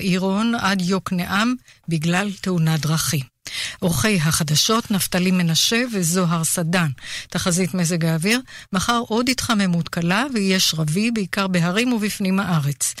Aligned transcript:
עירון 0.00 0.54
עד 0.54 0.82
יוקנעם 0.82 1.54
בגלל 1.88 2.30
תאונת 2.40 2.80
דרכים. 2.80 3.36
עורכי 3.78 4.16
החדשות 4.16 4.90
נפתלי 4.90 5.30
מנשה 5.30 5.82
וזוהר 5.92 6.44
סדן. 6.44 6.88
תחזית 7.28 7.74
מזג 7.74 8.04
האוויר, 8.04 8.40
מחר 8.72 9.02
עוד 9.08 9.28
התחממות 9.28 9.88
קלה 9.88 10.26
ויהיה 10.34 10.60
שרבי 10.60 11.10
בעיקר 11.10 11.46
בהרים 11.46 11.92
ובפנים 11.92 12.40
הארץ. 12.40 12.94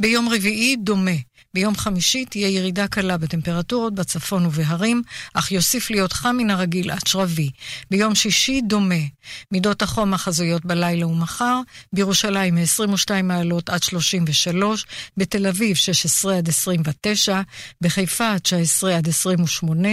ביום 0.00 0.28
רביעי 0.28 0.76
דומה. 0.76 1.10
ביום 1.54 1.76
חמישי 1.76 2.24
תהיה 2.24 2.48
ירידה 2.48 2.88
קלה 2.88 3.16
בטמפרטורות 3.16 3.94
בצפון 3.94 4.46
ובהרים, 4.46 5.02
אך 5.34 5.52
יוסיף 5.52 5.90
להיות 5.90 6.12
חם 6.12 6.36
מן 6.36 6.50
הרגיל 6.50 6.90
עד 6.90 7.06
שרבי. 7.06 7.50
ביום 7.90 8.14
שישי 8.14 8.60
דומה. 8.60 8.94
מידות 9.52 9.82
החום 9.82 10.14
החזויות 10.14 10.64
בלילה 10.64 11.06
ומחר, 11.06 11.60
בירושלים 11.92 12.54
מ-22 12.54 13.22
מעלות 13.22 13.70
עד 13.70 13.82
33, 13.82 14.86
בתל 15.16 15.46
אביב 15.46 15.76
16 15.76 16.38
עד 16.38 16.48
29, 16.48 17.40
בחיפה 17.80 18.38
19 18.38 18.96
עד 18.96 19.08
28, 19.08 19.88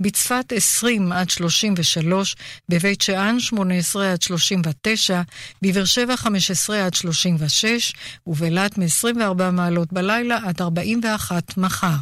בצפת 0.00 0.52
20 0.56 1.12
עד 1.12 1.30
33, 1.30 2.36
בבית 2.68 3.00
שאן 3.00 3.40
18 3.40 4.12
עד 4.12 4.22
39, 4.22 5.22
בבאר 5.62 5.84
שבע 5.84 6.16
15 6.16 6.86
עד 6.86 6.94
36, 6.94 7.92
ובאילת 8.26 8.78
מ-24 8.78 9.50
מעלות 9.52 9.92
בלילה 9.92 10.38
עד 10.44 10.62
40 10.62 11.03
ואחת 11.04 11.56
מחר. 11.56 11.96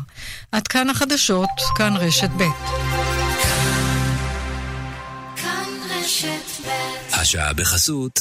עד 0.52 0.68
כאן 0.68 0.90
החדשות, 0.90 1.48
כאן 1.76 1.96
רשת 1.96 2.30
ב'. 2.36 2.42
השעה 7.22 7.52
בחסות. 7.52 8.20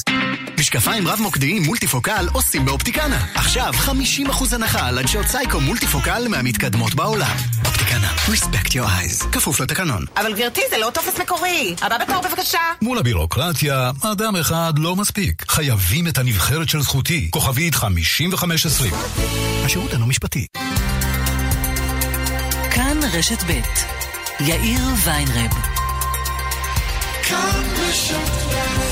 משקפיים 0.60 1.08
רב-מוקדיים 1.08 1.62
מולטיפוקל 1.62 2.26
עושים 2.32 2.64
באופטיקנה. 2.64 3.26
עכשיו 3.34 3.74
50% 3.86 4.54
הנחה 4.54 4.86
על 4.88 4.98
עדשות 4.98 5.26
סייקו 5.26 5.60
מולטיפוקל 5.60 6.28
מהמתקדמות 6.28 6.94
בעולם. 6.94 7.36
אופטיקנה, 7.64 8.12
respect 8.26 8.68
your 8.68 8.84
eyes. 8.84 9.26
כפוף 9.32 9.60
לתקנון. 9.60 10.04
אבל 10.16 10.34
גברתי, 10.34 10.60
זה 10.70 10.78
לא 10.78 10.90
טופס 10.94 11.20
מקורי. 11.20 11.74
הבא 11.82 11.98
בתור 11.98 12.22
בבקשה. 12.22 12.58
מול 12.82 12.98
הבירוקרטיה, 12.98 13.90
אדם 14.02 14.36
אחד 14.36 14.72
לא 14.78 14.96
מספיק. 14.96 15.44
חייבים 15.48 16.06
את 16.08 16.18
הנבחרת 16.18 16.68
של 16.68 16.80
זכותי. 16.82 17.28
כוכבית 17.30 17.74
5520. 17.74 18.94
השירות 19.64 19.92
אינו 19.92 20.06
משפטי. 20.06 20.46
כאן 22.70 23.00
רשת 23.12 23.42
ב' 23.42 23.60
יאיר 24.40 24.82
ויינרב. 25.04 25.50
כאן 27.28 27.62
רשת 27.78 28.30
ב' 28.50 28.91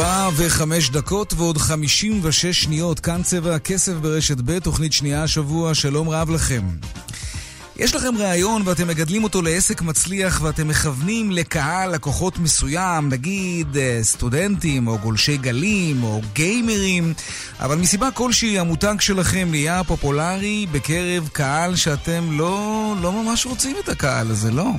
ארבע 0.00 0.28
וחמש 0.36 0.90
דקות 0.90 1.34
ועוד 1.36 1.58
חמישים 1.58 2.20
ושש 2.22 2.62
שניות, 2.62 3.00
כאן 3.00 3.22
צבע 3.22 3.54
הכסף 3.54 3.92
ברשת 3.92 4.36
ב', 4.44 4.58
תוכנית 4.58 4.92
שנייה 4.92 5.22
השבוע, 5.22 5.74
שלום 5.74 6.08
רב 6.08 6.30
לכם. 6.30 6.62
יש 7.78 7.94
לכם 7.94 8.16
ראיון 8.16 8.62
ואתם 8.64 8.88
מגדלים 8.88 9.24
אותו 9.24 9.42
לעסק 9.42 9.82
מצליח 9.82 10.40
ואתם 10.42 10.68
מכוונים 10.68 11.30
לקהל 11.30 11.90
לקוחות 11.94 12.38
מסוים, 12.38 13.08
נגיד 13.08 13.76
אה, 13.76 13.98
סטודנטים 14.02 14.88
או 14.88 14.98
גולשי 14.98 15.36
גלים 15.36 16.02
או 16.02 16.20
גיימרים, 16.32 17.14
אבל 17.60 17.76
מסיבה 17.76 18.10
כלשהי 18.10 18.58
המותג 18.58 18.94
שלכם 19.00 19.48
נהיה 19.50 19.84
פופולרי 19.84 20.66
בקרב 20.72 21.28
קהל 21.32 21.76
שאתם 21.76 22.28
לא, 22.32 22.94
לא 23.00 23.12
ממש 23.12 23.46
רוצים 23.46 23.76
את 23.84 23.88
הקהל 23.88 24.30
הזה, 24.30 24.50
לא. 24.50 24.70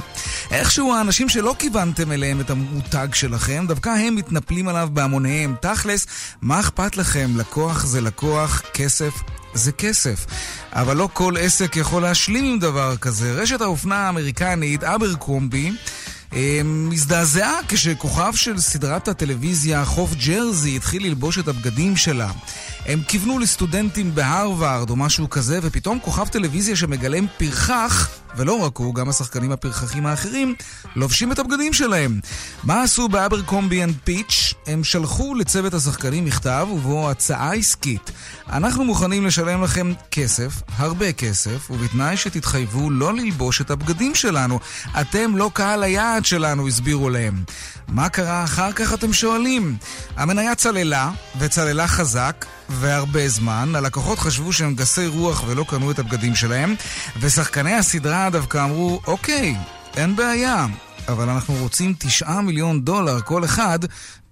איכשהו 0.51 0.93
האנשים 0.93 1.29
שלא 1.29 1.55
כיוונתם 1.59 2.11
אליהם 2.11 2.41
את 2.41 2.49
המותג 2.49 3.07
שלכם, 3.13 3.65
דווקא 3.67 3.89
הם 3.89 4.15
מתנפלים 4.15 4.67
עליו 4.67 4.89
בהמוניהם. 4.93 5.55
תכלס, 5.61 6.07
מה 6.41 6.59
אכפת 6.59 6.97
לכם? 6.97 7.31
לקוח 7.37 7.85
זה 7.85 8.01
לקוח, 8.01 8.61
כסף 8.73 9.13
זה 9.53 9.71
כסף. 9.71 10.25
אבל 10.73 10.97
לא 10.97 11.09
כל 11.13 11.33
עסק 11.39 11.75
יכול 11.75 12.01
להשלים 12.01 12.45
עם 12.45 12.59
דבר 12.59 12.97
כזה. 12.97 13.33
רשת 13.33 13.61
האופנה 13.61 13.95
האמריקנית, 13.95 14.83
אברקומבי, 14.83 15.71
מזדעזעה 16.63 17.59
כשכוכב 17.67 18.31
של 18.35 18.59
סדרת 18.59 19.07
הטלוויזיה 19.07 19.85
חוף 19.85 20.13
ג'רזי 20.13 20.75
התחיל 20.75 21.05
ללבוש 21.05 21.39
את 21.39 21.47
הבגדים 21.47 21.97
שלה. 21.97 22.31
הם 22.85 23.01
כיוונו 23.07 23.39
לסטודנטים 23.39 24.15
בהרווארד 24.15 24.89
או 24.89 24.95
משהו 24.95 25.29
כזה, 25.29 25.59
ופתאום 25.63 25.99
כוכב 25.99 26.27
טלוויזיה 26.27 26.75
שמגלם 26.75 27.25
פרחח, 27.37 28.09
ולא 28.37 28.53
רק 28.53 28.77
הוא, 28.77 28.95
גם 28.95 29.09
השחקנים 29.09 29.51
הפרחחים 29.51 30.05
האחרים, 30.05 30.55
לובשים 30.95 31.31
את 31.31 31.39
הבגדים 31.39 31.73
שלהם. 31.73 32.19
מה 32.63 32.83
עשו 32.83 33.07
באברקומבי 33.07 33.83
אנד 33.83 33.95
פיץ'? 34.03 34.53
הם 34.67 34.83
שלחו 34.83 35.35
לצוות 35.35 35.73
השחקנים 35.73 36.25
מכתב 36.25 36.67
ובו 36.71 37.09
הצעה 37.09 37.53
עסקית. 37.53 38.11
אנחנו 38.49 38.85
מוכנים 38.85 39.25
לשלם 39.25 39.63
לכם 39.63 39.93
כסף, 40.11 40.61
הרבה 40.77 41.13
כסף, 41.13 41.71
ובתנאי 41.71 42.17
שתתחייבו 42.17 42.89
לא 42.89 43.13
ללבוש 43.13 43.61
את 43.61 43.71
הבגדים 43.71 44.15
שלנו. 44.15 44.59
אתם 45.01 45.37
לא 45.37 45.51
קהל 45.53 45.83
היעד 45.83 46.25
שלנו, 46.25 46.67
הסבירו 46.67 47.09
להם. 47.09 47.43
מה 47.91 48.09
קרה 48.09 48.43
אחר 48.43 48.71
כך, 48.71 48.93
אתם 48.93 49.13
שואלים? 49.13 49.77
המניה 50.15 50.55
צללה, 50.55 51.11
וצללה 51.39 51.87
חזק, 51.87 52.45
והרבה 52.69 53.27
זמן. 53.27 53.75
הלקוחות 53.75 54.19
חשבו 54.19 54.53
שהם 54.53 54.75
גסי 54.75 55.07
רוח 55.07 55.43
ולא 55.47 55.65
קנו 55.67 55.91
את 55.91 55.99
הבגדים 55.99 56.35
שלהם, 56.35 56.75
ושחקני 57.19 57.73
הסדרה 57.73 58.29
דווקא 58.29 58.63
אמרו, 58.63 59.01
אוקיי, 59.07 59.55
אין 59.97 60.15
בעיה, 60.15 60.65
אבל 61.07 61.29
אנחנו 61.29 61.53
רוצים 61.55 61.93
תשעה 61.99 62.41
מיליון 62.41 62.81
דולר 62.81 63.21
כל 63.21 63.45
אחד 63.45 63.79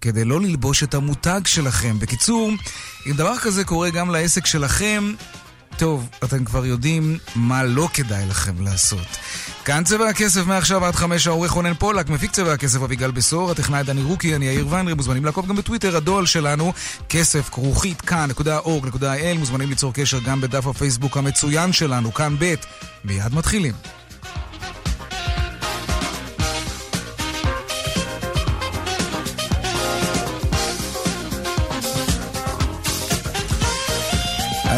כדי 0.02 0.26
לא 0.26 0.42
ללבוש 0.42 0.84
את 0.84 0.94
המותג 0.94 1.42
שלכם. 1.46 2.00
בקיצור, 2.00 2.52
אם 3.08 3.14
דבר 3.14 3.38
כזה 3.38 3.64
קורה 3.64 3.90
גם 3.90 4.10
לעסק 4.12 4.46
שלכם, 4.46 5.14
טוב, 5.78 6.10
אתם 6.24 6.46
כבר 6.46 6.66
יודעים 6.66 7.18
מה 7.36 7.64
לא 7.64 7.90
כדאי 7.94 8.26
לכם 8.26 8.62
לעשות. 8.62 9.08
כאן 9.66 9.84
צבע 9.84 10.10
הכסף 10.10 10.46
מעכשיו 10.46 10.86
עד 10.86 10.96
חמש 10.96 11.28
העורך 11.28 11.52
רונן 11.52 11.74
פולק, 11.74 12.10
מפיק 12.10 12.32
צבע 12.32 12.54
הכסף 12.54 12.82
אביגל 12.82 13.12
בשור, 13.12 13.52
הטכנאי 13.52 13.84
דני 13.84 14.02
רוקי, 14.02 14.36
אני 14.36 14.46
יאיר 14.46 14.68
ויינרי, 14.70 14.94
מוזמנים 14.94 15.26
לעקוב 15.26 15.48
גם 15.48 15.56
בטוויטר, 15.56 15.98
הדואל 15.98 16.26
שלנו, 16.26 16.74
כסף 17.10 17.50
כרוכית 17.50 18.02
כאן.org.il, 18.02 19.38
מוזמנים 19.38 19.70
ליצור 19.70 19.94
קשר 19.94 20.20
גם 20.20 20.42
בדף 20.42 20.68
הפייסבוק 20.68 21.18
המצוין 21.18 21.74
שלנו, 21.74 22.14
כאן 22.14 22.36
ב', 22.40 22.56
מיד 23.04 23.36
מתחילים. 23.36 23.74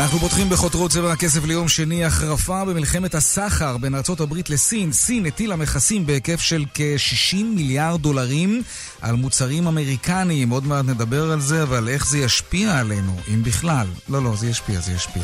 אנחנו 0.09 0.27
פותחים 0.27 0.49
בחותרות 0.49 0.91
צבע 0.91 1.11
הכסף 1.11 1.45
ליום 1.45 1.67
שני, 1.67 2.05
החרפה 2.05 2.65
במלחמת 2.65 3.15
הסחר 3.15 3.77
בין 3.77 3.95
הברית 4.21 4.49
לסין. 4.49 4.91
סין 4.91 5.25
הטילה 5.25 5.55
מכסים 5.55 6.05
בהיקף 6.05 6.39
של 6.39 6.65
כ-60 6.73 7.43
מיליארד 7.55 8.01
דולרים 8.01 8.61
על 9.01 9.15
מוצרים 9.15 9.67
אמריקניים. 9.67 10.49
עוד 10.49 10.67
מעט 10.67 10.85
נדבר 10.85 11.31
על 11.31 11.41
זה, 11.41 11.63
אבל 11.63 11.89
איך 11.89 12.07
זה 12.07 12.17
ישפיע 12.17 12.79
עלינו, 12.79 13.17
אם 13.33 13.43
בכלל. 13.43 13.87
לא, 14.09 14.23
לא, 14.23 14.35
זה 14.35 14.47
ישפיע, 14.47 14.79
זה 14.81 14.91
ישפיע. 14.91 15.23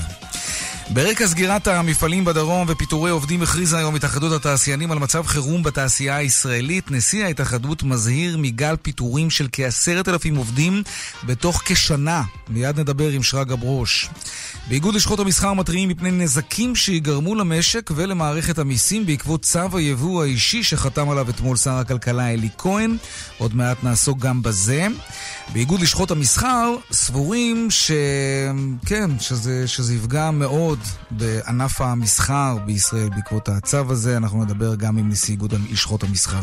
ברקע 0.89 1.27
סגירת 1.27 1.67
המפעלים 1.67 2.25
בדרום 2.25 2.65
ופיטורי 2.69 3.11
עובדים 3.11 3.41
הכריזה 3.41 3.77
היום 3.77 3.95
התאחדות 3.95 4.31
התעשיינים 4.31 4.91
על 4.91 4.99
מצב 4.99 5.25
חירום 5.25 5.63
בתעשייה 5.63 6.15
הישראלית. 6.15 6.91
נשיא 6.91 7.25
ההתאחדות 7.25 7.83
מזהיר 7.83 8.37
מגל 8.37 8.75
פיטורים 8.81 9.29
של 9.29 9.47
כעשרת 9.51 10.07
אלפים 10.09 10.35
עובדים 10.35 10.83
בתוך 11.23 11.61
כשנה. 11.65 12.23
מיד 12.49 12.79
נדבר 12.79 13.09
עם 13.09 13.23
שרגא 13.23 13.55
ברוש. 13.55 14.09
באיגוד 14.67 14.95
לשכות 14.95 15.19
המסחר 15.19 15.53
מתריעים 15.53 15.89
מפני 15.89 16.11
נזקים 16.11 16.75
שיגרמו 16.75 17.35
למשק 17.35 17.91
ולמערכת 17.95 18.59
המיסים 18.59 19.05
בעקבות 19.05 19.41
צו 19.41 19.77
היבוא 19.77 20.23
האישי 20.23 20.63
שחתם 20.63 21.09
עליו 21.09 21.29
אתמול 21.29 21.57
שר 21.57 21.73
הכלכלה 21.73 22.33
אלי 22.33 22.49
כהן. 22.57 22.97
עוד 23.37 23.55
מעט 23.55 23.83
נעסוק 23.83 24.19
גם 24.19 24.41
בזה. 24.41 24.87
באיגוד 25.53 25.81
לשכות 25.81 26.11
המסחר 26.11 26.75
סבורים 26.91 27.71
ש... 27.71 27.91
כן, 28.85 29.11
שזה, 29.19 29.67
שזה 29.67 29.95
יפגע 29.95 30.31
מאוד 30.31 30.74
מאוד 30.75 30.87
בענף 31.11 31.81
המסחר 31.81 32.57
בישראל 32.65 33.09
בעקבות 33.09 33.49
הצו 33.49 33.91
הזה. 33.91 34.17
אנחנו 34.17 34.43
נדבר 34.43 34.75
גם 34.75 34.97
עם 34.97 35.09
נשיא 35.09 35.33
איגוד 35.33 35.53
לשכות 35.71 36.03
המסחר. 36.03 36.41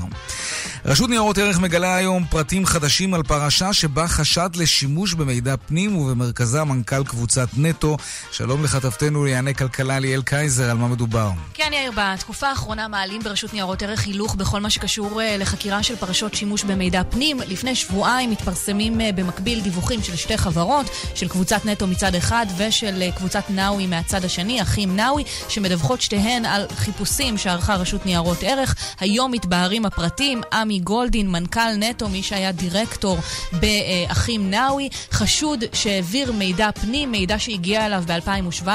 רשות 0.84 1.10
ניירות 1.10 1.38
ערך 1.38 1.58
מגלה 1.58 1.96
היום 1.96 2.24
פרטים 2.30 2.66
חדשים 2.66 3.14
על 3.14 3.22
פרשה 3.22 3.72
שבה 3.72 4.08
חשד 4.08 4.50
לשימוש 4.56 5.14
במידע 5.14 5.56
פנים 5.56 5.96
ובמרכזה 5.96 6.64
מנכ"ל 6.64 7.04
קבוצת 7.04 7.48
נטו. 7.56 7.96
שלום 8.32 8.64
לכתבתנו 8.64 9.24
לענייני 9.24 9.54
כלכלה 9.54 9.98
ליאל 9.98 10.22
קייזר, 10.22 10.70
על 10.70 10.76
מה 10.76 10.88
מדובר? 10.88 11.30
כן, 11.54 11.70
יאיר, 11.72 11.92
בתקופה 11.96 12.48
האחרונה 12.48 12.88
מעלים 12.88 13.22
ברשות 13.22 13.52
ניירות 13.52 13.82
ערך 13.82 14.04
הילוך 14.04 14.34
בכל 14.34 14.60
מה 14.60 14.70
שקשור 14.70 15.22
אה, 15.22 15.36
לחקירה 15.36 15.82
של 15.82 15.96
פרשות 15.96 16.34
שימוש 16.34 16.64
במידע 16.64 17.02
פנים. 17.04 17.40
לפני 17.46 17.74
שבועיים 17.74 18.30
מתפרסמים 18.30 19.00
אה, 19.00 19.10
במקביל 19.12 19.60
דיווחים 19.60 20.02
של 20.02 20.16
שתי 20.16 20.36
חברות, 20.36 20.86
של 21.14 21.28
קבוצת 21.28 21.64
נטו 21.64 21.86
מצד 21.86 22.14
אחד 22.14 22.46
ושל 22.56 23.02
אה, 23.02 23.12
קבוצת 23.16 23.44
נאווי 23.50 23.86
מהצד 23.86 24.21
השני, 24.24 24.62
אחים 24.62 24.96
נאווי, 24.96 25.24
שמדווחות 25.48 26.00
שתיהן 26.00 26.44
על 26.44 26.66
חיפושים 26.76 27.38
שערכה 27.38 27.74
רשות 27.74 28.06
ניירות 28.06 28.38
ערך. 28.42 28.74
היום 29.00 29.32
מתבהרים 29.32 29.86
הפרטים, 29.86 30.40
עמי 30.52 30.78
גולדין, 30.78 31.30
מנכ"ל 31.30 31.76
נטו, 31.78 32.08
מי 32.08 32.22
שהיה 32.22 32.52
דירקטור 32.52 33.18
באחים 33.52 34.50
נאווי, 34.50 34.88
חשוד 35.12 35.64
שהעביר 35.72 36.32
מידע 36.32 36.70
פנים, 36.72 37.10
מידע 37.10 37.38
שהגיע 37.38 37.86
אליו 37.86 38.04
ב-2017 38.06 38.68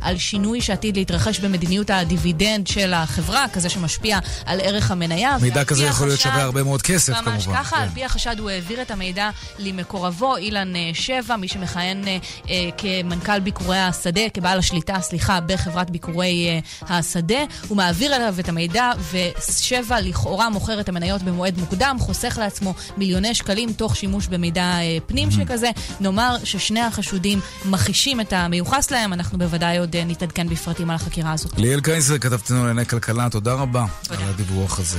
על 0.00 0.18
שינוי 0.18 0.60
שעתיד 0.60 0.96
להתרחש 0.96 1.38
במדיניות 1.40 1.90
הדיבידנד 1.90 2.66
של 2.66 2.94
החברה, 2.94 3.46
כזה 3.52 3.68
שמשפיע 3.68 4.18
על 4.46 4.60
ערך 4.60 4.90
המניה. 4.90 5.36
מידע 5.40 5.64
כזה 5.64 5.84
יכול 5.84 6.06
להיות 6.06 6.20
שווה 6.20 6.42
הרבה 6.42 6.62
מאוד 6.62 6.82
כסף, 6.82 7.12
ממש 7.12 7.18
כמובן. 7.20 7.32
ממש 7.32 7.46
ככה, 7.46 7.76
כן. 7.76 7.82
על 7.82 7.88
פי 7.94 8.04
החשד 8.04 8.38
הוא 8.38 8.50
העביר 8.50 8.82
את 8.82 8.90
המידע 8.90 9.30
למקורבו, 9.58 10.36
אילן 10.36 10.76
אה, 10.76 10.90
שבע, 10.94 11.36
מי 11.36 11.48
שמכהן 11.48 12.08
אה, 12.08 12.18
אה, 12.50 12.68
כמנכ"ל 12.78 13.40
ביקורי 13.40 13.78
השדה, 13.78 14.20
כבעל 14.34 14.58
השליטה, 14.58 14.81
סליחה, 15.00 15.40
בחברת 15.40 15.90
ביקורי 15.90 16.48
אה, 16.48 16.96
השדה. 16.96 17.44
הוא 17.68 17.76
מעביר 17.76 18.16
אליו 18.16 18.34
את 18.40 18.48
המידע, 18.48 18.90
ושבע 19.12 20.00
לכאורה 20.00 20.50
מוכר 20.50 20.80
את 20.80 20.88
המניות 20.88 21.22
במועד 21.22 21.58
מוקדם, 21.58 21.96
חוסך 22.00 22.38
לעצמו 22.40 22.74
מיליוני 22.96 23.34
שקלים 23.34 23.72
תוך 23.72 23.96
שימוש 23.96 24.26
במידע 24.26 24.62
אה, 24.62 24.98
פנים. 25.06 25.32
שכזה. 25.32 25.70
נאמר 26.00 26.36
ששני 26.44 26.80
החשודים 26.80 27.40
מכחישים 27.64 28.20
את 28.20 28.32
המיוחס 28.32 28.90
להם, 28.90 29.12
אנחנו 29.12 29.38
בוודאי 29.38 29.78
עוד 29.78 29.96
אה, 29.96 30.04
נתעדכן 30.04 30.48
בפרטים 30.48 30.90
על 30.90 30.96
החקירה 30.96 31.32
הזאת. 31.32 31.58
ליאל 31.58 31.80
קייזר, 31.80 32.18
כתבתנו 32.18 32.58
לענייני 32.58 32.86
כלכלה, 32.86 33.28
תודה 33.30 33.52
רבה 33.52 33.86
תודה. 34.02 34.22
על 34.22 34.28
הדיווח 34.28 34.78
הזה. 34.78 34.98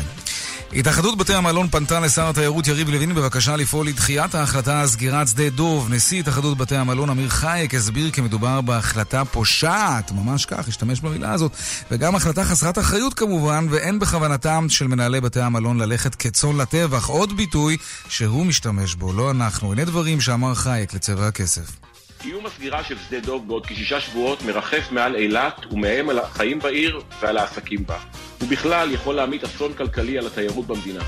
התאחדות 0.75 1.17
בתי 1.17 1.33
המלון 1.33 1.67
פנתה 1.69 1.99
לשר 1.99 2.29
התיירות 2.29 2.67
יריב 2.67 2.89
לוין 2.89 3.15
בבקשה 3.15 3.55
לפעול 3.55 3.87
לדחיית 3.87 4.35
ההחלטה 4.35 4.81
על 4.81 4.87
סגירת 4.87 5.27
שדה 5.27 5.49
דוב. 5.49 5.93
נשיא 5.93 6.19
התאחדות 6.19 6.57
בתי 6.57 6.75
המלון 6.75 7.09
אמיר 7.09 7.29
חייק 7.29 7.75
הסביר 7.75 8.11
כי 8.11 8.21
מדובר 8.21 8.61
בהחלטה 8.61 9.25
פושעת, 9.25 10.11
ממש 10.11 10.45
כך, 10.45 10.67
השתמש 10.67 10.99
במילה 10.99 11.31
הזאת, 11.31 11.51
וגם 11.91 12.15
החלטה 12.15 12.43
חסרת 12.43 12.77
אחריות 12.79 13.13
כמובן, 13.13 13.67
ואין 13.69 13.99
בכוונתם 13.99 14.65
של 14.69 14.87
מנהלי 14.87 15.21
בתי 15.21 15.41
המלון 15.41 15.79
ללכת 15.79 16.15
כצאן 16.15 16.57
לטבח. 16.57 17.07
עוד 17.07 17.37
ביטוי 17.37 17.77
שהוא 18.09 18.45
משתמש 18.45 18.95
בו, 18.95 19.13
לא 19.13 19.31
אנחנו. 19.31 19.71
הנה 19.71 19.85
דברים 19.85 20.21
שאמר 20.21 20.55
חייק 20.55 20.93
לצבע 20.93 21.27
הכסף. 21.27 21.82
איום 22.25 22.45
הסגירה 22.45 22.83
של 22.83 22.95
שדה 23.07 23.19
דוב 23.19 23.47
בעוד 23.47 23.65
כשישה 23.65 23.99
שבועות 23.99 24.41
מרחף 24.41 24.91
מעל 24.91 25.15
אילת 25.15 25.65
ומאיים 25.71 26.09
על 26.09 26.19
החיים 26.19 26.59
בעיר 26.59 27.01
ועל 27.21 27.37
העסקים 27.37 27.85
בה. 27.85 27.97
ובכלל 28.41 28.91
יכול 28.91 29.15
להמיט 29.15 29.43
אסון 29.43 29.73
כלכלי 29.73 30.17
על 30.17 30.27
התיירות 30.27 30.67
במדינה. 30.67 31.03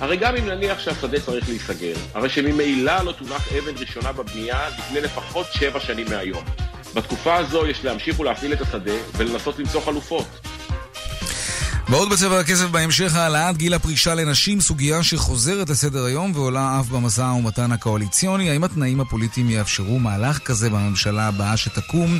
הרי 0.00 0.16
גם 0.16 0.36
אם 0.36 0.46
נניח 0.46 0.78
שהשדה 0.78 1.20
צריך 1.20 1.48
להיסגר, 1.48 1.94
הרי 2.14 2.28
שממילא 2.28 3.02
לא 3.04 3.12
תונח 3.12 3.52
אבן 3.52 3.78
ראשונה 3.78 4.12
בבנייה 4.12 4.68
לפני 4.68 5.00
לפחות 5.00 5.46
שבע 5.52 5.80
שנים 5.80 6.06
מהיום. 6.10 6.44
בתקופה 6.94 7.36
הזו 7.36 7.66
יש 7.66 7.84
להמשיך 7.84 8.20
ולהפעיל 8.20 8.52
את 8.52 8.60
השדה 8.60 8.94
ולנסות 9.16 9.58
למצוא 9.58 9.80
חלופות. 9.80 10.26
ועוד 11.88 12.10
בצבע 12.10 12.40
הכסף 12.40 12.64
בהמשך 12.64 13.14
העלאת 13.14 13.56
גיל 13.56 13.74
הפרישה 13.74 14.14
לנשים, 14.14 14.60
סוגיה 14.60 15.02
שחוזרת 15.02 15.70
לסדר 15.70 16.04
היום 16.04 16.32
ועולה 16.34 16.80
אף 16.80 16.86
במשא 16.88 17.20
ומתן 17.20 17.72
הקואליציוני. 17.72 18.50
האם 18.50 18.64
התנאים 18.64 19.00
הפוליטיים 19.00 19.50
יאפשרו 19.50 19.98
מהלך 19.98 20.38
כזה 20.38 20.70
בממשלה 20.70 21.28
הבאה 21.28 21.56
שתקום? 21.56 22.18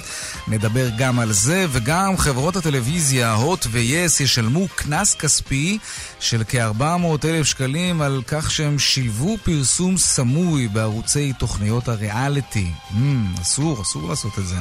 נדבר 0.48 0.88
גם 0.98 1.18
על 1.18 1.32
זה, 1.32 1.66
וגם 1.72 2.16
חברות 2.16 2.56
הטלוויזיה, 2.56 3.32
הוט 3.32 3.66
ויס, 3.70 4.20
ישלמו 4.20 4.68
קנס 4.74 5.14
כספי 5.14 5.78
של 6.20 6.42
כ-400 6.48 7.24
אלף 7.24 7.46
שקלים 7.46 8.02
על 8.02 8.22
כך 8.26 8.50
שהם 8.50 8.78
שילבו 8.78 9.36
פרסום 9.42 9.96
סמוי 9.96 10.68
בערוצי 10.68 11.32
תוכניות 11.38 11.88
הריאליטי. 11.88 12.70
Mm, 12.90 13.42
אסור, 13.42 13.82
אסור 13.82 14.08
לעשות 14.08 14.38
את 14.38 14.46
זה. 14.46 14.56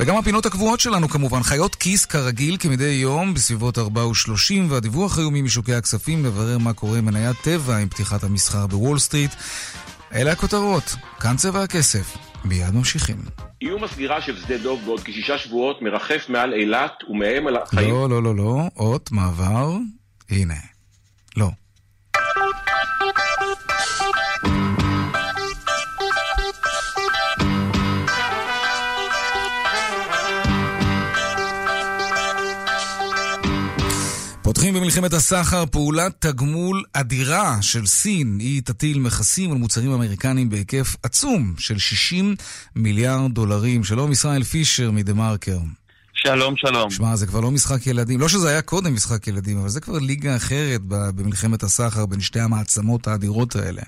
וגם 0.00 0.16
הפינות 0.16 0.46
הקבועות 0.46 0.80
שלנו 0.80 1.08
כמובן, 1.08 1.42
חיות 1.42 1.74
כיס 1.74 2.04
כרגיל 2.04 2.56
כמדי 2.60 2.84
יום 2.84 3.34
בסביבות 3.34 3.78
4 3.78 4.02
ו-30, 4.28 4.54
והדיווח 4.68 5.18
היומי 5.18 5.42
משוקי 5.42 5.74
הכספים 5.74 6.22
מברר 6.22 6.58
מה 6.58 6.72
קורה 6.72 6.98
עם 6.98 7.04
מניית 7.04 7.36
טבע 7.42 7.76
עם 7.76 7.88
פתיחת 7.88 8.24
המסחר 8.24 8.66
בוול 8.66 8.98
סטריט. 8.98 9.30
אלה 10.14 10.32
הכותרות, 10.32 10.96
כאן 11.20 11.36
צבע 11.36 11.62
הכסף. 11.62 12.16
מיד 12.44 12.74
ממשיכים. 12.74 13.16
איום 13.62 13.84
הסגירה 13.84 14.22
של 14.22 14.36
שדה 14.36 14.58
דוב 14.58 14.80
בעוד 14.84 15.00
כשישה 15.04 15.38
שבועות 15.38 15.82
מרחף 15.82 16.26
מעל 16.28 16.52
אילת 16.52 16.92
ומאיים 17.10 17.46
על 17.46 17.56
החיים... 17.56 17.90
לא, 17.90 18.08
לא, 18.08 18.22
לא, 18.22 18.36
לא, 18.36 18.62
אות, 18.76 19.12
מעבר, 19.12 19.76
הנה. 20.30 20.54
לא. 21.36 21.50
פותחים 34.60 34.74
במלחמת 34.74 35.12
הסחר 35.12 35.66
פעולת 35.66 36.12
תגמול 36.18 36.82
אדירה 36.92 37.56
של 37.62 37.86
סין. 37.86 38.36
היא 38.40 38.62
תטיל 38.62 38.98
מכסים 38.98 39.52
על 39.52 39.58
מוצרים 39.58 39.92
אמריקניים 39.92 40.50
בהיקף 40.50 40.96
עצום 41.02 41.54
של 41.58 41.78
60 41.78 42.34
מיליארד 42.76 43.32
דולרים. 43.32 43.84
שלום, 43.84 44.12
ישראל 44.12 44.42
פישר 44.42 44.90
מדה 44.90 45.14
מרקר. 45.14 45.58
שלום, 46.14 46.56
שלום. 46.56 46.90
שמע, 46.90 47.16
זה 47.16 47.26
כבר 47.26 47.40
לא 47.40 47.50
משחק 47.50 47.86
ילדים. 47.86 48.20
לא 48.20 48.28
שזה 48.28 48.48
היה 48.48 48.62
קודם 48.62 48.94
משחק 48.94 49.26
ילדים, 49.28 49.58
אבל 49.58 49.68
זה 49.68 49.80
כבר 49.80 49.98
ליגה 49.98 50.36
אחרת 50.36 50.80
במלחמת 50.86 51.62
הסחר 51.62 52.06
בין 52.06 52.20
שתי 52.20 52.40
המעצמות 52.40 53.08
האדירות 53.08 53.56
האלה. 53.56 53.82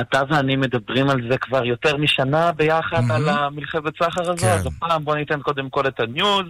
אתה 0.00 0.22
ואני 0.30 0.56
מדברים 0.56 1.08
על 1.08 1.28
זה 1.30 1.38
כבר 1.38 1.64
יותר 1.64 1.96
משנה 1.96 2.52
ביחד, 2.52 3.00
מהמם. 3.00 3.10
על 3.10 3.28
המלחמת 3.28 3.96
סחר 4.02 4.22
הזו, 4.22 4.42
כן. 4.42 4.48
אז 4.48 4.66
הפעם 4.66 5.04
בוא 5.04 5.16
ניתן 5.16 5.40
קודם 5.40 5.70
כל 5.70 5.88
את 5.88 6.00
הניוז. 6.00 6.46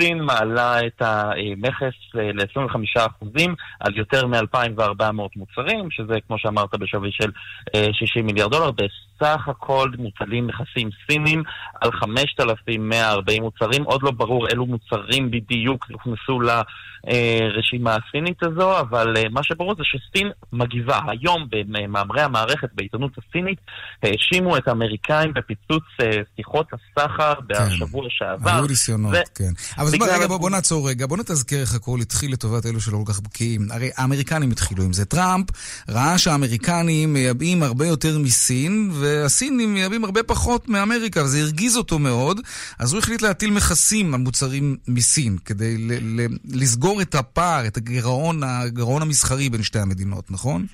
סין 0.00 0.22
מעלה 0.22 0.86
את 0.86 1.02
המכס 1.02 1.94
אה, 2.16 2.30
ל-25% 2.32 3.40
על 3.80 3.96
יותר 3.96 4.26
מ-2,400 4.26 5.02
מוצרים, 5.36 5.90
שזה 5.90 6.14
כמו 6.26 6.38
שאמרת 6.38 6.74
בשווי 6.74 7.10
של 7.12 7.30
אה, 7.74 7.88
60 7.92 8.26
מיליארד 8.26 8.50
דולר. 8.50 8.70
בסך 8.70 9.48
הכל 9.48 9.90
מוטלים 9.98 10.46
מכסים 10.46 10.90
סינים 11.10 11.42
על 11.80 11.92
5,140 11.92 13.42
מוצרים. 13.42 13.84
עוד 13.84 14.02
לא 14.02 14.10
ברור 14.10 14.48
אילו 14.48 14.66
מוצרים 14.66 15.30
בדיוק 15.30 15.86
הוכנסו 15.92 16.40
לרשימה 16.40 17.96
הסינית 17.96 18.42
הזו, 18.42 18.80
אבל 18.80 19.16
אה, 19.16 19.22
מה 19.30 19.42
שברור 19.42 19.74
זה 19.76 19.82
שסין 19.84 20.30
מגיבה. 20.52 20.98
היום 21.08 21.46
במאמרי 21.50 22.22
המערכת 22.22 22.68
בעיתונות 22.74 23.12
הסינית 23.18 23.58
האשימו 24.02 24.56
את 24.56 24.68
האמריקאים 24.68 25.32
בפיצוץ 25.34 25.84
אה, 26.00 26.10
שיחות 26.36 26.66
הסחר 26.72 27.32
בשבוע 27.46 28.06
שעבר. 28.08 28.50
היו 28.50 28.66
ניסיונות, 28.66 29.12
ו- 29.14 29.34
כן. 29.34 29.81
אבל 29.82 29.90
בגלל 29.90 30.08
רגע, 30.16 30.26
בוא, 30.26 30.36
בוא 30.36 30.50
נעצור 30.50 30.88
רגע, 30.88 31.06
בוא 31.06 31.16
נתזכר 31.16 31.60
איך 31.60 31.74
הכל 31.74 32.00
התחיל 32.00 32.32
לטובת 32.32 32.66
אלו 32.66 32.80
שלא 32.80 33.02
כל 33.06 33.12
כך 33.12 33.20
בקיאים. 33.20 33.68
הרי 33.70 33.90
האמריקנים 33.96 34.50
התחילו 34.50 34.84
עם 34.84 34.92
זה. 34.92 35.04
טראמפ 35.04 35.46
ראה 35.88 36.18
שהאמריקנים 36.18 37.12
מייבאים 37.12 37.62
הרבה 37.62 37.86
יותר 37.86 38.18
מסין, 38.18 38.90
והסינים 38.94 39.74
מייבאים 39.74 40.04
הרבה 40.04 40.22
פחות 40.22 40.68
מאמריקה, 40.68 41.24
וזה 41.24 41.40
הרגיז 41.40 41.76
אותו 41.76 41.98
מאוד, 41.98 42.40
אז 42.78 42.92
הוא 42.92 42.98
החליט 42.98 43.22
להטיל 43.22 43.50
מכסים 43.50 44.14
על 44.14 44.20
מוצרים 44.20 44.76
מסין, 44.88 45.36
כדי 45.44 45.78
ל- 45.78 46.20
ל- 46.20 46.36
לסגור 46.44 47.02
את 47.02 47.14
הפער, 47.14 47.66
את 47.66 47.76
הגירעון, 47.76 48.42
הגירעון 48.42 49.02
המסחרי 49.02 49.50
בין 49.50 49.62
שתי 49.62 49.78
המדינות, 49.78 50.30
נכון? 50.30 50.66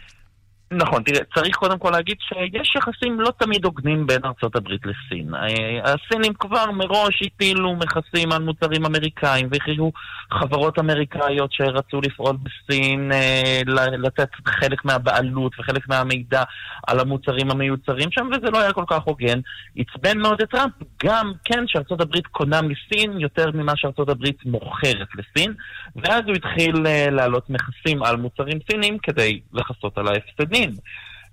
נכון, 0.71 1.03
תראה, 1.03 1.21
צריך 1.35 1.57
קודם 1.57 1.79
כל 1.79 1.91
להגיד 1.91 2.17
שיש 2.21 2.77
יחסים 2.77 3.21
לא 3.21 3.33
תמיד 3.39 3.65
הוגנים 3.65 4.07
בין 4.07 4.21
ארצות 4.25 4.57
הברית 4.57 4.81
לסין. 4.87 5.35
אה, 5.35 5.93
הסינים 5.93 6.33
כבר 6.35 6.71
מראש 6.71 7.23
הטילו 7.23 7.77
מכסים 7.77 8.33
על 8.33 8.43
מוצרים 8.43 8.85
אמריקאים 8.87 9.49
והכריעו 9.51 9.93
חברות 10.33 10.79
אמריקאיות 10.79 11.53
שרצו 11.53 12.01
לפעול 12.01 12.37
בסין 12.43 13.13
אה, 13.13 13.61
לתת 13.99 14.29
חלק 14.47 14.85
מהבעלות 14.85 15.53
וחלק 15.59 15.89
מהמידע 15.89 16.43
על 16.87 17.01
המוצרים 17.01 17.51
המיוצרים 17.51 18.11
שם, 18.11 18.29
וזה 18.31 18.51
לא 18.51 18.61
היה 18.61 18.73
כל 18.73 18.85
כך 18.87 19.03
הוגן. 19.05 19.41
עצבן 19.77 20.19
מאוד 20.19 20.43
את 20.43 20.51
טראמפ, 20.51 20.73
גם 21.05 21.33
כן 21.45 21.65
שארצות 21.67 22.01
הברית 22.01 22.27
קונה 22.27 22.61
מסין 22.63 23.21
יותר 23.21 23.51
ממה 23.55 23.73
שארצות 23.77 24.09
הברית 24.09 24.47
מוכרת 24.47 25.09
לסין, 25.15 25.55
ואז 25.97 26.23
הוא 26.27 26.35
התחיל 26.35 26.87
אה, 26.87 27.11
להעלות 27.11 27.51
מכסים 27.51 28.03
על 28.03 28.17
מוצרים 28.17 28.59
סינים 28.71 28.99
כדי 28.99 29.41
לכסות 29.53 29.99
על 29.99 30.09
ההפסדים. 30.09 30.58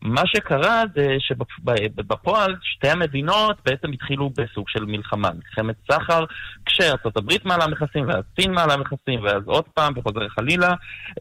מה 0.01 0.21
שקרה 0.25 0.83
זה 0.95 1.15
שבפועל 1.19 2.55
שתי 2.61 2.89
המדינות 2.89 3.57
בעצם 3.65 3.91
התחילו 3.91 4.29
בסוג 4.29 4.69
של 4.69 4.85
מלחמה, 4.85 5.29
מלחמת 5.35 5.75
סחר, 5.91 6.25
כשארצות 6.65 7.17
הברית 7.17 7.45
מעלה 7.45 7.67
מכסים 7.67 8.07
ואז 8.07 8.23
סין 8.39 8.51
מעלה 8.51 8.77
מכסים 8.77 9.23
ואז 9.23 9.43
עוד 9.45 9.63
פעם 9.73 9.93
וחוזר 9.95 10.29
חלילה, 10.29 10.73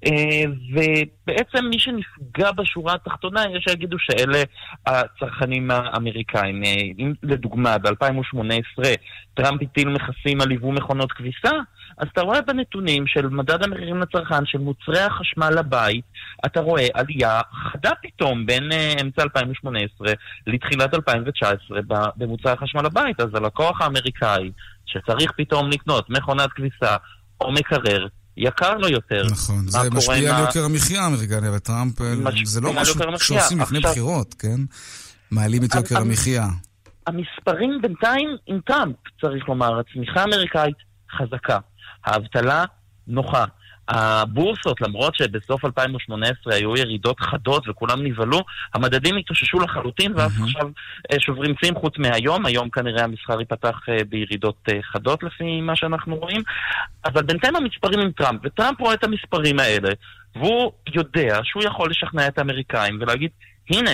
אה, 0.07 0.45
ובעצם 0.73 1.65
מי 1.71 1.79
שנפגע 1.79 2.53
בשורה 2.53 2.95
התחתונה, 2.95 3.43
יש 3.57 3.65
שיגידו 3.69 3.97
שאלה 3.99 4.43
הצרכנים 4.87 5.71
האמריקאים. 5.71 6.65
אה, 6.65 6.71
אם 6.99 7.13
לדוגמה 7.23 7.79
ב-2018 7.79 8.85
טראמפ 9.35 9.63
הטיל 9.63 9.89
מכסים 9.89 10.41
על 10.41 10.53
יבוא 10.53 10.73
מכונות 10.73 11.13
כביסה, 11.13 11.51
אז 11.99 12.09
אתה 12.13 12.23
רואה 12.23 12.43
בנתונים 12.43 13.07
של 13.07 13.29
מדד 13.29 13.63
המחירים 13.63 14.01
לצרכן 14.01 14.47
של 14.47 14.59
מוצרי 14.59 15.01
החשמל 15.01 15.51
לבית, 15.51 16.05
אתה 16.47 16.61
רואה 16.61 16.87
עלייה 16.95 17.41
חדה 17.73 17.91
פתאום 18.03 18.47
בין 18.47 18.73
uh, 18.73 19.01
אמצע 19.03 19.23
2018 19.23 20.13
לתחילת 20.47 20.95
2019 20.95 21.79
במוצרי 22.17 22.53
החשמל 22.53 22.83
לבית. 22.83 23.21
אז 23.21 23.29
הלקוח 23.35 23.81
האמריקאי 23.81 24.51
שצריך 24.87 25.33
פתאום 25.37 25.71
לקנות 25.71 26.11
מכונת 26.11 26.51
כביסה 26.53 26.97
או 27.41 27.53
מקרר, 27.53 28.07
יקר 28.37 28.75
לו 28.75 28.89
יותר. 28.89 29.23
נכון, 29.31 29.69
זה 29.69 29.79
משפיע 29.93 30.37
על 30.37 30.45
יוקר 30.45 30.65
המחיה 30.65 31.03
האמריקני, 31.03 31.49
אבל 31.49 31.59
טראמפ, 31.59 32.01
אה, 32.01 32.15
זה 32.45 32.61
לא 32.61 32.73
משהו 32.73 33.01
שעושים 33.19 33.61
לפני 33.61 33.81
בחירות, 33.81 34.35
כן? 34.35 34.61
מעלים 35.31 35.65
את 35.65 35.75
יוקר 35.75 35.99
המחיה. 35.99 36.47
המספרים 37.07 37.79
בינתיים 37.83 38.37
עם 38.47 38.61
טראמפ, 38.67 38.97
צריך 39.21 39.49
לומר, 39.49 39.81
הצמיחה 39.81 40.21
האמריקאית 40.21 40.77
חזקה. 41.19 41.59
האבטלה 42.05 42.65
נוחה. 43.07 43.45
הבורסות, 43.89 44.81
למרות 44.81 45.15
שבסוף 45.15 45.65
2018 45.65 46.55
היו 46.55 46.77
ירידות 46.77 47.21
חדות 47.21 47.69
וכולם 47.69 48.03
נבהלו, 48.07 48.41
המדדים 48.75 49.17
התאוששו 49.17 49.61
לחלוטין 49.61 50.13
ואז 50.17 50.39
mm-hmm. 50.39 50.45
עכשיו 50.45 50.69
אה, 51.13 51.21
שוברים 51.21 51.55
צים 51.63 51.75
חוץ 51.75 51.99
מהיום, 51.99 52.47
היום 52.47 52.71
כנראה 52.71 53.05
המסחר 53.05 53.41
ייפתח 53.41 53.81
אה, 53.89 54.05
בירידות 54.09 54.57
אה, 54.73 54.79
חדות 54.83 55.23
לפי 55.23 55.61
מה 55.61 55.77
שאנחנו 55.77 56.17
רואים, 56.17 56.41
אבל 57.05 57.23
בינתיים 57.23 57.57
המספרים 57.57 58.01
עם 58.01 58.13
טראמפ, 58.13 58.41
וטראמפ 58.45 58.81
רואה 58.81 58.95
את 58.95 59.05
המספרים 59.05 59.59
האלה, 59.59 59.89
והוא 60.37 60.73
יודע 60.95 61.41
שהוא 61.43 61.63
יכול 61.65 61.91
לשכנע 61.91 62.27
את 62.29 62.39
האמריקאים 62.39 62.99
ולהגיד, 63.01 63.31
הנה, 63.71 63.91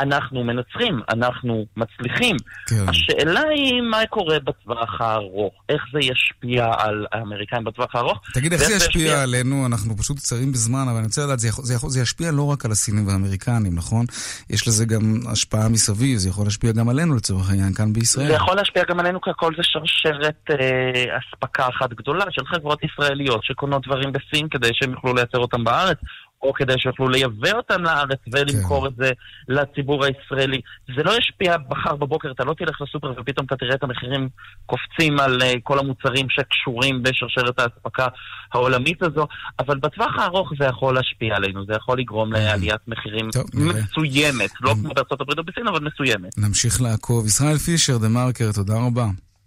אנחנו 0.00 0.44
מנצחים, 0.44 1.00
אנחנו 1.08 1.66
מצליחים. 1.76 2.36
כן. 2.66 2.88
השאלה 2.88 3.40
היא 3.40 3.82
מה 3.82 3.98
קורה 4.10 4.38
בטווח 4.38 5.00
הארוך, 5.00 5.54
איך 5.68 5.82
זה 5.92 5.98
ישפיע 5.98 6.72
על 6.78 7.06
האמריקאים 7.12 7.64
בטווח 7.64 7.94
הארוך. 7.94 8.20
תגיד, 8.34 8.52
איך 8.52 8.62
זה 8.62 8.74
ישפיע 8.74 9.04
ישפיע 9.04 9.22
עלינו? 9.22 9.66
אנחנו 9.66 9.96
פשוט 9.96 10.16
קצרים 10.16 10.52
בזמן, 10.52 10.84
אבל 10.88 10.96
אני 10.96 11.06
רוצה 11.06 11.24
לדעת, 11.24 11.38
זה, 11.38 11.48
זה, 11.62 11.74
זה 11.88 12.00
ישפיע 12.00 12.30
לא 12.32 12.50
רק 12.50 12.64
על 12.64 12.72
הסינים 12.72 13.06
והאמריקנים, 13.06 13.74
נכון? 13.74 14.06
יש 14.50 14.68
לזה 14.68 14.84
גם 14.84 15.20
השפעה 15.32 15.68
מסביב, 15.68 16.18
זה 16.18 16.28
יכול 16.28 16.44
להשפיע 16.44 16.72
גם 16.72 16.88
עלינו 16.88 17.16
לצורך 17.16 17.50
העניין, 17.50 17.74
כאן 17.74 17.92
בישראל. 17.92 18.26
זה 18.26 18.32
יכול 18.32 18.56
להשפיע 18.56 18.82
גם 18.88 19.00
עלינו, 19.00 19.20
כי 19.20 19.30
הכל 19.30 19.52
זה 19.56 19.62
שרשרת 19.62 20.50
אה, 20.50 21.18
אספקה 21.18 21.68
אחת 21.68 21.90
גדולה 21.92 22.24
של 22.30 22.46
חברות 22.46 22.84
ישראליות 22.84 23.44
שקונות 23.44 23.86
דברים 23.86 24.12
בסין 24.12 24.48
כדי 24.48 24.70
שהם 24.72 24.90
יוכלו 24.90 25.14
לייצר 25.14 25.38
אותם 25.38 25.64
בארץ. 25.64 25.98
או 26.44 26.52
כדי 26.52 26.74
שיוכלו 26.78 27.08
לייבא 27.08 27.52
אותם 27.52 27.82
לארץ 27.82 28.18
ולמכור 28.32 28.80
כן. 28.80 28.86
את 28.86 28.96
זה 28.96 29.12
לציבור 29.48 30.04
הישראלי. 30.04 30.60
זה 30.96 31.02
לא 31.02 31.12
ישפיע 31.18 31.56
מחר 31.70 31.96
בבוקר, 31.96 32.30
אתה 32.30 32.44
לא 32.44 32.54
תלך 32.54 32.80
לסופר 32.80 33.12
ופתאום 33.16 33.46
אתה 33.46 33.56
תראה 33.56 33.74
את 33.74 33.82
המחירים 33.82 34.28
קופצים 34.66 35.20
על 35.20 35.42
uh, 35.42 35.44
כל 35.62 35.78
המוצרים 35.78 36.26
שקשורים 36.30 37.02
בשרשרת 37.02 37.58
האספקה 37.58 38.06
העולמית 38.52 39.02
הזו, 39.02 39.26
אבל 39.58 39.78
בטווח 39.78 40.18
הארוך 40.18 40.52
זה 40.58 40.64
יכול 40.64 40.94
להשפיע 40.94 41.36
עלינו, 41.36 41.64
זה 41.66 41.72
יכול 41.72 41.98
לגרום 41.98 42.36
כן. 42.36 42.42
לעליית 42.42 42.80
מחירים 42.88 43.30
טוב, 43.30 43.44
מסוימת, 43.54 44.50
לא 44.60 44.74
כמו 44.74 44.94
בארצות 44.94 45.20
הברית 45.20 45.38
או 45.38 45.44
בסין, 45.44 45.68
אבל 45.68 45.80
מסוימת. 45.80 46.38
נמשיך 46.38 46.82
לעקוב. 46.82 47.26
ישראל 47.26 47.58
פישר, 47.58 47.98
דה 47.98 48.08
מרקר, 48.08 48.52
תודה 48.54 48.74
רבה. 48.86 49.06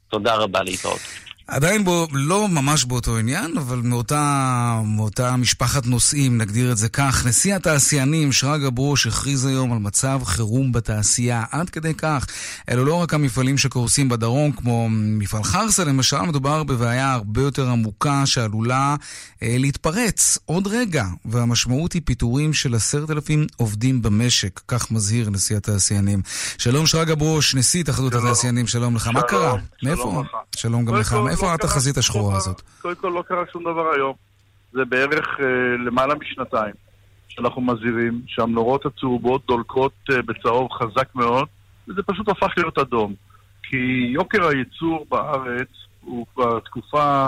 תודה 0.10 0.36
רבה 0.36 0.64
להתראות. 0.64 1.27
עדיין 1.48 1.84
בו, 1.84 2.08
לא 2.12 2.48
ממש 2.48 2.86
באותו 2.86 3.18
עניין, 3.18 3.58
אבל 3.58 3.82
מאותה, 3.84 4.82
מאותה 4.86 5.36
משפחת 5.36 5.86
נושאים, 5.86 6.38
נגדיר 6.38 6.72
את 6.72 6.78
זה 6.78 6.90
כך. 6.90 7.26
נשיא 7.26 7.56
התעשיינים, 7.56 8.32
שרגא 8.32 8.70
ברוש, 8.70 9.08
הכריז 9.08 9.46
היום 9.46 9.74
על 9.74 9.80
מצב 9.80 10.22
חירום 10.26 10.72
בתעשייה. 10.72 11.44
עד 11.52 11.70
כדי 11.70 11.94
כך, 11.94 12.26
אלו 12.70 12.86
לא 12.86 12.94
רק 12.94 13.14
המפעלים 13.14 13.58
שקורסים 13.58 14.10
בדרום, 14.10 14.52
כמו 14.52 14.88
מפעל 14.92 15.44
חרסה 15.44 15.84
למשל, 15.84 16.22
מדובר 16.22 16.64
בבעיה 16.64 17.14
הרבה 17.14 17.42
יותר 17.42 17.70
עמוקה 17.70 18.26
שעלולה 18.26 18.96
אה, 19.44 19.56
להתפרץ 19.60 20.38
עוד 20.46 20.68
רגע, 20.68 21.06
והמשמעות 21.26 21.94
היא 21.94 22.02
פיטורים 22.06 22.54
של 22.54 22.76
עשרת 22.76 23.12
אלפים 23.12 23.46
עובדים 23.58 24.02
במשק, 24.02 24.62
כך 24.68 24.92
מזהיר 24.92 25.30
נשיא 25.30 25.58
התעשיינים. 25.58 26.22
שלום 26.58 26.86
שרגא 26.86 27.16
ברוש, 27.16 27.56
נשיא 27.56 27.80
התאחדות 27.80 28.14
התעשיינים, 28.14 28.68
שלום 28.68 28.96
לך. 28.96 29.08
מה 29.08 29.22
קרה? 29.22 29.56
מאיפה? 29.84 30.24
שלום 30.56 30.86
גם 30.86 30.96
לך. 30.96 31.16
איפה 31.38 31.54
התחזית 31.54 31.98
השחורה 31.98 32.38
הזאת? 32.38 32.62
קודם 32.82 32.96
כל 32.96 33.08
לא 33.08 33.22
קרה 33.22 33.44
שום 33.52 33.64
דבר 33.64 33.92
היום. 33.96 34.14
זה 34.74 34.86
בערך 34.86 35.28
אה, 35.40 35.46
למעלה 35.86 36.16
משנתיים 36.16 36.74
שאנחנו 37.28 37.62
מזהירים 37.62 38.22
שהמנורות 38.28 38.86
הצהובות 38.86 39.46
דולקות 39.48 39.92
אה, 40.12 40.22
בצהוב 40.22 40.72
חזק 40.72 41.16
מאוד, 41.16 41.48
וזה 41.88 42.02
פשוט 42.04 42.30
הפך 42.30 42.54
להיות 42.58 42.78
אדום. 42.78 43.14
כי 43.64 43.78
יוקר 44.14 44.48
הייצור 44.48 45.06
בארץ 45.10 45.68
הוא 46.02 46.26
כבר 46.34 46.60
תקופה 46.60 47.28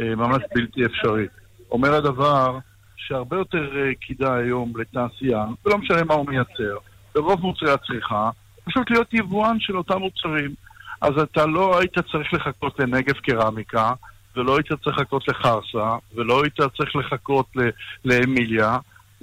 אה, 0.00 0.14
ממש 0.14 0.42
בלתי 0.54 0.86
אפשרית. 0.86 1.30
אומר 1.70 1.94
הדבר 1.94 2.58
שהרבה 2.96 3.36
יותר 3.36 3.70
כדאי 4.00 4.42
היום 4.42 4.72
לתעשייה, 4.76 5.44
ולא 5.66 5.78
משנה 5.78 6.04
מה 6.04 6.14
הוא 6.14 6.26
מייצר, 6.26 6.76
ברוב 7.14 7.40
מוצרי 7.40 7.70
הצריכה, 7.70 8.30
פשוט 8.64 8.90
להיות 8.90 9.14
יבואן 9.14 9.56
של 9.60 9.76
אותם 9.76 9.98
מוצרים. 9.98 10.54
אז 11.00 11.18
אתה 11.22 11.46
לא 11.46 11.78
היית 11.78 11.98
צריך 12.12 12.34
לחכות 12.34 12.78
לנגב 12.78 13.14
קרמיקה, 13.14 13.92
ולא 14.36 14.56
היית 14.56 14.72
צריך 14.84 14.98
לחכות 14.98 15.28
לחרסה, 15.28 15.96
ולא 16.14 16.42
היית 16.42 16.60
צריך 16.76 16.96
לחכות 16.96 17.46
לאמיליה. 18.04 18.78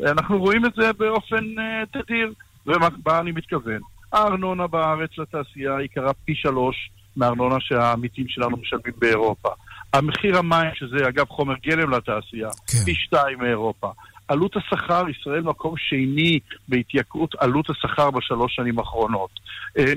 אנחנו 0.06 0.40
רואים 0.40 0.66
את 0.66 0.74
זה 0.76 0.94
באופן 0.94 1.44
uh, 1.58 2.00
תדיר, 2.00 2.34
ומה 2.66 3.20
אני 3.20 3.32
מתכוון? 3.32 3.80
הארנונה 4.14 4.68
בארץ 4.68 5.10
לתעשייה 5.18 5.78
היא 5.78 5.90
קרה 5.96 6.14
פי 6.26 6.36
שלוש 6.36 6.90
מהארנונה 7.16 7.56
שהעמיתים 7.60 8.28
שלנו 8.28 8.58
משלמים 8.58 8.94
באירופה. 8.98 9.50
המחיר 9.94 10.38
המים, 10.38 10.70
שזה 10.74 11.08
אגב 11.08 11.26
חומר 11.30 11.56
גלם 11.66 11.92
לתעשייה, 11.92 12.50
כן. 12.68 12.78
פי 12.86 12.96
שתיים 12.96 13.40
מאירופה. 13.40 13.92
עלות 14.28 14.56
השכר, 14.58 15.04
ישראל 15.10 15.42
מקום 15.42 15.74
שני 15.78 16.40
בהתייקרות 16.68 17.36
עלות 17.40 17.70
השכר 17.70 18.12
בשלוש 18.12 18.56
שנים 18.56 18.80
האחרונות. 18.80 19.30
אה, 19.78 19.94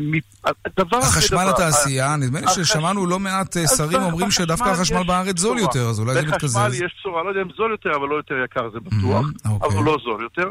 דבר 0.76 0.96
החשמל 0.96 1.46
התעשייה, 1.50 2.16
נדמה 2.16 2.40
לי 2.40 2.46
ששמענו 2.48 3.06
לא 3.06 3.18
מעט 3.18 3.56
אה, 3.56 3.66
שרים 3.66 4.02
אומרים 4.02 4.30
שדווקא 4.30 4.68
החשמל 4.68 5.02
בארץ 5.06 5.38
זול 5.38 5.58
יותר, 5.58 5.88
אז 5.88 6.00
אולי 6.00 6.14
זה 6.14 6.22
מתקזז. 6.22 6.56
בחשמל 6.56 6.86
יש 6.86 7.00
צורה, 7.02 7.22
לא 7.22 7.28
יודע 7.28 7.42
אם 7.42 7.48
זול 7.56 7.70
יותר, 7.70 7.90
אבל 7.96 8.08
לא 8.08 8.14
יותר 8.14 8.34
יקר, 8.44 8.70
זה 8.70 8.80
בטוח, 8.80 9.26
אוקיי. 9.50 9.68
אבל 9.68 9.84
לא 9.84 9.96
זול 10.04 10.22
יותר. 10.22 10.50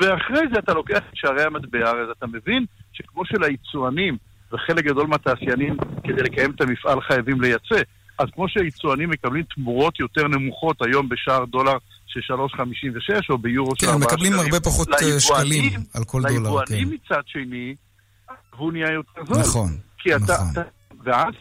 ואחרי 0.00 0.42
זה 0.52 0.58
אתה 0.58 0.74
לוקח 0.74 0.98
את 0.98 1.14
שערי 1.14 1.42
המטבע, 1.42 1.90
אז 1.90 2.08
אתה 2.18 2.26
מבין 2.26 2.64
שכמו 2.92 3.24
שליצואנים 3.24 4.16
וחלק 4.52 4.84
גדול 4.84 5.06
מהתעשיינים, 5.06 5.76
כדי 6.04 6.22
לקיים 6.22 6.50
את 6.50 6.60
המפעל 6.60 7.00
חייבים 7.00 7.40
לייצא, 7.40 7.80
אז 8.18 8.26
כמו 8.34 8.48
שהיצואנים 8.48 9.10
מקבלים 9.10 9.42
תמורות 9.54 10.00
יותר 10.00 10.28
נמוכות 10.28 10.82
היום 10.82 11.08
בשער 11.08 11.44
דולר 11.44 11.76
של 12.06 12.20
3.56 12.34 13.30
או 13.30 13.38
ביורו 13.38 13.76
של 13.76 13.86
4 13.86 14.04
שקלים. 14.04 14.08
כן, 14.08 14.14
מקבלים 14.14 14.32
הרבה 14.32 14.60
פחות 14.60 14.88
אה, 14.92 15.20
שקלים 15.20 15.72
על 15.94 16.04
כל 16.04 16.22
דולר. 16.22 16.34
ליבואנים 16.34 16.88
כן. 16.88 16.94
מצד 16.94 17.22
שני, 17.26 17.74
הגבול 18.52 18.72
נהיה 18.72 18.92
יותר 18.92 19.24
זול. 19.26 19.38
נכון, 19.38 19.76
כי 19.98 20.16
אתה, 20.16 20.24
נכון. 20.24 20.62
ואז... 21.04 21.34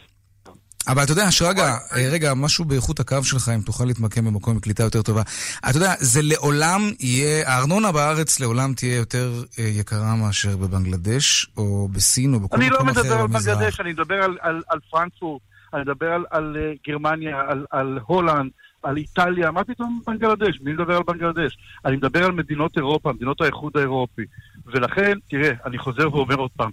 אבל 0.88 1.04
אתה 1.04 1.12
יודע, 1.12 1.32
שרגע, 1.32 1.64
אה, 1.64 2.10
רגע, 2.12 2.34
משהו 2.34 2.66
באיכות 2.66 3.00
הקו 3.00 3.24
שלך, 3.24 3.50
אם 3.56 3.62
תוכל 3.62 3.86
להתמקם 3.86 4.26
במקום 4.26 4.54
עם 4.54 4.60
קליטה 4.60 4.84
יותר 4.84 5.02
טובה. 5.02 5.22
אתה 5.70 5.78
יודע, 5.78 5.94
זה 6.00 6.22
לעולם 6.24 6.82
יהיה, 7.00 7.50
הארנונה 7.50 7.92
בארץ 7.92 8.40
לעולם 8.40 8.74
תהיה 8.74 8.96
יותר 8.96 9.44
אה, 9.60 9.64
יקרה 9.64 10.16
מאשר 10.16 10.58
בבנגלדש, 10.58 11.48
או 11.58 11.88
בסין, 11.88 12.34
או 12.34 12.40
בכל 12.40 12.58
מקום 12.58 12.90
אחר 12.90 12.98
במזרח. 12.98 13.00
אני 13.00 13.04
לא 13.04 13.04
מדבר 13.04 13.22
על 13.22 13.28
בנגלדש, 13.28 13.80
אני 13.80 13.92
מדבר 13.94 14.24
על, 14.24 14.38
על, 14.42 14.62
על 14.68 14.80
פרנקפורט, 14.92 15.42
אני 15.74 15.82
מדבר 15.82 16.12
על, 16.12 16.26
על 16.30 16.58
גרמניה, 16.88 17.42
על, 17.48 17.66
על 17.72 18.00
הולנד, 18.06 18.52
על 18.86 18.98
איטליה, 18.98 19.52
מה 19.52 19.64
פתאום 19.64 20.02
בנגלדש? 20.08 20.60
מי 20.62 20.74
מדבר 20.74 20.96
על 20.96 21.04
בנגלדש? 21.04 21.58
אני 21.86 21.96
מדבר 21.96 22.26
על 22.26 22.32
מדינות 22.32 22.78
אירופה, 22.78 23.14
מדינות 23.14 23.42
האיחוד 23.42 23.78
האירופי. 23.78 24.22
ולכן, 24.66 25.14
תראה, 25.30 25.52
אני 25.66 25.78
חוזר 25.78 26.16
ואומר 26.16 26.36
עוד 26.36 26.52
פעם, 26.56 26.72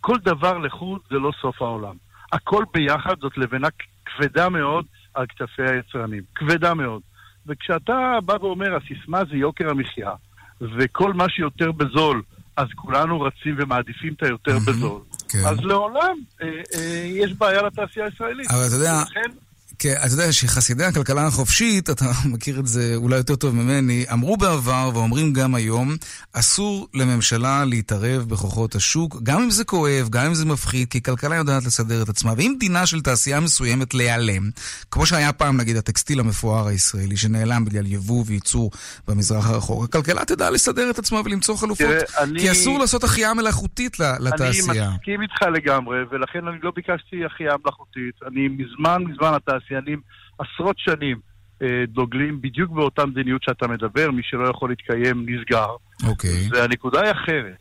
כל 0.00 0.16
דבר 0.24 0.58
לחוד 0.58 1.00
זה 1.10 1.16
לא 1.16 1.30
סוף 1.40 1.62
העולם. 1.62 1.94
הכל 2.32 2.64
ביחד 2.74 3.14
זאת 3.20 3.38
לבנה 3.38 3.68
כבדה 4.06 4.48
מאוד 4.48 4.84
על 5.14 5.26
כתפי 5.26 5.62
היצרנים. 5.62 6.22
כבדה 6.34 6.74
מאוד. 6.74 7.02
וכשאתה 7.46 8.18
בא 8.24 8.36
ואומר, 8.40 8.76
הסיסמה 8.76 9.22
זה 9.30 9.36
יוקר 9.36 9.70
המחיה, 9.70 10.12
וכל 10.60 11.12
מה 11.12 11.28
שיותר 11.28 11.72
בזול, 11.72 12.22
אז 12.56 12.66
כולנו 12.74 13.20
רצים 13.20 13.54
ומעדיפים 13.58 14.12
את 14.12 14.22
היותר 14.22 14.56
mm-hmm, 14.56 14.70
בזול. 14.70 15.00
כן. 15.28 15.38
אז 15.38 15.60
לעולם 15.60 16.16
אה, 16.42 16.48
אה, 16.48 17.02
יש 17.04 17.32
בעיה 17.32 17.62
לתעשייה 17.62 18.06
הישראלית. 18.06 18.50
אבל 18.50 18.66
אתה 18.66 18.74
יודע... 18.74 18.94
ולכן, 18.98 19.30
כן, 19.78 19.94
אתה 20.06 20.14
יודע 20.14 20.32
שחסידי 20.32 20.84
הכלכלה 20.84 21.26
החופשית, 21.26 21.90
אתה 21.90 22.04
מכיר 22.32 22.60
את 22.60 22.66
זה 22.66 22.92
אולי 22.96 23.16
יותר 23.16 23.36
טוב 23.36 23.54
ממני, 23.54 24.04
אמרו 24.12 24.36
בעבר 24.36 24.90
ואומרים 24.94 25.32
גם 25.32 25.54
היום, 25.54 25.96
אסור 26.32 26.88
לממשלה 26.94 27.64
להתערב 27.64 28.22
בכוחות 28.28 28.74
השוק, 28.74 29.16
גם 29.22 29.42
אם 29.42 29.50
זה 29.50 29.64
כואב, 29.64 30.08
גם 30.10 30.26
אם 30.26 30.34
זה 30.34 30.46
מפחיד, 30.46 30.88
כי 30.88 31.02
כלכלה 31.02 31.36
יודעת 31.36 31.64
לסדר 31.64 32.02
את 32.02 32.08
עצמה. 32.08 32.32
ואם 32.36 32.54
דינה 32.60 32.86
של 32.86 33.00
תעשייה 33.00 33.40
מסוימת 33.40 33.94
להיעלם, 33.94 34.50
כמו 34.90 35.06
שהיה 35.06 35.32
פעם 35.32 35.56
נגיד 35.56 35.76
הטקסטיל 35.76 36.20
המפואר 36.20 36.66
הישראלי, 36.66 37.16
שנעלם 37.16 37.64
בגלל 37.64 37.86
יבוא 37.86 38.24
וייצור 38.26 38.70
במזרח 39.08 39.50
הרחוק, 39.50 39.84
הכלכלה 39.84 40.24
תדע 40.24 40.50
לסדר 40.50 40.90
את 40.90 40.98
עצמה 40.98 41.20
ולמצוא 41.24 41.56
חלופות, 41.56 41.86
תראה, 41.86 42.22
אני- 42.22 42.40
כי 42.40 42.50
אסור 42.52 42.78
לעשות 42.78 43.04
החייאה 43.04 43.34
מלאכותית 43.34 43.96
לתעשייה. 44.00 44.84
אני 44.86 44.94
מסכים 44.96 45.22
איתך 45.22 45.42
לגמרי, 45.54 45.98
ולכן 46.10 46.48
אני 46.48 46.56
לא 46.62 46.72
ביקשתי 46.76 47.16
החייאה 47.26 47.54
מלאכותית. 47.64 48.14
אני 48.26 48.48
מזמן 48.48 49.02
מזמן 49.12 49.32
התעשיינים, 49.68 50.00
עשרות 50.38 50.76
שנים, 50.78 51.20
אה, 51.62 51.84
דוגלים 51.88 52.40
בדיוק 52.40 52.70
באותה 52.70 53.06
מדיניות 53.06 53.42
שאתה 53.42 53.68
מדבר, 53.68 54.10
מי 54.10 54.22
שלא 54.24 54.48
יכול 54.48 54.70
להתקיים 54.70 55.26
נסגר. 55.28 55.68
אוקיי. 56.08 56.48
והנקודה 56.50 57.00
היא 57.00 57.12
אחרת. 57.12 57.56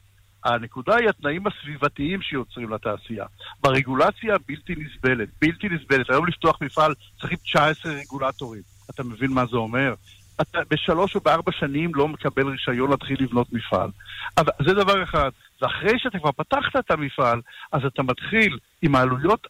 הנקודה 0.45 0.95
היא 0.95 1.09
התנאים 1.09 1.43
הסביבתיים 1.47 2.21
שיוצרים 2.21 2.73
לתעשייה. 2.73 3.25
ברגולציה 3.61 4.35
הבלתי 4.35 4.75
נסבלת, 4.77 5.29
בלתי 5.41 5.67
נסבלת. 5.69 6.09
היום 6.09 6.27
לפתוח 6.27 6.61
מפעל 6.61 6.93
צריכים 7.19 7.37
19 7.43 7.91
רגולטורים. 7.93 8.61
אתה 8.89 9.03
מבין 9.03 9.31
מה 9.31 9.45
זה 9.45 9.57
אומר? 9.57 9.93
אתה 10.41 10.59
בשלוש 10.69 11.15
או 11.15 11.19
בארבע 11.19 11.51
שנים 11.51 11.95
לא 11.95 12.07
מקבל 12.07 12.47
רישיון 12.47 12.89
להתחיל 12.89 13.17
לבנות 13.19 13.53
מפעל. 13.53 13.89
אבל 14.37 14.51
זה 14.67 14.73
דבר 14.73 15.03
אחד. 15.03 15.29
ואחרי 15.61 15.99
שאתה 15.99 16.19
כבר 16.19 16.31
פתחת 16.31 16.75
את 16.79 16.91
המפעל, 16.91 17.41
אז 17.71 17.81
אתה 17.85 18.03
מתחיל 18.03 18.57
עם 18.81 18.95
העלויות, 18.95 19.47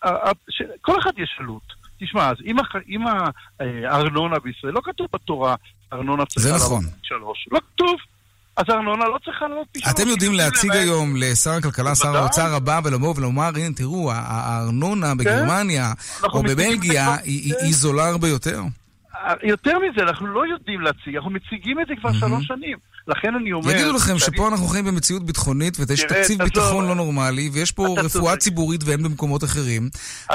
ש- 0.49 0.61
כל 0.81 0.99
אחד 0.99 1.11
יש 1.17 1.37
עלות. 1.39 1.86
תשמע, 1.99 2.29
אז 2.29 2.37
אם, 2.45 2.59
הח- 2.59 2.75
אם 2.89 3.07
ה- 3.07 3.29
אה, 3.61 3.65
הארנונה 3.91 4.39
בישראל, 4.39 4.73
לא 4.73 4.81
כתוב 4.83 5.07
בתורה, 5.13 5.55
ארנונה 5.93 6.25
צריכה 6.25 6.55
נכון. 6.55 6.83
לעלות 6.83 6.93
פי 7.01 7.07
שלוש. 7.07 7.47
לא 7.51 7.59
כתוב. 7.73 7.95
אז 8.57 8.65
הארנונה 8.69 9.05
לא 9.05 9.17
צריכה 9.25 9.47
לעלות 9.47 9.67
פי 9.71 9.79
שלוש. 9.79 9.93
אתם 9.93 10.07
יודעים 10.07 10.33
להציג 10.33 10.71
היום 10.71 11.15
לשר 11.15 11.51
הכלכלה, 11.51 11.95
שר. 11.95 12.17
האוצר 12.17 12.55
הבא, 12.55 12.79
ולבוא 12.83 13.13
ולומר, 13.17 13.49
הנה 13.55 13.73
תראו, 13.75 14.11
הארנונה 14.13 15.15
בגרמניה 15.15 15.93
אנחנו 16.23 16.39
או 16.39 16.43
בבלגיה 16.43 17.15
היא 17.23 17.73
זולה 17.75 18.07
הרבה 18.07 18.27
יותר. 18.27 18.61
יותר 19.43 19.79
מזה, 19.79 20.01
אנחנו 20.03 20.27
לא 20.27 20.47
יודעים 20.47 20.81
להציג, 20.81 21.15
אנחנו 21.15 21.31
מציגים 21.31 21.79
את 21.79 21.87
זה 21.87 21.93
כבר 21.99 22.13
שלוש 22.13 22.45
שנים. 22.47 22.77
לכן 23.07 23.35
אני 23.35 23.51
אומר... 23.53 23.71
יגידו 23.71 23.93
לכם 23.93 24.17
שאני- 24.19 24.35
שפה 24.37 24.47
אנחנו 24.47 24.67
חיים 24.67 24.85
במציאות 24.85 25.25
ביטחונית 25.25 25.77
ויש 25.79 26.03
תקציב. 26.03 26.43
ביטחון 26.43 26.87
לא 26.87 26.95
נורמלי 26.95 27.49
ויש 27.53 27.71
פה 27.71 27.83
רפואה 27.83 28.07
צודק. 28.09 28.39
ציבורית 28.39 28.83
ואין 28.83 29.03
במקומות 29.03 29.43
אחרים 29.43 29.89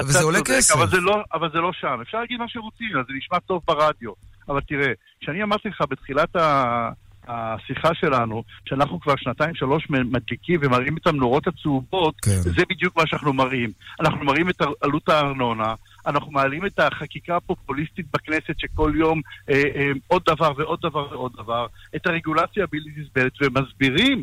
וזה 0.05 0.23
עולה 0.23 0.39
כסף. 0.45 0.75
אבל 0.75 0.89
זה, 0.89 0.97
לא, 1.01 1.23
אבל 1.35 1.51
זה 1.53 1.59
לא 1.59 1.71
שם. 1.73 1.99
אפשר 2.03 2.19
להגיד 2.19 2.39
מה 2.39 2.49
שרוצים, 2.49 2.89
זה 2.93 3.13
נשמע 3.19 3.39
טוב 3.39 3.63
ברדיו. 3.67 4.11
אבל 4.49 4.61
תראה, 4.61 4.93
כשאני 5.21 5.43
אמרתי 5.43 5.69
לך 5.69 5.85
בתחילת 5.91 6.37
ה... 6.37 6.89
השיחה 7.29 7.89
שלנו, 7.95 8.43
שאנחנו 8.69 9.01
כבר 9.01 9.15
שנתיים 9.17 9.55
שלוש 9.55 9.87
מדליקים 9.91 10.61
ומראים 10.63 10.97
את 10.97 11.07
המנורות 11.07 11.47
הצהובות, 11.47 12.15
כן. 12.23 12.31
זה 12.31 12.63
בדיוק 12.71 12.97
מה 12.97 13.03
שאנחנו 13.07 13.33
מראים. 13.33 13.71
אנחנו 14.01 14.25
מראים 14.25 14.49
את 14.51 14.61
עלות 14.81 15.09
הארנונה, 15.09 15.75
אנחנו 16.07 16.31
מעלים 16.33 16.67
את 16.67 16.79
החקיקה 16.79 17.37
הפופוליסטית 17.37 18.07
בכנסת 18.15 18.59
שכל 18.59 18.93
יום 18.97 19.21
אה, 19.51 19.63
אה, 19.75 19.91
עוד 20.07 20.23
דבר 20.27 20.53
ועוד 20.57 20.81
דבר 20.83 21.07
ועוד 21.11 21.33
דבר, 21.37 21.67
את 21.97 22.07
הרגולציה 22.07 22.65
הבלתי 22.65 22.91
נסבלת, 22.97 23.33
ומסבירים 23.41 24.23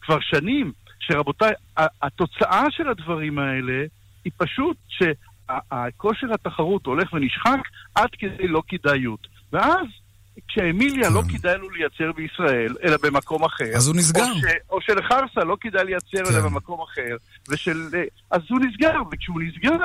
כבר 0.00 0.18
שנים 0.20 0.72
שרבותיי, 1.00 1.52
התוצאה 1.76 2.64
של 2.70 2.88
הדברים 2.88 3.38
האלה 3.38 3.84
היא 4.24 4.32
פשוט 4.36 4.76
שכושר 4.88 6.32
התחרות 6.34 6.86
הולך 6.86 7.12
ונשחק 7.12 7.60
עד 7.94 8.10
כדי 8.18 8.48
לא 8.48 8.62
כדאיות. 8.68 9.26
ואז 9.52 9.86
כשאמיליה 10.48 11.08
כן. 11.08 11.14
לא 11.14 11.22
כדאי 11.32 11.58
לו 11.58 11.70
לייצר 11.70 12.12
בישראל, 12.12 12.74
אלא 12.84 12.96
במקום 13.02 13.44
אחר. 13.44 13.76
אז 13.76 13.86
הוא 13.86 13.96
נסגר. 13.96 14.22
או, 14.22 14.38
ש, 14.38 14.44
או 14.70 14.80
שלחרסה 14.80 15.44
לא 15.44 15.56
כדאי 15.60 15.84
לייצר 15.84 16.24
כן. 16.24 16.34
אלא 16.34 16.40
במקום 16.40 16.80
אחר. 16.80 17.16
ושל... 17.50 17.88
אז 18.30 18.40
הוא 18.48 18.60
נסגר, 18.60 18.94
וכשהוא 19.12 19.42
נסגר, 19.42 19.78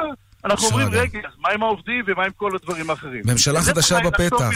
אנחנו 0.45 0.67
אומרים. 0.67 0.87
רגע, 0.91 1.19
אז 1.19 1.33
מה 1.39 1.49
עם 1.49 1.63
העובדים 1.63 2.03
ומה 2.07 2.25
עם 2.25 2.31
כל 2.35 2.55
הדברים 2.55 2.89
האחרים? 2.89 3.21
ממשלה 3.25 3.61
חדשה 3.61 3.97
בפתח. 4.05 4.49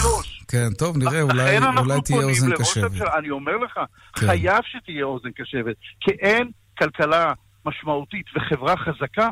כן, 0.48 0.74
טוב, 0.78 0.98
נראה, 0.98 1.22
אולי 1.22 1.58
אולי 1.78 2.02
תהיה 2.02 2.24
אוזן 2.24 2.52
קשבת. 2.52 2.92
אני 3.20 3.30
אומר 3.30 3.58
לך, 3.58 3.80
כן. 4.14 4.28
חייב 4.28 4.60
שתהיה 4.64 5.06
אוזן 5.06 5.30
קשבת, 5.36 5.76
כי 6.02 6.12
אין 6.12 6.52
כלכלה 6.78 7.34
משמעותית 7.66 8.26
וחברה 8.36 8.76
חזקה 8.78 9.30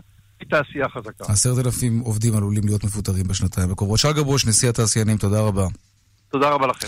תעשייה 0.50 0.89
חזקה. 0.89 1.24
עשרת 1.27 1.65
אלפים 1.65 2.00
עובדים 2.00 2.36
עלולים 2.36 2.63
להיות 2.65 2.84
מפוטרים 2.84 3.27
בשנתיים 3.27 3.72
הקרובות. 3.72 4.00
שרגא 4.00 4.22
ברוש, 4.22 4.46
נשיא 4.46 4.70
התעשיינים, 4.70 5.18
תודה 5.18 5.41
רבה. 5.41 5.68
תודה 6.32 6.50
רבה 6.50 6.68
לכם. 6.68 6.88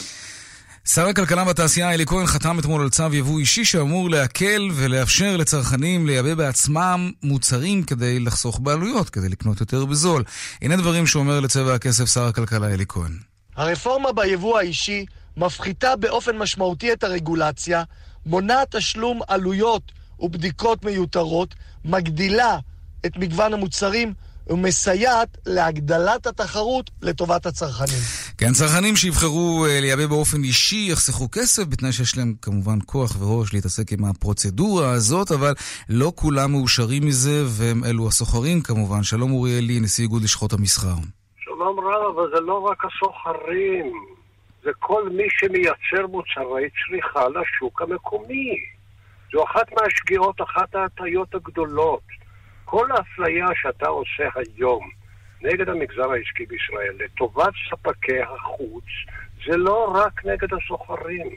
שר 0.85 1.07
הכלכלה 1.07 1.43
והתעשייה 1.47 1.93
אלי 1.93 2.05
כהן 2.05 2.25
חתם 2.25 2.59
אתמול 2.59 2.81
על 2.81 2.89
צו 2.89 3.13
יבוא 3.13 3.39
אישי 3.39 3.65
שאמור 3.65 4.09
להקל 4.09 4.69
ולאפשר 4.73 5.38
לצרכנים 5.38 6.08
לייבא 6.08 6.34
בעצמם 6.34 7.12
מוצרים 7.23 7.84
כדי 7.84 8.19
לחסוך 8.19 8.60
בעלויות, 8.60 9.10
כדי 9.10 9.29
לקנות 9.29 9.60
יותר 9.60 9.86
בזול. 9.86 10.23
הנה 10.62 10.77
דברים 10.77 11.08
שאומר 11.08 11.39
לצבע 11.39 11.73
הכסף 11.73 12.06
שר 12.06 12.23
הכלכלה 12.23 12.73
אלי 12.73 12.86
כהן. 12.88 13.12
הרפורמה 13.56 14.12
ביבוא 14.12 14.60
האישי 14.60 15.06
מפחיתה 15.38 15.95
באופן 15.95 16.38
משמעותי 16.38 16.93
את 16.93 17.03
הרגולציה, 17.03 17.84
מונעת 18.25 18.75
תשלום 18.75 19.19
עלויות 19.27 19.91
ובדיקות 20.19 20.86
מיותרות, 20.86 21.56
מגדילה 21.86 22.58
את 23.06 23.17
מגוון 23.17 23.53
המוצרים 23.53 24.13
ומסייעת 24.51 25.37
להגדלת 25.45 26.27
התחרות 26.27 26.91
לטובת 27.01 27.45
הצרכנים. 27.45 28.01
כן, 28.37 28.51
צרכנים 28.51 28.95
שיבחרו 28.95 29.65
אה, 29.65 29.79
לייבא 29.79 30.07
באופן 30.07 30.43
אישי 30.43 30.87
יחסכו 30.91 31.31
כסף, 31.31 31.63
בתנאי 31.63 31.91
שיש 31.91 32.17
להם 32.17 32.33
כמובן 32.41 32.77
כוח 32.85 33.15
וראש 33.19 33.53
להתעסק 33.53 33.91
עם 33.91 34.05
הפרוצדורה 34.05 34.91
הזאת, 34.91 35.31
אבל 35.31 35.53
לא 35.89 36.11
כולם 36.15 36.51
מאושרים 36.51 37.05
מזה, 37.05 37.43
והם 37.45 37.83
אלו 37.83 38.07
הסוחרים 38.07 38.61
כמובן. 38.61 39.03
שלום 39.03 39.31
אוריאלי, 39.31 39.79
נשיא 39.79 40.03
איגוד 40.03 40.23
לשכות 40.23 40.53
המסחר. 40.53 40.95
שלום 41.39 41.79
רב, 41.79 42.15
אבל 42.15 42.29
זה 42.35 42.41
לא 42.41 42.59
רק 42.59 42.77
הסוחרים, 42.85 43.93
זה 44.63 44.69
כל 44.79 45.09
מי 45.09 45.27
שמייצר 45.29 46.07
מוצרי 46.07 46.69
צריכה 46.69 47.25
לשוק 47.29 47.81
המקומי. 47.81 48.55
זו 49.31 49.43
אחת 49.43 49.67
מהשגיאות, 49.71 50.41
אחת 50.41 50.75
ההטיות 50.75 51.35
הגדולות. 51.35 52.20
כל 52.71 52.88
האפליה 52.91 53.45
שאתה 53.62 53.88
עושה 53.88 54.23
היום 54.36 54.89
נגד 55.41 55.69
המגזר 55.69 56.12
העסקי 56.12 56.45
בישראל, 56.45 56.95
לטובת 57.05 57.53
ספקי 57.69 58.21
החוץ, 58.21 58.84
זה 59.45 59.57
לא 59.57 59.93
רק 59.95 60.25
נגד 60.25 60.47
הסוחרים, 60.53 61.27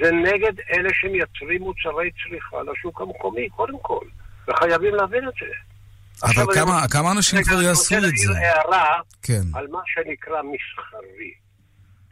זה 0.00 0.12
נגד 0.12 0.52
אלה 0.76 0.88
שמייצרים 0.92 1.62
מוצרי 1.62 2.10
צריכה 2.10 2.56
לשוק 2.62 3.00
המקומי, 3.00 3.48
קודם 3.48 3.78
כל, 3.82 4.04
וחייבים 4.48 4.94
להבין 4.94 5.28
את 5.28 5.32
זה. 5.40 5.52
אבל 6.22 6.42
אני 6.42 6.54
כמה, 6.54 6.74
רוצה- 6.74 6.88
כמה 6.98 7.12
אנשים 7.12 7.42
כבר 7.42 7.56
אני 7.58 7.64
יעשו 7.66 7.94
רוצה 7.94 8.08
את 8.08 8.16
זה? 8.16 8.32
להעיר 8.32 8.46
הערה 8.56 9.00
כן. 9.22 9.42
על 9.54 9.66
מה 9.68 9.80
שנקרא 9.86 10.42
מסחרי. 10.42 11.32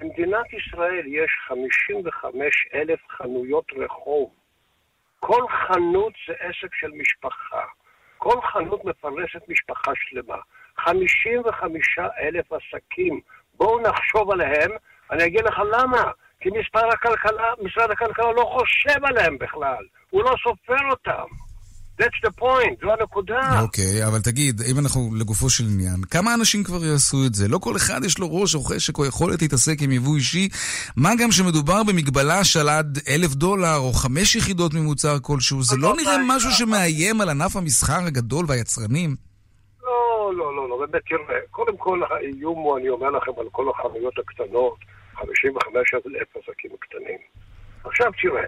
במדינת 0.00 0.46
ישראל 0.52 1.06
יש 1.06 1.30
55 1.48 2.68
אלף 2.74 3.00
חנויות 3.18 3.66
רחוב. 3.84 4.30
כל 5.20 5.42
חנות 5.48 6.12
זה 6.28 6.34
עסק 6.40 6.74
של 6.74 6.90
משפחה. 7.00 7.64
כל 8.22 8.40
חנות 8.52 8.84
מפרנסת 8.84 9.48
משפחה 9.48 9.92
שלמה. 9.94 10.36
55 10.78 11.98
אלף 12.20 12.52
עסקים. 12.52 13.20
בואו 13.54 13.80
נחשוב 13.80 14.30
עליהם, 14.30 14.70
אני 15.10 15.26
אגיד 15.26 15.44
לך 15.44 15.62
למה. 15.72 16.10
כי 16.40 16.48
מספר 16.50 16.88
הכלכלה, 16.88 17.52
משרד 17.62 17.90
הכלכלה 17.90 18.32
לא 18.32 18.44
חושב 18.44 19.04
עליהם 19.04 19.38
בכלל. 19.38 19.84
הוא 20.10 20.22
לא 20.22 20.34
סופר 20.42 20.90
אותם. 20.90 21.26
That's 22.00 22.20
the 22.26 22.40
point, 22.40 22.84
זו 22.84 22.92
הנקודה. 22.92 23.60
אוקיי, 23.62 24.06
אבל 24.06 24.20
תגיד, 24.20 24.60
אם 24.70 24.78
אנחנו 24.78 25.10
לגופו 25.20 25.50
של 25.50 25.64
עניין, 25.64 26.00
כמה 26.10 26.34
אנשים 26.34 26.64
כבר 26.64 26.84
יעשו 26.84 27.16
את 27.26 27.34
זה? 27.34 27.48
לא 27.48 27.58
כל 27.58 27.76
אחד 27.76 28.00
יש 28.04 28.18
לו 28.18 28.26
ראש 28.40 28.54
או 28.54 28.60
חשק 28.60 28.98
או 28.98 29.06
יכולת 29.06 29.42
להתעסק 29.42 29.82
עם 29.82 29.92
יבוא 29.92 30.16
אישי, 30.16 30.48
מה 30.96 31.10
גם 31.18 31.32
שמדובר 31.32 31.82
במגבלה 31.82 32.44
של 32.44 32.68
עד 32.68 32.98
אלף 33.08 33.34
דולר 33.34 33.76
או 33.76 33.92
חמש 33.92 34.36
יחידות 34.36 34.74
ממוצר 34.74 35.16
כלשהו, 35.22 35.62
זה 35.62 35.76
לא 35.76 35.94
נראה 35.96 36.16
משהו 36.28 36.50
שמאיים 36.50 37.20
על 37.20 37.28
ענף 37.28 37.56
המסחר 37.56 38.02
הגדול 38.06 38.44
והיצרנים? 38.48 39.16
לא, 39.82 40.32
לא, 40.36 40.56
לא, 40.56 40.68
לא, 40.68 40.86
באמת, 40.86 41.02
תראה, 41.08 41.40
קודם 41.50 41.76
כל 41.76 42.00
האיום 42.10 42.58
הוא, 42.58 42.78
אני 42.78 42.88
אומר 42.88 43.10
לכם, 43.10 43.32
על 43.40 43.46
כל 43.52 43.66
החנויות 43.70 44.18
הקטנות, 44.18 44.78
55 45.14 45.94
אלף 45.94 46.28
עסקים 46.36 46.70
קטנים. 46.80 47.18
עכשיו 47.84 48.12
תראה, 48.22 48.44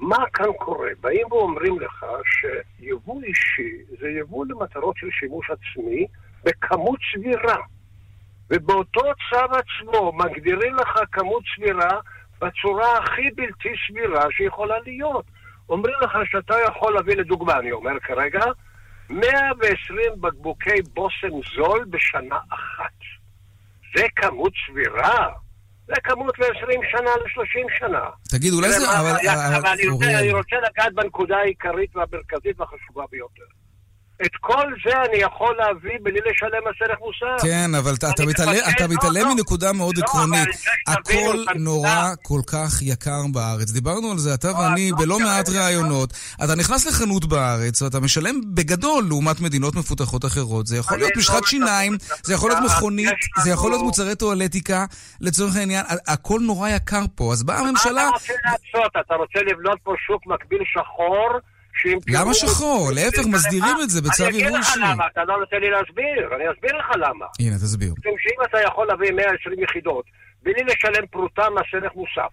מה 0.00 0.24
כאן 0.32 0.52
קורה? 0.58 0.88
באים 1.00 1.32
ואומרים 1.32 1.80
לך 1.80 2.06
שיבוא 2.24 3.22
אישי 3.22 3.76
זה 4.00 4.08
יבוא 4.08 4.46
למטרות 4.48 4.96
של 4.96 5.10
שימוש 5.10 5.50
עצמי 5.50 6.06
בכמות 6.44 6.98
סבירה. 7.14 7.56
ובאותו 8.50 9.00
צו 9.00 9.36
עצמו 9.38 10.12
מגדירים 10.12 10.74
לך 10.74 10.98
כמות 11.12 11.42
סבירה 11.56 12.00
בצורה 12.40 12.98
הכי 12.98 13.30
בלתי 13.34 13.68
סבירה 13.88 14.24
שיכולה 14.30 14.76
להיות. 14.86 15.24
אומרים 15.68 15.94
לך 16.02 16.18
שאתה 16.24 16.54
יכול 16.68 16.94
להביא, 16.94 17.16
לדוגמה, 17.16 17.58
אני 17.58 17.72
אומר 17.72 18.00
כרגע, 18.00 18.44
120 19.10 20.20
בקבוקי 20.20 20.82
בושם 20.94 21.28
זול 21.54 21.84
בשנה 21.90 22.38
אחת. 22.48 22.92
זה 23.96 24.06
כמות 24.16 24.52
סבירה? 24.66 25.28
זה 25.88 25.94
כמות 26.04 26.38
ל-20 26.38 26.46
שנה, 26.90 27.10
ל-30 27.10 27.78
שנה. 27.78 28.00
תגיד, 28.30 28.52
אולי 28.52 28.72
זה... 28.72 28.76
אבל- 29.00 29.10
אבל 29.10 29.54
אבל- 29.56 29.66
אני 29.68 29.86
רוצה-. 29.88 30.18
אני 30.18 30.32
רוצה 30.32 30.56
לגעת 30.56 30.94
בנקודה 30.94 31.36
העיקרית 31.36 31.96
והמרכזית 31.96 32.60
והחשובה 32.60 33.04
ביותר. 33.10 33.42
את 34.24 34.30
כל 34.40 34.64
זה 34.86 35.02
אני 35.02 35.16
יכול 35.22 35.56
להביא 35.58 35.98
בלי 36.02 36.18
לשלם 36.30 36.60
מס 36.70 36.76
ערך 36.88 36.98
מוסף. 37.00 37.42
כן, 37.44 37.74
אבל 37.74 37.94
אתה- 37.94 38.10
אני 38.18 38.26
מתעלם- 38.26 38.62
אתה 38.76 38.86
לא, 38.86 38.94
מתעלם 38.94 39.28
לא. 39.28 39.34
מנקודה 39.34 39.72
מאוד 39.72 39.98
לא, 39.98 40.04
עקרונית. 40.04 40.48
הכל. 40.86 41.44
נורא 41.54 42.10
כל 42.22 42.40
כך 42.46 42.82
יקר 42.82 43.20
בארץ. 43.32 43.70
דיברנו 43.70 44.10
על 44.10 44.18
זה, 44.18 44.34
אתה 44.34 44.52
ואני, 44.58 44.90
לא 44.90 44.96
בלא 44.96 45.18
מעט 45.20 45.48
לא. 45.48 45.58
ראיונות. 45.58 46.12
אתה 46.44 46.54
נכנס 46.54 46.86
לחנות 46.86 47.24
בארץ 47.24 47.82
ואתה 47.82 48.00
משלם 48.00 48.40
בגדול 48.54 49.04
לעומת 49.08 49.40
מדינות 49.40 49.74
מפותחות 49.74 50.24
אחרות. 50.24 50.66
זה 50.66 50.76
יכול 50.76 50.96
להיות 50.98 51.12
לא 51.16 51.20
משחת 51.20 51.44
שיניים, 51.46 51.96
זה 52.22 52.34
יכול 52.34 52.50
להיות. 52.50 52.64
מכונית, 52.64 53.08
זה 53.42 53.50
יכול 53.50 53.70
להיות 53.70 53.82
מוצרי 53.82 54.14
טואלטיקה, 54.16 54.84
לצורך 55.20 55.56
העניין. 55.56 55.84
הכל 56.06 56.40
נורא 56.42 56.68
יקר 56.68 57.02
פה. 57.14 57.32
אז 57.32 57.42
באה 57.42 57.62
מה 57.62 57.68
הממשלה... 57.68 58.02
אתה 58.08 58.12
רוצה 58.16 58.32
לעשות? 58.44 58.92
אתה 59.06 59.14
רוצה 59.14 59.38
לבנות 59.52 59.78
פה 59.82 59.94
שוק 60.06 60.22
מקביל 60.26 60.60
שחור? 60.64 61.28
למה 62.08 62.34
שחור? 62.34 62.90
להפך, 62.94 63.26
מסדירים 63.34 63.76
את 63.82 63.90
זה 63.90 64.02
בצו 64.02 64.24
אני 64.24 64.30
אגיד 64.30 64.46
יבוא 64.46 64.58
לך 64.58 64.68
אישי. 64.68 64.80
למה, 64.80 65.06
אתה 65.12 65.24
לא 65.24 65.38
נותן 65.38 65.60
לי 65.60 65.70
להסביר, 65.70 66.34
אני 66.36 66.44
אסביר 66.52 66.76
לך 66.78 66.90
למה. 66.96 67.26
הנה, 67.40 67.54
תסביר. 67.54 67.92
משום 67.98 68.14
שאם 68.18 68.44
אתה 68.44 68.58
יכול 68.66 68.86
להביא 68.86 69.12
120 69.12 69.62
יחידות 69.62 70.04
בלי 70.42 70.62
לשלם 70.64 71.06
פרוטה 71.06 71.50
מס 71.50 71.74
ערך 71.74 71.94
מוסף, 71.94 72.32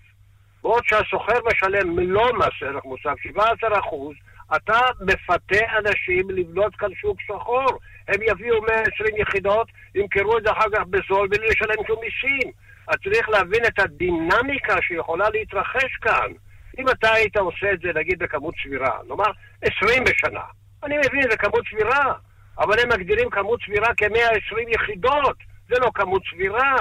בעוד 0.64 0.84
שהסוחר 0.86 1.40
משלם 1.46 1.96
מלוא 1.96 2.32
מס 2.38 2.56
ערך 2.62 2.86
מוסף, 2.86 3.16
17 3.24 3.80
אחוז, 3.80 4.16
אתה 4.56 4.80
מפתה 5.02 5.66
אנשים 5.78 6.30
לבנות 6.30 6.76
כאן 6.76 6.90
שוק 7.02 7.18
שחור. 7.22 7.80
הם 8.08 8.22
יביאו 8.22 8.62
120 8.62 9.16
יחידות, 9.18 9.68
ימכרו 9.96 10.38
את 10.38 10.44
זה 10.44 10.52
אחר 10.52 10.70
כך 10.74 10.84
בזול 10.90 11.28
בלי 11.28 11.48
לשלם 11.48 11.86
שום 11.88 12.00
מיסים. 12.02 12.52
אז 12.88 12.96
צריך 13.04 13.30
להבין 13.30 13.66
את 13.68 13.80
הדינמיקה 13.80 14.76
שיכולה 14.82 15.30
להתרחש 15.30 15.96
כאן. 16.02 16.32
אם 16.80 16.90
אתה 16.90 17.14
היית 17.14 17.38
עושה 17.38 17.72
את 17.74 17.80
זה, 17.80 17.90
נגיד, 17.96 18.20
בכמות 18.20 18.54
סבירה, 18.64 18.98
נאמר 19.08 19.32
20 19.62 20.04
בשנה, 20.04 20.44
אני 20.84 20.98
מבין, 20.98 21.22
זה 21.32 21.38
כמות 21.38 21.64
סבירה, 21.72 22.14
אבל 22.60 22.80
הם 22.80 22.90
מגדירים 22.90 23.30
כמות 23.30 23.60
סבירה 23.66 23.88
כ-120 23.98 24.70
יחידות. 24.70 25.38
זה 25.70 25.76
לא 25.80 25.92
כמות 25.94 26.22
סבירה, 26.32 26.76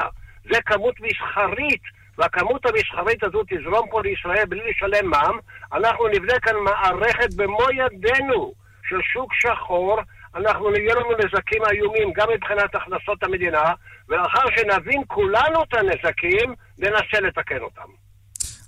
זה 0.53 0.63
כמות 0.67 0.95
מסחרית, 1.01 1.83
והכמות 2.19 2.67
המסחרית 2.67 3.25
הזאת 3.25 3.47
תזרום 3.49 3.89
פה 3.91 4.03
לישראל 4.03 4.45
בלי 4.49 4.71
לשלם 4.71 5.11
מע"מ. 5.11 5.39
אנחנו 5.73 6.09
נבנה 6.09 6.41
כאן 6.43 6.57
מערכת 6.57 7.35
במו 7.37 7.67
ידינו 7.73 8.53
של 8.89 9.01
שוק 9.03 9.35
שחור, 9.35 10.01
אנחנו 10.35 10.71
נהיה 10.71 10.95
לנו 10.95 11.11
נזקים 11.13 11.63
איומים 11.71 12.13
גם 12.13 12.27
מבחינת 12.35 12.75
הכנסות 12.75 13.23
המדינה, 13.23 13.73
ולאחר 14.09 14.43
שנבין 14.57 15.03
כולנו 15.07 15.63
את 15.63 15.75
הנזקים, 15.75 16.55
ננסה 16.79 17.21
לתקן 17.21 17.61
אותם. 17.61 17.89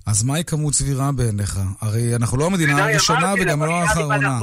אז 0.06 0.24
מהי 0.24 0.44
כמות 0.44 0.74
סבירה 0.74 1.10
בעיניך? 1.16 1.58
הרי 1.80 2.16
אנחנו 2.16 2.38
לא 2.38 2.46
המדינה 2.46 2.84
הראשונה 2.84 3.34
וגם 3.40 3.62
לא 3.62 3.66
אם 3.66 3.72
האחרונה 3.72 4.38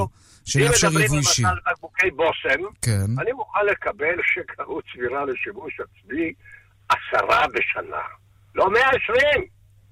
שנאפשר 0.45 0.87
אם 0.87 0.91
מדברים 0.91 1.05
יבוא 1.05 1.17
אישי. 1.17 1.41
למשל 1.41 1.57
על 1.65 1.73
בקבוקי 1.73 2.11
בושם, 2.11 2.61
כן. 2.81 3.05
אני 3.21 3.31
מוכן 3.31 3.65
לקבל 3.71 4.15
שכמות 4.33 4.83
סבירה 4.93 5.25
לשימוש 5.25 5.73
עצמי 5.79 6.33
עשרה 6.89 7.45
בשנה. 7.53 8.03
לא 8.55 8.69
120! 8.71 9.45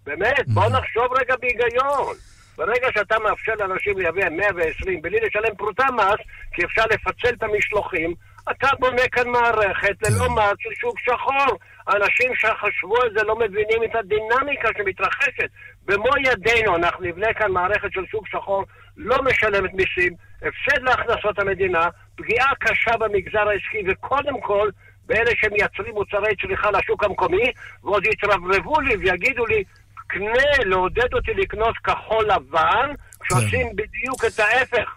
באמת, 0.05 0.47
בוא 0.47 0.69
נחשוב 0.69 1.07
רגע 1.19 1.35
בהיגיון. 1.41 2.15
ברגע 2.57 2.87
שאתה 2.93 3.15
מאפשר 3.19 3.53
לאנשים 3.59 3.97
לייבא 3.97 4.29
120 4.29 5.01
בלי 5.01 5.17
לשלם 5.25 5.55
פרוטה 5.57 5.85
מס, 5.95 6.21
כי 6.53 6.65
אפשר 6.65 6.83
לפצל 6.85 7.33
את 7.37 7.43
המשלוחים, 7.43 8.13
אתה 8.51 8.67
בונה 8.79 9.07
כאן 9.11 9.29
מערכת 9.29 9.95
ללא 10.03 10.29
מס 10.29 10.55
של 10.59 10.69
שוק 10.81 10.99
שחור. 10.99 11.57
אנשים 11.87 12.31
שחשבו 12.35 13.01
על 13.01 13.09
זה 13.17 13.23
לא 13.23 13.35
מבינים 13.35 13.83
את 13.83 13.95
הדינמיקה 13.95 14.69
שמתרחשת. 14.77 15.49
במו 15.85 16.13
ידינו 16.25 16.75
אנחנו 16.75 17.05
נבנה 17.05 17.33
כאן 17.33 17.51
מערכת 17.51 17.91
של 17.91 18.05
שוק 18.11 18.27
שחור, 18.27 18.63
לא 18.97 19.17
משלמת 19.23 19.73
מיסים, 19.73 20.13
הפסד 20.41 20.81
להכנסות 20.83 21.39
המדינה, 21.39 21.87
פגיעה 22.15 22.51
קשה 22.59 22.97
במגזר 22.97 23.49
העסקי, 23.49 23.83
וקודם 23.87 24.41
כל 24.41 24.69
באלה 25.05 25.31
שמייצרים 25.35 25.93
מוצרי 25.93 26.35
צריכה 26.41 26.71
לשוק 26.71 27.03
המקומי, 27.03 27.51
ועוד 27.83 28.03
יתרברבו 28.05 28.81
לי 28.81 28.95
ויגידו 28.95 29.45
לי, 29.45 29.63
קנה, 30.07 30.65
לעודד 30.65 31.13
אותי 31.13 31.31
לקנות 31.33 31.77
כחול 31.77 32.25
לבן, 32.25 32.89
כשעושים 33.19 33.67
בדיוק 33.75 34.25
את 34.27 34.39
ההפך. 34.39 34.89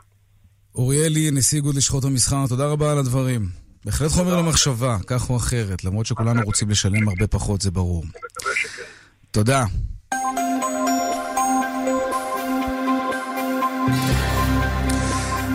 אוריאלי, 0.75 1.31
נשיא 1.33 1.59
איגוד 1.59 1.75
לשכות 1.77 2.05
המסחר, 2.05 2.47
תודה 2.49 2.67
רבה 2.67 2.93
על 2.93 2.99
הדברים. 2.99 3.64
בהחלט 3.85 4.11
חומר 4.11 4.37
למחשבה, 4.37 4.97
כך 5.07 5.31
או 5.31 5.37
אחרת, 5.37 5.85
למרות 5.85 6.07
שכולנו 6.07 6.43
רוצים 6.45 6.71
לשלם 6.71 7.09
הרבה 7.09 7.27
פחות, 7.27 7.61
זה 7.61 7.71
ברור. 7.71 8.05
תודה. 9.31 9.65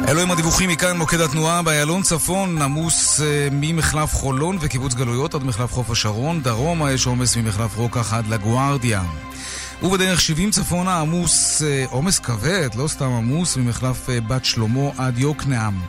אלו 0.08 0.22
הם 0.22 0.32
הדיווחים 0.32 0.70
מכאן, 0.70 0.98
מוקד 0.98 1.20
התנועה 1.20 1.62
באיילון 1.62 2.02
צפון, 2.02 2.62
עמוס 2.62 3.22
אה, 3.22 3.48
ממחלף 3.52 4.14
חולון 4.14 4.58
וקיבוץ 4.62 4.94
גלויות 4.94 5.36
עד 5.36 5.44
מחלף 5.44 5.72
חוף 5.72 5.90
השרון, 5.90 6.42
דרומה 6.42 6.92
יש 6.92 7.08
עומס 7.08 7.38
ממחלף 7.38 7.78
רוקח 7.78 8.14
עד 8.14 8.28
לגוארדיה. 8.28 9.04
ובדרך 9.84 10.22
70 10.22 10.52
צפונה 10.52 11.00
עמוס, 11.00 11.62
אה, 11.62 11.86
עומס 11.90 12.20
כבד, 12.20 12.70
לא 12.76 12.88
סתם 12.88 13.12
עמוס, 13.12 13.58
ממחלף 13.58 14.10
אה, 14.10 14.22
בת 14.22 14.46
שלמה 14.46 14.90
עד 14.98 15.18
יוקנעם. 15.18 15.80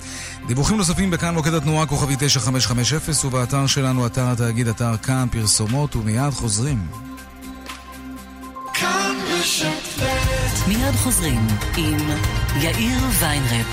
דיווחים 0.51 0.77
נוספים 0.77 1.11
בכאן 1.11 1.35
מוקד 1.35 1.55
התנועה 1.55 1.87
כוכבי 1.87 2.15
9550 2.19 3.01
ובאתר 3.25 3.67
שלנו, 3.67 4.07
אתר 4.07 4.27
התאגיד, 4.29 4.69
אתר 4.69 4.97
כאן, 4.97 5.27
פרסומות 5.33 5.97
ומיד 5.97 6.31
חוזרים. 6.31 6.87
מיד 10.69 10.95
חוזרים 10.97 11.47
עם 11.77 11.97
יאיר 12.61 12.99
ויינרב. 13.21 13.67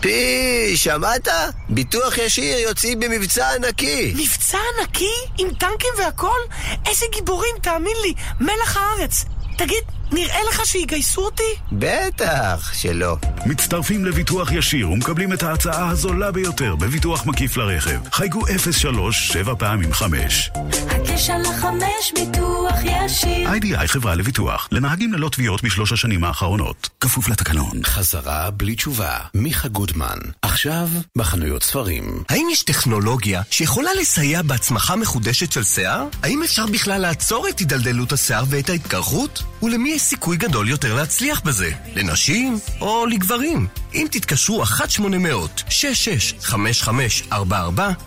פי, 0.00 0.72
שמעת? 0.76 1.28
ביטוח 1.68 2.18
ישיר 2.18 2.58
יוצאים 2.58 3.00
במבצע 3.00 3.54
ענקי. 3.54 4.14
מבצע 4.16 4.58
ענקי? 4.78 5.14
עם 5.38 5.48
טנקים 5.48 5.90
והכל? 5.98 6.40
איזה 6.86 7.06
גיבורים, 7.12 7.54
תאמין 7.62 7.96
לי, 8.02 8.14
מלח 8.40 8.76
הארץ. 8.76 9.24
תגיד, 9.58 9.99
נראה 10.12 10.38
לך 10.48 10.66
שיגייסו 10.66 11.24
אותי? 11.24 11.42
בטח 11.72 12.72
שלא. 12.74 13.16
מצטרפים 13.46 14.04
לביטוח 14.04 14.52
ישיר 14.52 14.90
ומקבלים 14.90 15.32
את 15.32 15.42
ההצעה 15.42 15.88
הזולה 15.88 16.32
ביותר 16.32 16.76
בביטוח 16.76 17.26
מקיף 17.26 17.56
לרכב. 17.56 17.98
חייגו 18.12 18.40
03 18.70 19.28
7 19.32 19.54
פעמים 19.58 19.92
5. 19.92 20.50
הקש 20.90 21.30
על 21.30 21.42
החמש 21.46 22.12
ביטוח 22.72 23.04
ישיר. 23.04 23.50
איי-די-איי 23.50 23.88
חברה 23.88 24.14
לביטוח. 24.14 24.68
לנהגים 24.72 25.12
ללא 25.12 25.28
תביעות 25.28 25.62
בשלוש 25.62 25.92
השנים 25.92 26.24
האחרונות. 26.24 26.88
כפוף 27.00 27.28
לתקנון. 27.28 27.84
חזרה 27.84 28.50
בלי 28.50 28.74
תשובה, 28.74 29.18
מיכה 29.34 29.68
גודמן. 29.68 30.18
עכשיו 30.42 30.88
בחנויות 31.16 31.62
ספרים. 31.62 32.22
האם 32.28 32.48
יש 32.52 32.62
טכנולוגיה 32.62 33.42
שיכולה 33.50 33.90
לסייע 34.00 34.42
בהצמחה 34.42 34.96
מחודשת 34.96 35.52
של 35.52 35.62
שיער? 35.62 36.06
האם 36.22 36.42
אפשר 36.42 36.66
בכלל 36.66 37.00
לעצור 37.00 37.48
את 37.48 37.58
הידלדלות 37.58 38.12
השיער 38.12 38.44
ואת 38.48 38.68
ההתקרחות? 38.68 39.42
ולמי 39.62 39.90
יש 39.90 40.02
סיכוי 40.02 40.36
גדול 40.36 40.68
יותר 40.68 40.94
להצליח 40.94 41.40
בזה? 41.40 41.70
לנשים 41.94 42.58
או 42.80 43.06
לגברים? 43.06 43.66
אם 43.94 44.06
תתקשרו 44.10 44.64
1-800-665544, 44.64 47.34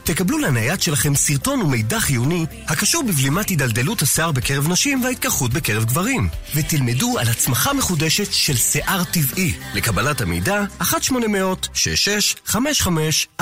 תקבלו 0.04 0.38
לנייד 0.38 0.82
שלכם 0.82 1.16
סרטון 1.16 1.62
ומידע 1.62 2.00
חיוני 2.00 2.46
הקשור 2.68 3.04
בבלימת 3.04 3.50
הידלדלות 3.50 4.02
השיער 4.02 4.32
בקרב 4.32 4.68
נשים 4.68 5.04
וההתקרחות 5.04 5.54
בקרב 5.54 5.86
גברים, 5.86 6.30
ותלמדו 6.56 7.20
על 7.20 7.28
הצמחה 7.28 7.74
מחודשת 7.74 8.34
של 8.34 8.56
שיער 8.56 9.04
טבעי. 9.04 9.54
לקבלת 9.74 10.22
המידע, 10.22 10.64
1-800-665544. 10.82 13.42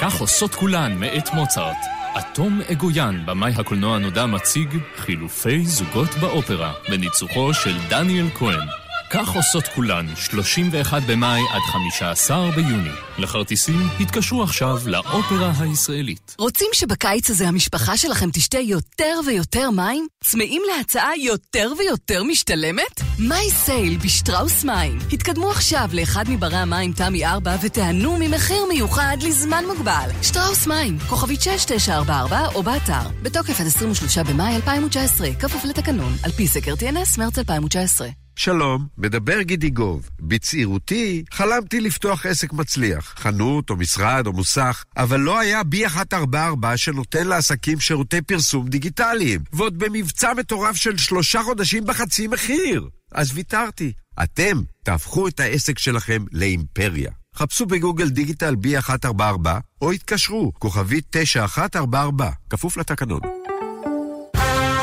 כך 0.00 0.20
עושות 0.20 0.54
כולן 0.54 0.98
מאת 0.98 1.34
מוצרט. 1.34 1.76
אטום 2.18 2.60
אגויאן, 2.72 3.26
במאי 3.26 3.52
הקולנוע 3.56 3.96
הנודע, 3.96 4.26
מציג 4.26 4.78
חילופי 4.96 5.66
זוגות 5.66 6.14
באופרה, 6.14 6.72
בניצוחו 6.88 7.54
של 7.54 7.78
דניאל 7.88 8.26
כהן. 8.38 8.81
כך 9.14 9.28
עושות 9.28 9.68
כולן, 9.74 10.06
31 10.16 11.02
במאי 11.08 11.40
עד 11.50 11.60
15 11.60 12.50
ביוני. 12.50 12.90
לכרטיסים, 13.18 13.80
התקשרו 14.00 14.42
עכשיו 14.42 14.78
לאופרה 14.86 15.52
הישראלית. 15.58 16.34
רוצים 16.38 16.66
שבקיץ 16.72 17.30
הזה 17.30 17.48
המשפחה 17.48 17.96
שלכם 17.96 18.30
תשתה 18.30 18.58
יותר 18.58 19.20
ויותר 19.26 19.70
מים? 19.70 20.06
צמאים 20.24 20.62
להצעה 20.76 21.18
יותר 21.18 21.72
ויותר 21.78 22.22
משתלמת? 22.22 23.00
מי 23.18 23.50
סייל 23.50 23.96
בשטראוס 23.96 24.64
מים. 24.64 24.98
התקדמו 25.12 25.50
עכשיו 25.50 25.88
לאחד 25.92 26.24
מברי 26.28 26.56
המים 26.56 26.92
תמי 26.92 27.26
4 27.26 27.56
ותיהנו 27.62 28.16
ממחיר 28.20 28.64
מיוחד 28.68 29.16
לזמן 29.22 29.64
מוגבל. 29.66 30.08
שטראוס 30.22 30.66
מים, 30.66 30.98
כוכבית 30.98 31.42
6944 31.42 32.54
או 32.54 32.62
באתר. 32.62 33.08
בתוקף 33.22 33.60
עד 33.60 33.66
23 33.66 34.18
במאי 34.18 34.56
2019, 34.56 35.28
כפוף 35.40 35.64
לתקנון, 35.64 36.12
על 36.24 36.30
פי 36.30 36.46
סקר 36.46 36.74
TNS 36.74 37.18
מרץ 37.18 37.38
2019. 37.38 38.21
שלום, 38.36 38.86
מדבר 38.98 39.42
גידי 39.42 39.70
גוב. 39.70 40.10
בצעירותי 40.20 41.24
חלמתי 41.32 41.80
לפתוח 41.80 42.26
עסק 42.26 42.52
מצליח, 42.52 43.14
חנות 43.18 43.70
או 43.70 43.76
משרד 43.76 44.26
או 44.26 44.32
מוסך, 44.32 44.84
אבל 44.96 45.20
לא 45.20 45.38
היה 45.38 45.60
B144 45.60 46.76
שנותן 46.76 47.26
לעסקים 47.26 47.80
שירותי 47.80 48.22
פרסום 48.22 48.68
דיגיטליים, 48.68 49.40
ועוד 49.52 49.78
במבצע 49.78 50.32
מטורף 50.34 50.76
של 50.76 50.96
שלושה 50.96 51.42
חודשים 51.42 51.86
בחצי 51.86 52.26
מחיר. 52.26 52.88
אז 53.12 53.30
ויתרתי. 53.34 53.92
אתם 54.22 54.60
תהפכו 54.84 55.28
את 55.28 55.40
העסק 55.40 55.78
שלכם 55.78 56.24
לאימפריה. 56.32 57.10
חפשו 57.36 57.66
בגוגל 57.66 58.08
דיגיטל 58.08 58.54
B144 58.64 59.48
או 59.82 59.92
התקשרו, 59.92 60.52
כוכבית 60.58 61.04
9144, 61.10 62.30
כפוף 62.50 62.76
לתקנון. 62.76 63.20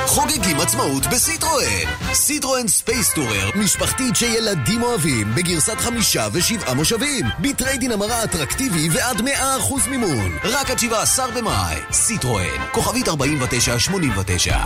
חוגגים 0.09 0.59
עצמאות 0.59 1.07
בסיטרואן. 1.07 2.13
סיטרואן 2.13 2.67
ספייס 2.67 3.13
טורר, 3.13 3.49
משפחתית 3.55 4.15
שילדים 4.15 4.83
אוהבים, 4.83 5.35
בגרסת 5.35 5.77
חמישה 5.77 6.27
ושבעה 6.33 6.73
מושבים. 6.73 7.25
בטריידין 7.39 7.91
המרה 7.91 8.23
אטרקטיבי 8.23 8.89
ועד 8.91 9.21
100% 9.21 9.87
מימון. 9.89 10.37
רק 10.43 10.69
עד 10.69 10.79
17 10.79 11.31
במאי. 11.31 11.75
סיטרואן, 11.91 12.69
כוכבית 12.71 13.07
4989. 13.07 14.57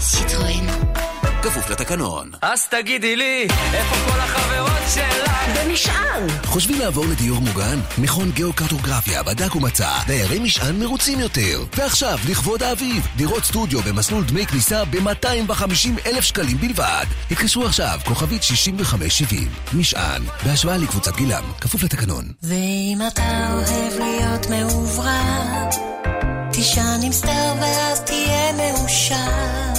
סיטרואן. 0.00 0.66
כפוף 1.42 1.70
לתקנון. 1.70 2.30
אז 2.42 2.66
תגידי 2.68 3.16
לי, 3.16 3.46
איפה 3.74 3.94
כל 4.12 4.20
החברות 4.20 4.82
שלך? 4.94 5.30
במשען. 5.56 6.28
חושבים 6.44 6.78
לעבור 6.78 7.06
לדיור 7.06 7.40
מוגן? 7.40 7.78
מכון 7.98 8.30
גיאוקרטוגרפיה 8.30 9.22
בדק 9.22 9.56
ומצא. 9.56 9.88
דיירי 10.06 10.38
משען 10.38 10.78
מרוצים 10.78 11.20
יותר. 11.20 11.64
ועכשיו, 11.76 12.18
לכבוד 12.28 12.62
האביב, 12.62 13.06
דירות 13.16 13.44
סטודיו 13.44 13.82
במסלול 13.82 14.24
דמי 14.24 14.46
כניסה 14.46 14.84
ב-250 14.84 16.06
אלף 16.06 16.24
שקלים 16.24 16.56
בלבד. 16.56 17.06
התקשרו 17.30 17.64
עכשיו, 17.66 17.98
כוכבית 18.04 18.42
6570. 18.42 19.48
משען, 19.74 20.22
בהשוואה 20.46 20.76
לקבוצת 20.76 21.16
גילם, 21.16 21.44
כפוף 21.60 21.82
לתקנון. 21.82 22.24
ואם 22.42 22.98
אתה 23.08 23.52
אוהב 23.52 23.98
להיות 23.98 24.46
מעוברר, 24.50 25.68
תישן 26.52 27.00
עם 27.02 27.12
סטאר 27.12 27.54
ואז 27.60 28.00
תהיה 28.00 28.52
מאושר. 28.52 29.69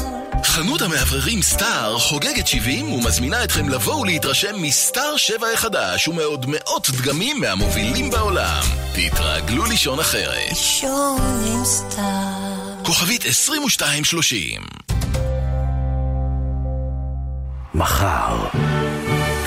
חנות 0.46 0.82
המאווררים 0.82 1.42
סטאר 1.42 1.98
חוגגת 1.98 2.48
70 2.48 2.94
ומזמינה 2.94 3.44
אתכם 3.44 3.70
לבוא 3.70 3.96
ולהתרשם 3.96 4.62
מסטאר 4.62 5.18
7 5.18 5.48
החדש 5.54 6.08
ומעוד 6.08 6.46
מאות 6.50 6.90
דגמים 6.90 7.42
מהמובילים 7.42 8.10
בעולם. 8.10 8.64
תתרגלו 8.94 9.66
לישון 9.66 10.00
אחרת. 10.00 10.50
לישון 10.50 11.44
עם 11.48 11.66
סטאר. 11.66 12.84
כוכבית 12.84 13.26
2230 13.26 14.62
מחר, 17.76 18.48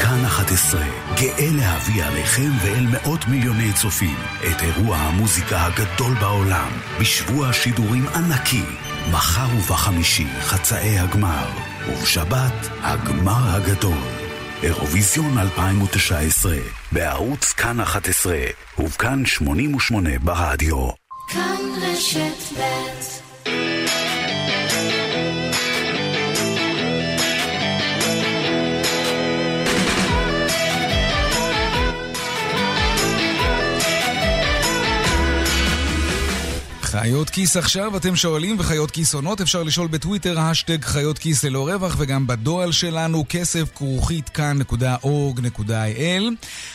כאן 0.03 0.25
11, 0.25 0.81
גאה 1.17 1.49
להביא 1.53 2.05
עליכם 2.05 2.51
ואל 2.63 2.87
מאות 2.87 3.29
מיליוני 3.29 3.73
צופים 3.73 4.17
את 4.51 4.63
אירוע 4.63 4.97
המוזיקה 4.97 5.67
הגדול 5.67 6.15
בעולם, 6.15 6.71
בשבוע 7.01 7.53
שידורים 7.53 8.07
ענקי, 8.15 8.63
מחר 9.13 9.57
ובחמישי 9.57 10.27
חצאי 10.41 10.99
הגמר, 10.99 11.49
ובשבת 11.89 12.69
הגמר 12.83 13.57
הגדול. 13.57 13.99
אירוויזיון 14.63 15.39
2019, 15.39 16.57
בערוץ 16.93 17.53
כאן 17.53 17.81
11, 17.81 18.37
ובכאן 18.79 19.27
88 19.27 20.19
ברדיו. 20.19 20.89
כאן 21.29 21.57
רשת 21.83 22.59
ב' 22.59 23.34
חיות 37.01 37.31
כיס 37.31 37.57
עכשיו, 37.57 37.97
אתם 37.97 38.17
שואלים, 38.17 38.57
וחיות 38.59 38.91
כיס 38.91 39.15
עונות, 39.15 39.41
אפשר 39.41 39.63
לשאול 39.63 39.89
בטוויטר, 39.89 40.41
השטג 40.41 40.85
חיות 40.85 41.19
כיס 41.19 41.45
ללא 41.45 41.69
רווח, 41.69 41.97
וגם 41.99 42.27
בדואל 42.27 42.73
שלנו, 42.73 43.25
כסף 43.29 43.71
כרוכית 43.75 44.29
כאן.org.il. 44.29 46.23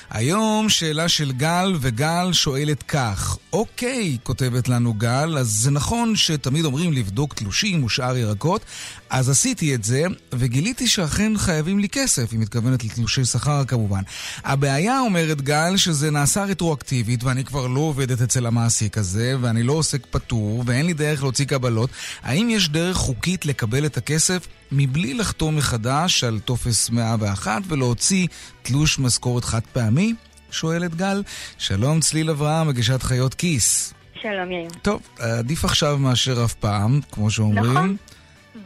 היום 0.10 0.70
שאלה 0.70 1.10
של 1.10 1.32
גל, 1.32 1.76
וגל 1.80 2.34
שואלת 2.34 2.84
כך, 2.84 3.38
אוקיי, 3.54 4.18
כותבת 4.24 4.70
לנו 4.70 4.94
גל, 4.94 5.38
אז 5.38 5.48
זה 5.48 5.72
נכון 5.72 6.16
שתמיד 6.16 6.66
אומרים 6.66 6.94
לבדוק 6.94 7.34
תלושים 7.34 7.84
ושאר 7.84 8.18
ירקות, 8.18 8.62
אז 9.10 9.30
עשיתי 9.30 9.76
את 9.76 9.84
זה, 9.84 10.04
וגיליתי 10.34 10.88
שאכן 10.88 11.38
חייבים 11.38 11.80
לי 11.80 11.90
כסף, 11.90 12.32
היא 12.32 12.40
מתכוונת 12.40 12.84
לתלושי 12.84 13.26
שכר 13.26 13.66
כמובן. 13.66 14.02
הבעיה, 14.44 15.00
אומרת 15.00 15.42
גל, 15.42 15.78
שזה 15.78 16.12
נעשה 16.12 16.44
רטרואקטיבית, 16.44 17.24
ואני 17.24 17.44
כבר 17.44 17.68
לא 17.68 17.80
עובדת 17.80 18.22
אצל 18.22 18.46
המעסיק 18.46 18.98
הזה, 18.98 19.36
ואני 19.42 19.64
לא 19.64 19.74
עוסק 19.74 20.09
פטור, 20.12 20.64
ואין 20.66 20.86
לי 20.86 20.94
דרך 20.94 21.22
להוציא 21.24 21.46
קבלות. 21.46 21.90
האם 22.24 22.50
יש 22.50 22.70
דרך 22.70 22.98
חוקית 22.98 23.46
לקבל 23.46 23.86
את 23.86 23.98
הכסף 23.98 24.48
מבלי 24.72 25.14
לחתום 25.14 25.56
מחדש 25.56 26.24
על 26.24 26.40
טופס 26.40 26.90
101 26.90 27.62
ולהוציא 27.68 28.28
תלוש 28.62 29.00
משכורת 29.00 29.46
חד 29.46 29.62
פעמי? 29.74 30.14
שואלת 30.52 30.96
גל. 30.96 31.24
שלום, 31.58 32.00
צליל 32.00 32.30
אברהם, 32.30 32.68
מגישת 32.68 33.04
חיות 33.04 33.34
כיס. 33.34 33.94
שלום 34.22 34.52
יאיר. 34.52 34.70
טוב, 34.82 35.02
עדיף 35.20 35.66
עכשיו 35.66 35.98
מאשר 35.98 36.46
אף 36.46 36.54
פעם, 36.54 37.00
כמו 37.12 37.32
שאומרים. 37.32 37.72
נכון. 37.72 37.96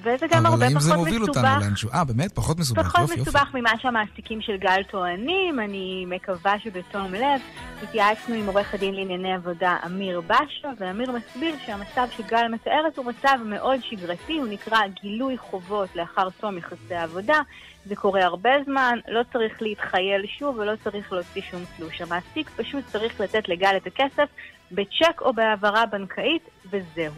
וזה 0.03 0.25
גם 0.29 0.45
הרבה 0.45 0.55
אבל 0.55 0.63
האם 0.63 0.71
פחות 0.73 0.81
זה 0.81 0.95
מוביל 0.95 1.19
מסובך. 1.21 1.37
אותנו 1.37 1.65
לאנשהו? 1.65 1.89
אה, 1.93 2.03
באמת? 2.03 2.31
פחות 2.31 2.59
מסובך, 2.59 2.83
פחות 2.87 3.01
יופי, 3.01 3.13
יופי. 3.13 3.21
מסובך 3.21 3.53
ממה 3.53 3.71
שהמעסיקים 3.81 4.41
של 4.41 4.57
גל 4.57 4.81
טוענים, 4.91 5.59
אני 5.59 6.05
מקווה 6.07 6.59
שבתום 6.59 7.13
לב. 7.13 7.41
התייעצנו 7.83 8.35
עם 8.35 8.47
עורך 8.47 8.73
הדין 8.73 8.93
לענייני 8.95 9.33
עבודה 9.33 9.77
אמיר 9.85 10.21
בשו, 10.21 10.67
ואמיר 10.77 11.11
מסביר 11.11 11.55
שהמצב 11.65 12.07
שגל 12.17 12.47
מתארת 12.47 12.97
הוא 12.97 13.05
מצב 13.05 13.37
מאוד 13.45 13.79
שגרתי, 13.83 14.37
הוא 14.37 14.47
נקרא 14.47 14.79
גילוי 15.01 15.37
חובות 15.37 15.95
לאחר 15.95 16.29
תום 16.29 16.57
יחסי 16.57 16.95
העבודה. 16.95 17.39
זה 17.85 17.95
קורה 17.95 18.23
הרבה 18.23 18.49
זמן, 18.65 18.99
לא 19.07 19.21
צריך 19.33 19.61
להתחייל 19.61 20.25
שוב 20.39 20.57
ולא 20.57 20.73
צריך 20.83 21.13
להוציא 21.13 21.41
שום 21.41 21.61
תלוש. 21.77 22.01
המעסיק 22.01 22.49
פשוט 22.55 22.85
צריך 22.85 23.21
לתת 23.21 23.49
לגל 23.49 23.77
את 23.77 23.87
הכסף 23.87 24.29
בצ'ק 24.71 25.21
או 25.21 25.33
בהעברה 25.33 25.85
בנקאית, 25.85 26.49
וזהו. 26.65 27.13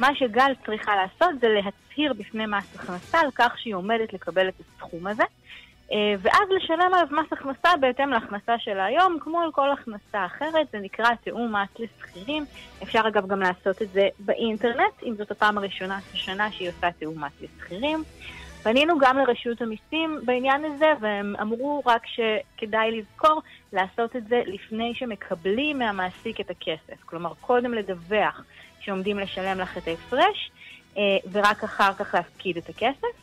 מה 0.00 0.08
שגל 0.14 0.52
צריכה 0.66 0.92
לעשות 0.96 1.40
זה 1.40 1.48
להצהיר 1.92 2.12
בפני 2.12 2.46
מס 2.46 2.74
הכנסה 2.74 3.20
על 3.20 3.30
כך 3.34 3.58
שהיא 3.58 3.74
עומדת 3.74 4.12
לקבל 4.12 4.48
את 4.48 4.54
הסכום 4.60 5.06
הזה, 5.06 5.22
אה, 5.92 6.14
ואז 6.22 6.48
לשלם 6.56 6.94
עליו 6.94 7.06
מס 7.10 7.32
הכנסה 7.32 7.76
בהתאם 7.80 8.10
להכנסה 8.10 8.58
שלה 8.58 8.84
היום, 8.84 9.18
כמו 9.20 9.40
על 9.40 9.52
כל 9.52 9.70
הכנסה 9.72 10.26
אחרת, 10.26 10.66
זה 10.72 10.78
נקרא 10.78 11.14
תיאום 11.24 11.56
מס 11.56 11.68
לשכירים. 11.78 12.44
אפשר 12.82 13.02
אגב 13.08 13.26
גם 13.26 13.40
לעשות 13.40 13.82
את 13.82 13.90
זה 13.90 14.08
באינטרנט, 14.18 15.02
אם 15.02 15.14
זאת 15.18 15.30
הפעם 15.30 15.58
הראשונה 15.58 15.98
השנה 16.14 16.52
שהיא 16.52 16.68
עושה 16.68 16.90
תיאום 16.98 17.24
מס 17.24 17.32
לשכירים. 17.40 18.02
פנינו 18.62 18.98
גם 18.98 19.18
לרשות 19.18 19.62
המיסים 19.62 20.20
בעניין 20.24 20.64
הזה, 20.64 20.92
והם 21.00 21.34
אמרו 21.40 21.82
רק 21.86 22.02
שכדאי 22.06 23.00
לזכור 23.00 23.42
לעשות 23.72 24.16
את 24.16 24.28
זה 24.28 24.42
לפני 24.46 24.92
שמקבלים 24.94 25.78
מהמעסיק 25.78 26.40
את 26.40 26.50
הכסף. 26.50 27.02
כלומר, 27.04 27.32
קודם 27.40 27.74
לדווח 27.74 28.44
שעומדים 28.80 29.18
לשלם 29.18 29.58
לך 29.58 29.78
את 29.78 29.88
ההפרש, 29.88 30.50
ורק 31.32 31.64
אחר 31.64 31.92
כך 31.98 32.14
להפקיד 32.14 32.56
את 32.56 32.68
הכסף. 32.68 33.22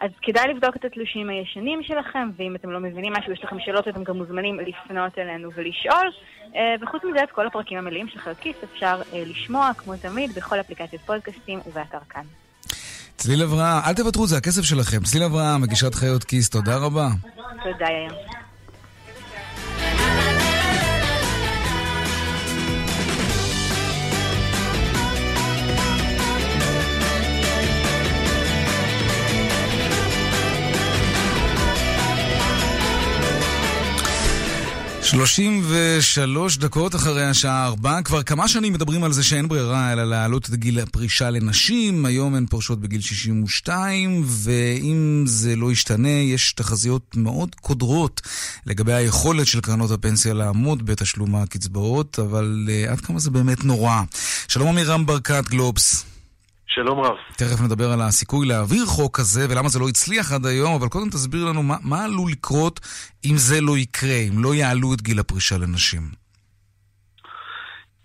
אז 0.00 0.10
כדאי 0.22 0.48
לבדוק 0.48 0.76
את 0.76 0.84
התלושים 0.84 1.30
הישנים 1.30 1.82
שלכם, 1.82 2.30
ואם 2.36 2.56
אתם 2.56 2.70
לא 2.70 2.80
מבינים 2.80 3.12
משהו, 3.12 3.32
יש 3.32 3.44
לכם 3.44 3.56
שאלות, 3.60 3.88
אתם 3.88 4.04
גם 4.04 4.16
מוזמנים 4.16 4.60
לפנות 4.60 5.18
אלינו 5.18 5.50
ולשאול. 5.54 6.10
אה, 6.56 6.74
וחוץ 6.80 7.04
מזה, 7.04 7.22
את 7.24 7.30
כל 7.30 7.46
הפרקים 7.46 7.78
המלאים 7.78 8.08
של 8.08 8.18
חיות 8.18 8.36
כיס 8.38 8.56
אפשר 8.64 9.02
אה, 9.12 9.22
לשמוע, 9.26 9.70
כמו 9.78 9.96
תמיד, 9.96 10.34
בכל 10.34 10.60
אפליקציות 10.60 11.02
פודקאסטים 11.02 11.60
ובאתר 11.66 11.98
כאן. 12.10 12.22
צליל 13.16 13.42
אברהם, 13.42 13.82
אל 13.86 13.94
תוותרו, 13.94 14.26
זה 14.26 14.36
הכסף 14.36 14.62
שלכם. 14.62 15.00
צליל 15.00 15.22
אברהם, 15.22 15.62
מגישת 15.62 15.94
חיות 15.94 16.24
כיס, 16.24 16.50
תודה 16.50 16.76
רבה. 16.76 17.08
תודה, 17.62 17.86
יאיר. 17.90 18.12
שלושים 35.06 35.62
ושלוש 35.68 36.58
דקות 36.58 36.94
אחרי 36.94 37.24
השעה 37.24 37.64
ארבע, 37.64 38.02
כבר 38.02 38.22
כמה 38.22 38.48
שנים 38.48 38.72
מדברים 38.72 39.04
על 39.04 39.12
זה 39.12 39.24
שאין 39.24 39.48
ברירה 39.48 39.92
אלא 39.92 40.04
להעלות 40.04 40.48
את 40.48 40.54
גיל 40.54 40.80
הפרישה 40.80 41.30
לנשים, 41.30 42.04
היום 42.04 42.34
הן 42.34 42.46
פורשות 42.46 42.80
בגיל 42.80 43.00
62, 43.00 44.22
ואם 44.26 45.24
זה 45.26 45.56
לא 45.56 45.72
ישתנה, 45.72 46.08
יש 46.08 46.52
תחזיות 46.52 47.16
מאוד 47.16 47.54
קודרות 47.54 48.20
לגבי 48.66 48.92
היכולת 48.92 49.46
של 49.46 49.60
קרנות 49.60 49.90
הפנסיה 49.90 50.34
לעמוד 50.34 50.86
בתשלום 50.86 51.36
הקצבאות, 51.36 52.18
אבל 52.18 52.68
uh, 52.68 52.90
עד 52.92 53.00
כמה 53.00 53.18
זה 53.18 53.30
באמת 53.30 53.64
נורא. 53.64 54.02
שלום 54.48 54.68
עמירם 54.68 55.06
ברקת, 55.06 55.44
גלובס. 55.48 56.15
שלום 56.66 57.00
רב. 57.00 57.16
תכף 57.36 57.60
נדבר 57.64 57.92
על 57.92 58.00
הסיכוי 58.00 58.46
להעביר 58.46 58.84
חוק 58.86 59.18
כזה 59.18 59.46
ולמה 59.50 59.68
זה 59.68 59.78
לא 59.78 59.88
הצליח 59.88 60.32
עד 60.32 60.46
היום, 60.46 60.74
אבל 60.74 60.88
קודם 60.88 61.08
תסביר 61.08 61.44
לנו 61.44 61.62
מה, 61.62 61.76
מה 61.82 62.04
עלול 62.04 62.30
לקרות 62.30 62.80
אם 63.24 63.36
זה 63.36 63.60
לא 63.60 63.78
יקרה, 63.78 64.18
אם 64.28 64.44
לא 64.44 64.54
יעלו 64.54 64.94
את 64.94 65.02
גיל 65.02 65.18
הפרישה 65.20 65.58
לנשים. 65.58 66.02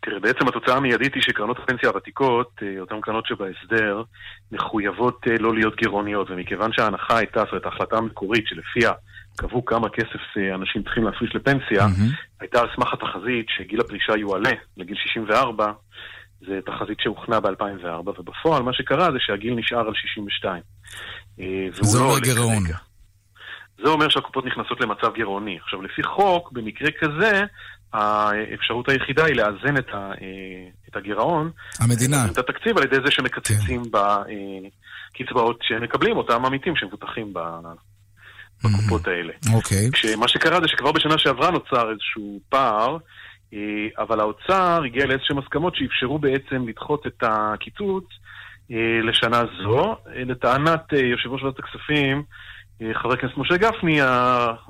תראה, 0.02 0.20
בעצם 0.20 0.48
התוצאה 0.48 0.78
המיידית 0.78 1.16
היא 1.16 1.24
שקרנות 1.24 1.60
הפנסיה 1.60 1.90
הוותיקות, 1.90 2.52
אה, 2.64 2.80
אותן 2.80 3.02
קרנות 3.02 3.26
שבהסדר, 3.26 4.04
מחויבות 4.52 5.20
אה, 5.28 5.36
לא 5.40 5.54
להיות 5.54 5.76
גירעוניות, 5.76 6.32
ומכיוון 6.32 6.74
שההנחה 6.74 7.18
הייתה, 7.18 7.40
זאת 7.40 7.50
אומרת, 7.52 7.66
ההחלטה 7.66 7.98
המקורית 7.98 8.48
שלפיה 8.48 8.92
קבעו 9.36 9.66
כמה 9.66 9.90
כסף 9.90 10.38
אה, 10.38 10.56
אנשים 10.56 10.84
צריכים 10.84 11.04
להפריש 11.04 11.36
לפנסיה, 11.36 11.86
mm-hmm. 11.86 12.40
הייתה 12.40 12.62
על 12.62 12.68
סמך 12.76 12.94
התחזית 12.94 13.46
שגיל 13.50 13.82
הפרישה 13.82 14.18
יועלה 14.18 14.52
לגיל 14.78 14.96
64, 14.96 15.72
זו 16.46 16.54
תחזית 16.66 17.00
שהוכנה 17.00 17.40
ב-2004, 17.40 18.10
ובפועל 18.20 18.64
מה 18.64 18.74
שקרה 18.74 19.12
זה 19.12 19.18
שהגיל 19.20 19.54
נשאר 19.54 19.88
על 19.88 19.94
62. 19.94 20.62
זה 21.82 22.00
לא 22.00 22.04
אומר 22.04 22.20
גירעון. 22.20 22.64
זה 23.84 23.90
אומר 23.90 24.10
שהקופות 24.10 24.46
נכנסות 24.46 24.82
למצב 24.82 25.14
גירעוני. 25.16 25.58
עכשיו, 25.64 25.82
לפי 25.82 26.04
חוק, 26.04 26.52
במקרה 26.52 26.90
כזה, 27.00 27.44
האפשרות 27.94 28.90
היחידה 28.90 29.26
היא 29.26 29.36
לאזן 29.36 29.78
את, 29.78 29.90
ה, 29.94 30.12
את 30.90 30.96
הגירעון. 30.96 31.52
המדינה. 31.80 32.26
את 32.26 32.38
התקציב 32.38 32.78
על 32.78 32.84
ידי 32.84 32.96
זה 33.06 33.12
שמקצצים 33.12 33.84
כן. 33.84 33.90
בקצבאות 33.92 35.60
שהם 35.62 35.84
מקבלים, 35.84 36.18
אותם 36.18 36.46
עמיתים 36.46 36.76
שמבוטחים 36.76 37.34
בקופות 38.64 39.08
האלה. 39.08 39.34
אוקיי. 39.54 39.90
מה 40.18 40.28
שקרה 40.28 40.62
זה 40.62 40.68
שכבר 40.68 40.92
בשנה 40.92 41.18
שעברה 41.18 41.52
נוצר 41.52 41.92
איזשהו 41.92 42.40
פער, 42.50 42.98
אבל 43.98 44.20
האוצר 44.20 44.82
הגיע 44.86 45.06
לאיזשהם 45.06 45.38
הסכמות 45.38 45.76
שאפשרו 45.76 46.20
בעצם 46.20 46.68
לדחות 46.68 47.08
את 47.08 47.24
הקיצוץ 47.24 48.06
לשנה 49.04 49.42
זו. 49.64 49.96
לטענת 50.16 50.94
יושב 50.94 51.30
ראש 51.30 51.44
ועדת 51.44 51.60
הכספים, 51.60 52.24
חבר 52.94 53.14
הכנסת 53.14 53.38
משה 53.38 53.58
גפני, 53.58 54.02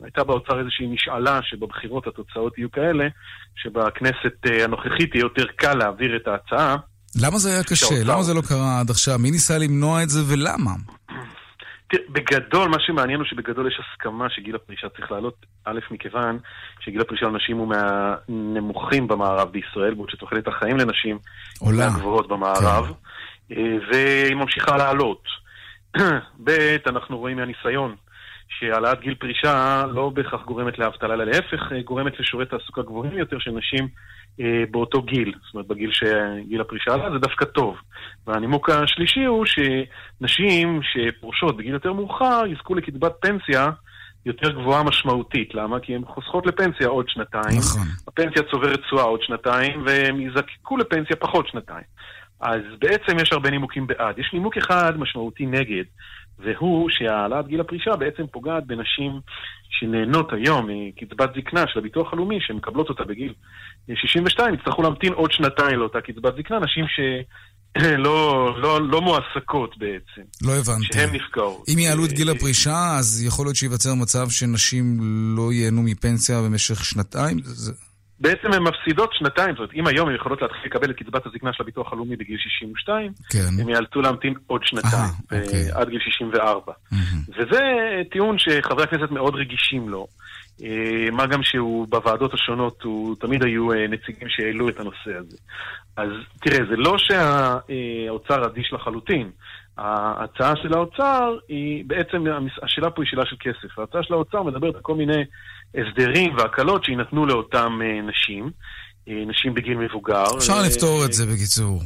הייתה 0.04 0.24
באוצר 0.24 0.60
איזושהי 0.60 0.88
משאלה 0.88 1.40
שבבחירות 1.44 2.08
התוצאות 2.08 2.58
יהיו 2.58 2.72
כאלה, 2.72 3.08
שבכנסת 3.56 4.64
הנוכחית 4.64 5.16
יהיה 5.16 5.24
יותר 5.24 5.46
קל 5.56 5.74
להעביר 5.74 6.16
את 6.16 6.28
ההצעה. 6.28 6.76
למה 7.22 7.38
זה 7.38 7.50
היה 7.50 7.64
קשה? 7.64 7.76
שהאוצר... 7.76 8.14
למה 8.14 8.24
זה 8.24 8.34
לא 8.34 8.42
קרה 8.42 8.80
עד 8.80 8.90
עכשיו? 8.90 9.20
מי 9.20 9.32
ניסה 9.32 9.58
למנוע 9.58 10.04
את 10.04 10.10
זה 10.10 10.34
ולמה? 10.34 10.72
בגדול, 12.10 12.70
מה 12.70 12.78
שמעניין 12.80 13.20
הוא 13.20 13.28
שבגדול 13.28 13.68
יש 13.68 13.80
הסכמה 13.80 14.30
שגיל 14.30 14.56
הפרישה 14.56 14.90
צריך 14.90 15.12
לעלות, 15.12 15.46
א', 15.66 15.80
מכיוון 15.92 16.40
שגיל 16.80 17.02
הפרישה 17.02 17.26
לנשים 17.26 17.58
הוא 17.58 17.68
מהנמוכים 17.68 19.08
במערב 19.08 19.52
בישראל, 19.52 19.94
בעוד 19.94 20.10
שתוחלת 20.10 20.48
החיים 20.48 20.78
לנשים 20.78 21.20
עולה 21.60 21.90
מהגבוהות 21.90 22.28
במערב, 22.28 22.94
כן. 23.50 23.56
והיא 23.92 24.36
ממשיכה 24.36 24.78
לעלות. 24.78 25.24
ב', 26.44 26.78
אנחנו 26.88 27.18
רואים 27.18 27.38
מהניסיון 27.38 27.96
שהעלאת 28.60 29.00
גיל 29.02 29.16
פרישה 29.16 29.84
לא 29.94 30.10
בהכרח 30.10 30.46
גורמת 30.46 30.80
לאבטלה, 30.80 31.14
אלא 31.14 31.24
להפך, 31.24 31.72
גורמת 31.86 32.20
לשיעורי 32.20 32.46
תעסוקה 32.46 32.82
גבוהים 32.82 33.18
יותר 33.18 33.40
של 33.40 33.52
נשים 33.52 33.88
אה, 34.40 34.64
באותו 34.72 35.02
גיל, 35.02 35.34
זאת 35.46 35.54
אומרת 35.54 35.68
בגיל 35.68 35.92
שגיל 35.92 36.62
הפרישה 36.62 36.94
עלה, 36.94 37.12
זה 37.12 37.18
דווקא 37.18 37.46
טוב. 37.46 37.76
והנימוק 38.28 38.70
השלישי 38.70 39.26
הוא 39.26 39.46
שנשים 39.46 40.80
שפורשות 40.84 41.58
בגיל 41.58 41.74
יותר 41.74 41.94
מאוחר 41.94 42.44
יזכו 42.48 42.76
לקצבת 42.76 43.14
פנסיה 43.20 43.70
יותר 44.26 44.52
גבוהה 44.52 44.84
משמעותית. 44.84 45.56
למה? 45.56 45.80
כי 45.80 45.96
הן 45.96 46.06
חוסכות 46.06 46.46
לפנסיה 46.46 46.88
עוד 46.88 47.10
שנתיים, 47.10 47.60
נכון. 47.60 47.88
הפנסיה 48.08 48.44
צוברת 48.52 48.80
תשואה 48.80 49.04
עוד 49.04 49.22
שנתיים, 49.22 49.84
והן 49.86 50.22
יזקקו 50.22 50.78
לפנסיה 50.78 51.16
פחות 51.16 51.48
שנתיים. 51.48 51.86
אז 52.42 52.62
בעצם 52.80 53.20
יש 53.20 53.34
הרבה 53.34 53.50
נימוקים 53.50 53.88
בעד. 53.88 54.20
יש 54.20 54.30
נימוק 54.34 54.58
אחד 54.58 55.00
משמעותי 55.00 55.46
נגד, 55.46 55.84
והוא 56.44 56.90
שהעלאת 56.90 57.48
גיל 57.48 57.62
הפרישה 57.62 57.96
בעצם 57.96 58.28
פוגעת 58.32 58.68
בנשים 58.68 59.20
שנהנות 59.70 60.34
היום 60.34 60.70
מקצבת 60.70 61.30
זקנה 61.36 61.64
של 61.68 61.80
הביטוח 61.80 62.14
הלאומי, 62.14 62.38
שמקבלות 62.42 62.90
אותה 62.90 63.04
בגיל 63.04 63.34
62, 63.96 64.54
יצטרכו 64.54 64.82
להמתין 64.82 65.14
עוד 65.14 65.32
שנתיים 65.32 65.80
לאותה 65.80 66.02
קצבת 66.02 66.36
זקנה, 66.38 66.60
נשים 66.60 66.86
ש... 66.88 67.00
לא, 68.06 68.56
לא, 68.62 68.82
לא 68.90 69.02
מועסקות 69.02 69.78
בעצם. 69.78 70.22
לא 70.42 70.52
הבנתי. 70.52 70.86
שהן 70.94 71.16
נפגעות. 71.16 71.70
אם 71.74 71.80
יעלו 71.80 72.06
את 72.06 72.12
גיל 72.12 72.30
הפרישה, 72.30 72.96
אז 73.00 73.24
יכול 73.28 73.46
להיות 73.46 73.56
שייווצר 73.56 73.96
מצב 73.96 74.30
שנשים 74.30 74.98
לא 75.38 75.54
ייהנו 75.54 75.82
מפנסיה 75.84 76.42
במשך 76.42 76.86
שנתיים? 76.86 77.38
זה... 77.44 77.72
בעצם 78.22 78.54
הן 78.54 78.64
מפסידות 78.64 79.10
שנתיים, 79.14 79.50
זאת 79.50 79.58
אומרת, 79.58 79.74
אם 79.74 79.88
היום 79.88 80.10
הן 80.10 80.16
יכולות 80.16 80.42
להתחיל 80.42 80.62
לקבל 80.66 80.92
את 80.92 80.96
קצבת 80.96 81.26
הזקנה 81.26 81.54
של 81.54 81.64
הביטוח 81.64 81.94
הלאומי 81.94 82.16
בגיל 82.16 82.38
62, 82.38 83.12
כן. 83.30 83.62
הן 83.62 83.70
יאלצו 83.70 84.02
להמתין 84.02 84.34
עוד 84.48 84.62
שנתיים, 84.64 85.12
אה, 85.34 85.42
אוקיי. 85.42 85.72
עד 85.74 85.90
גיל 85.90 86.00
64. 86.00 86.74
Mm-hmm. 86.74 86.96
וזה 87.30 87.62
טיעון 88.12 88.40
שחברי 88.40 88.84
הכנסת 88.84 89.12
מאוד 89.12 89.36
רגישים 89.36 89.90
לו. 89.90 90.08
מה 91.12 91.26
גם 91.26 91.44
שהוא 91.44 91.88
בוועדות 91.88 92.34
השונות, 92.34 92.82
הוא 92.82 93.16
תמיד 93.20 93.44
היו 93.44 93.68
נציגים 93.90 94.30
שהעלו 94.30 94.70
את 94.70 94.80
הנושא 94.80 95.18
הזה. 95.18 95.38
אז 95.98 96.10
תראה, 96.42 96.66
זה 96.70 96.76
לא 96.76 96.98
שהאוצר 96.98 98.46
אדיש 98.46 98.74
לחלוטין. 98.74 99.30
ההצעה 99.78 100.54
של 100.56 100.74
האוצר 100.74 101.38
היא, 101.48 101.84
בעצם 101.88 102.26
השאלה 102.64 102.90
פה 102.90 103.02
היא 103.02 103.10
שאלה 103.10 103.26
של 103.26 103.36
כסף. 103.40 103.80
ההצעה 103.80 104.04
של 104.04 104.14
האוצר 104.14 104.44
מדברת 104.44 104.76
על 104.76 104.82
כל 104.82 104.96
מיני 104.96 105.24
הסדרים 105.76 106.36
והקלות 106.38 106.84
שיינתנו 106.84 107.26
לאותם 107.26 107.80
נשים, 108.04 108.52
נשים 109.08 109.54
בגיל 109.54 109.78
מבוגר. 109.78 110.24
אפשר 110.38 110.62
לפתור 110.66 111.06
את 111.06 111.14
זה 111.14 111.26
בקיצור. 111.26 111.82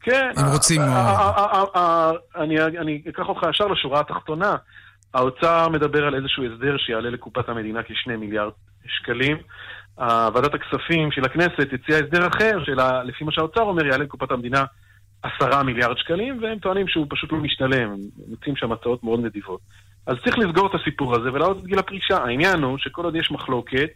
כן. 0.00 0.30
אם 0.40 0.52
רוצים. 0.52 0.80
אני 2.76 3.02
אקח 3.08 3.28
אותך 3.28 3.40
ישר 3.50 3.66
לשורה 3.66 4.00
התחתונה. 4.00 4.56
האוצר 5.14 5.68
מדבר 5.68 6.06
על 6.06 6.14
איזשהו 6.14 6.44
הסדר 6.44 6.76
שיעלה 6.78 7.10
לקופת 7.10 7.48
המדינה 7.48 7.82
כשני 7.82 8.16
מיליארד 8.16 8.52
שקלים. 8.86 9.36
ועדת 9.98 10.54
הכספים 10.54 11.12
של 11.12 11.24
הכנסת 11.24 11.72
הציעה 11.72 11.98
הסדר 12.00 12.26
אחר, 12.26 12.58
שלפי 12.64 13.24
מה 13.24 13.32
שהאוצר 13.32 13.60
אומר, 13.60 13.86
יעלה 13.86 14.04
לקופת 14.04 14.30
המדינה 14.30 14.64
עשרה 15.22 15.62
מיליארד 15.62 15.98
שקלים, 15.98 16.42
והם 16.42 16.58
טוענים 16.58 16.88
שהוא 16.88 17.06
פשוט 17.10 17.32
לא 17.32 17.38
משתלם, 17.38 17.90
הם 17.92 17.98
מוצאים 18.28 18.56
שם 18.56 18.72
הצעות 18.72 19.04
מאוד 19.04 19.20
נדיבות. 19.20 19.60
אז 20.06 20.16
צריך 20.24 20.38
לסגור 20.38 20.66
את 20.66 20.80
הסיפור 20.80 21.16
הזה 21.16 21.32
ולהעלות 21.32 21.58
את 21.58 21.66
גיל 21.66 21.78
הפרישה. 21.78 22.16
העניין 22.16 22.62
הוא 22.62 22.78
שכל 22.78 23.04
עוד 23.04 23.16
יש 23.16 23.30
מחלוקת, 23.30 23.88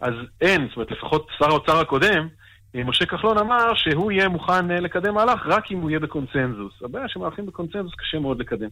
אז 0.00 0.14
אין, 0.40 0.66
זאת 0.68 0.76
אומרת, 0.76 0.90
לפחות 0.90 1.26
שר 1.38 1.48
האוצר 1.48 1.80
הקודם, 1.80 2.28
משה 2.74 3.06
כחלון 3.06 3.38
אמר 3.38 3.74
שהוא 3.74 4.12
יהיה 4.12 4.28
מוכן 4.28 4.66
לקדם 4.68 5.14
מהלך 5.14 5.40
רק 5.46 5.70
אם 5.72 5.78
הוא 5.78 5.90
יהיה 5.90 6.00
בקונצנזוס. 6.00 6.72
הבעיה 6.84 7.08
שמהלכים 7.08 7.46
בקונצנזוס 7.46 7.92
קשה 7.98 8.18
מאוד 8.18 8.40
לקדם. 8.40 8.68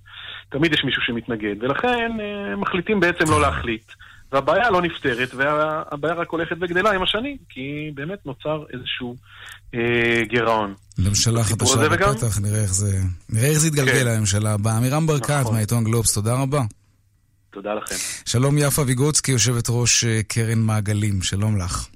תמיד 0.48 0.72
יש 0.72 0.84
מישהו 0.84 1.02
שמתנגד, 1.02 1.54
ולכן 1.60 2.12
מחליטים 2.56 3.00
בעצם 3.00 3.24
לא 3.30 3.40
להחליט. 3.40 3.92
והבעיה 4.32 4.70
לא 4.70 4.82
נפתרת, 4.82 5.34
והבעיה 5.34 6.14
רק 6.14 6.30
הולכת 6.30 6.56
וגדלה 6.60 6.92
עם 6.92 7.02
השנים, 7.02 7.36
כי 7.48 7.90
באמת 7.94 8.26
נוצר 8.26 8.64
איזשהו 8.72 9.16
אה, 9.74 10.22
גירעון. 10.28 10.74
ממשלה 10.98 11.44
חדשה 11.44 11.88
בפתח, 11.88 12.40
נראה 12.40 12.62
איך 12.62 12.74
זה, 12.74 12.98
נראה 13.30 13.48
איך 13.48 13.58
זה 13.58 13.68
יתגלגל 13.68 13.92
כן. 13.92 14.06
לממשלה 14.06 14.52
הבאה. 14.52 14.76
עמירם 14.76 15.06
ברקת 15.06 15.30
נכון. 15.30 15.54
מהעיתון 15.54 15.84
גלובס, 15.84 16.14
תודה 16.14 16.42
רבה. 16.42 16.60
תודה 17.54 17.74
לכם. 17.74 17.94
שלום 18.26 18.58
יפה 18.58 18.82
ויגוצקי, 18.86 19.32
יושבת 19.32 19.64
ראש 19.68 20.04
קרן 20.28 20.58
מעגלים, 20.58 21.22
שלום 21.22 21.56
לך. 21.56 21.88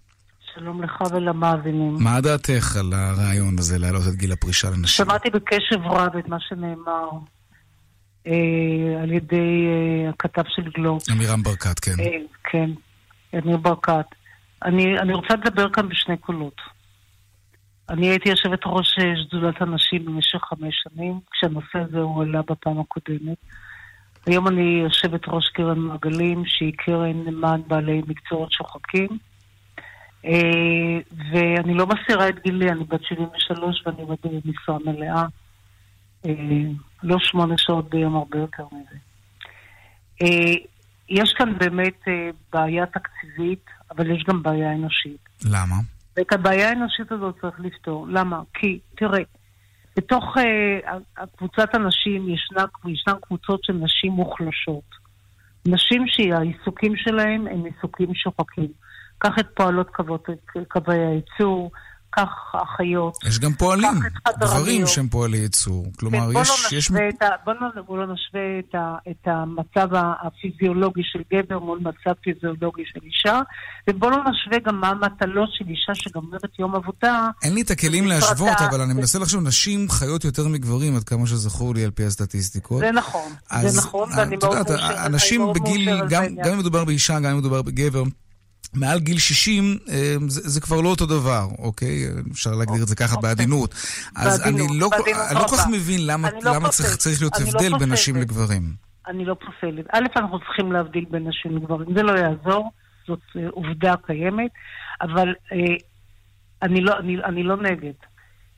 שלום 0.55 0.83
לך 0.83 1.01
ולמאזינים. 1.13 1.97
מה 2.01 2.21
דעתך 2.21 2.77
על 2.77 2.93
הרעיון 2.93 3.59
הזה 3.59 3.79
להעלות 3.79 4.03
את 4.09 4.15
גיל 4.15 4.33
הפרישה 4.33 4.69
לנשים? 4.71 5.07
שמעתי 5.07 5.31
בקשב 5.31 5.87
רב 5.87 6.17
את 6.17 6.29
מה 6.29 6.37
שנאמר 6.41 7.09
אה, 8.27 9.03
על 9.03 9.13
ידי 9.13 9.67
אה, 9.67 10.11
הכתב 10.11 10.43
של 10.49 10.63
גלוב. 10.63 11.03
עמירם 11.11 11.43
ברקת, 11.43 11.79
כן. 11.79 12.01
אה, 12.01 12.19
כן, 12.45 12.71
אמיר 13.39 13.57
ברקת. 13.57 14.07
אני, 14.65 14.99
אני 14.99 15.13
רוצה 15.13 15.35
לדבר 15.35 15.71
כאן 15.73 15.89
בשני 15.89 16.17
קולות. 16.17 16.61
אני 17.89 18.09
הייתי 18.09 18.29
יושבת 18.29 18.61
ראש 18.67 18.99
אה, 18.99 19.05
שדולת 19.23 19.63
הנשים 19.63 20.05
במשך 20.05 20.39
חמש 20.39 20.75
שנים, 20.85 21.21
כשהנושא 21.31 21.79
הזה 21.79 21.99
הועלה 21.99 22.43
בפעם 22.43 22.81
הקודמת. 22.81 23.39
היום 24.27 24.49
אני 24.49 24.81
יושבת 24.85 25.21
ראש 25.29 25.49
קרן 25.49 25.79
מעגלים, 25.79 26.43
שהיא 26.47 26.73
קרן 26.77 27.25
למען 27.27 27.61
בעלי 27.69 28.03
מקצועות 28.09 28.53
שוחקים. 28.53 29.09
אה, 30.25 30.99
ואני 31.33 31.75
לא 31.75 31.87
מסירה 31.87 32.29
את 32.29 32.35
גילי, 32.45 32.71
אני 32.71 32.85
בת 32.85 33.03
73 33.03 33.83
ואני 33.87 34.03
עובדת 34.03 34.45
במשרה 34.45 34.79
מלאה. 34.85 35.25
אה, 36.27 36.33
לא 37.03 37.17
שמונה 37.19 37.55
שעות 37.59 37.91
ביום, 37.91 38.17
הרבה 38.17 38.39
יותר 38.39 38.65
מזה. 38.73 38.97
אה, 40.23 40.55
יש 41.09 41.33
כאן 41.33 41.59
באמת 41.59 42.03
בעיה 42.53 42.87
תקציבית, 42.87 43.65
אבל 43.91 44.11
יש 44.11 44.25
גם 44.29 44.43
בעיה 44.43 44.73
אנושית. 44.73 45.29
למה? 45.45 45.75
ואת 46.17 46.33
הבעיה 46.33 46.69
האנושית 46.69 47.13
הזאת 47.13 47.35
צריך 47.41 47.61
לפתור. 47.61 48.07
למה? 48.09 48.43
כי, 48.55 48.79
תראה, 48.97 49.23
בתוך 49.99 50.25
uh, 50.37 51.21
קבוצת 51.37 51.75
הנשים 51.75 52.29
ישנה, 52.29 52.65
ישנן 52.87 53.15
קבוצות 53.23 53.65
של 53.65 53.73
נשים 53.73 54.13
מוחלשות. 54.13 54.85
נשים 55.69 56.05
שהעיסוקים 56.07 56.97
שלהם 56.97 57.47
הם 57.47 57.65
עיסוקים 57.65 58.15
שוחקים. 58.15 58.69
קח 59.19 59.39
את 59.41 59.47
פועלות 59.55 59.91
קווי 60.69 60.99
הייצור, 60.99 61.71
קח 62.19 62.61
אחיות. 62.63 63.17
יש 63.29 63.39
גם 63.39 63.53
פועלים. 63.53 63.91
גברים 64.41 64.87
שהם 64.87 65.09
פועלי 65.09 65.39
ייצור. 65.39 65.87
כלומר, 65.99 66.33
כן, 66.33 66.41
יש... 66.41 66.49
לא 66.71 66.79
יש... 66.79 66.91
את 67.17 67.23
ה- 67.23 67.29
בוא 67.45 67.53
לא- 67.61 68.07
לא 68.07 68.13
נשווה 68.15 68.59
את 68.59 68.75
ה- 68.75 69.11
את 69.11 69.27
המצב 69.29 69.89
הפיזיולוגי 70.27 71.03
של 71.05 71.19
גבר 71.33 71.59
מול 71.59 71.79
מצב 71.79 72.13
פיזיולוגי 72.23 72.83
של 72.93 73.01
אישה, 73.03 73.41
ובוא 73.91 74.11
לא 74.11 74.17
נשווה 74.17 74.59
גם 74.67 74.81
מה 74.81 74.89
המטלות 74.89 75.49
של 75.53 75.65
אישה 75.69 75.95
שגומרת 75.95 76.59
יום 76.59 76.75
עבודה. 76.75 77.29
אין 77.43 77.55
לי 77.55 77.61
את 77.63 77.71
הכלים. 77.71 78.09
להשוות, 78.09 78.61
אבל 78.71 78.81
אני 78.81 78.95
מנסה 78.95 79.19
לחשוב, 79.19 79.43
נשים 79.43 79.91
חיות 79.91 80.25
יותר 80.25 80.49
מגברים, 80.49 80.97
עד 80.97 81.05
כמה 81.05 81.27
שזכור 81.27 81.75
לי 81.75 81.85
על 81.85 81.91
פי 81.91 82.05
הסטטיסטיקות. 82.05 82.79
זה 82.79 82.91
נכון, 82.93 83.33
זה 83.63 83.79
נכון, 83.79 84.09
ואני 84.17 84.37
מאוד 84.37 84.57
מאושרת, 84.57 84.71
אנשים 85.07 85.53
בגיל. 85.55 86.07
גם 86.09 86.25
אם 86.53 86.59
מדובר 86.59 86.85
באישה, 86.85 87.21
גם 87.21 87.31
אם 87.31 87.39
מדובר 87.39 87.63
בגבר, 87.63 88.03
מעל 88.75 88.99
גיל 88.99 89.19
60 89.19 89.79
אה, 89.89 90.15
זה, 90.29 90.41
זה 90.51 90.61
כבר 90.61 90.81
לא 90.81 90.89
אותו 90.89 91.07
דבר, 91.07 91.47
אוקיי? 91.59 92.03
אפשר 92.33 92.51
להגדיר 92.51 92.83
את 92.83 92.89
זה 92.89 92.97
ככה 92.97 93.21
בעדינות. 93.21 93.75
אז 94.17 94.41
בעדינות, 94.41 94.71
לא, 94.75 94.89
בעדינות 94.89 95.21
אני 95.31 95.35
לא 95.35 95.41
כל 95.49 95.57
כך 95.57 95.67
רבה. 95.67 95.77
מבין 95.77 96.07
למה, 96.07 96.29
לא 96.43 96.55
למה 96.55 96.69
צריך, 96.69 96.89
פוסלת, 96.89 96.99
צריך 96.99 97.21
להיות 97.23 97.33
לא 97.41 97.45
הבדל 97.47 97.59
בין 97.71 97.73
פוסלת. 97.79 97.93
נשים 97.93 98.17
לגברים. 98.17 98.63
אני 99.07 99.25
לא 99.25 99.35
פוסלת. 99.35 99.85
א', 99.93 100.07
אנחנו 100.17 100.39
צריכים 100.39 100.73
להבדיל 100.73 101.05
בין 101.11 101.29
נשים 101.29 101.57
לגברים. 101.57 101.89
זה 101.97 102.03
לא 102.03 102.13
יעזור, 102.19 102.71
זאת 103.07 103.19
אה, 103.37 103.43
עובדה 103.51 103.95
קיימת, 104.07 104.51
אבל 105.01 105.29
אה, 105.53 105.59
אני, 106.63 106.81
לא, 106.81 106.99
אני, 106.99 107.17
אני 107.25 107.43
לא 107.43 107.57
נגד. 107.57 107.93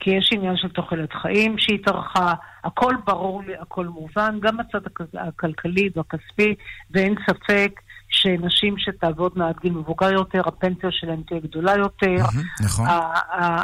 כי 0.03 0.09
יש 0.09 0.29
עניין 0.33 0.57
של 0.57 0.69
תוחלת 0.69 1.09
חיים 1.21 1.55
שהתארכה, 1.59 2.33
הכל 2.63 2.93
ברור 3.05 3.43
לי, 3.43 3.53
הכל 3.61 3.85
מובן, 3.87 4.39
גם 4.41 4.59
הצד 4.59 4.85
הכ- 4.87 5.19
הכלכלי 5.27 5.89
והכספי, 5.95 6.55
ואין 6.91 7.15
ספק 7.29 7.71
שנשים 8.11 8.75
שתעבודנה 8.77 9.49
עד 9.49 9.55
גיל 9.61 9.71
מבוגר 9.71 10.11
יותר, 10.11 10.41
הפנסיה 10.45 10.89
שלהן 10.91 11.21
תהיה 11.27 11.39
גדולה 11.39 11.75
יותר, 11.77 12.15
נכון. 12.61 12.87
אה, 12.87 13.63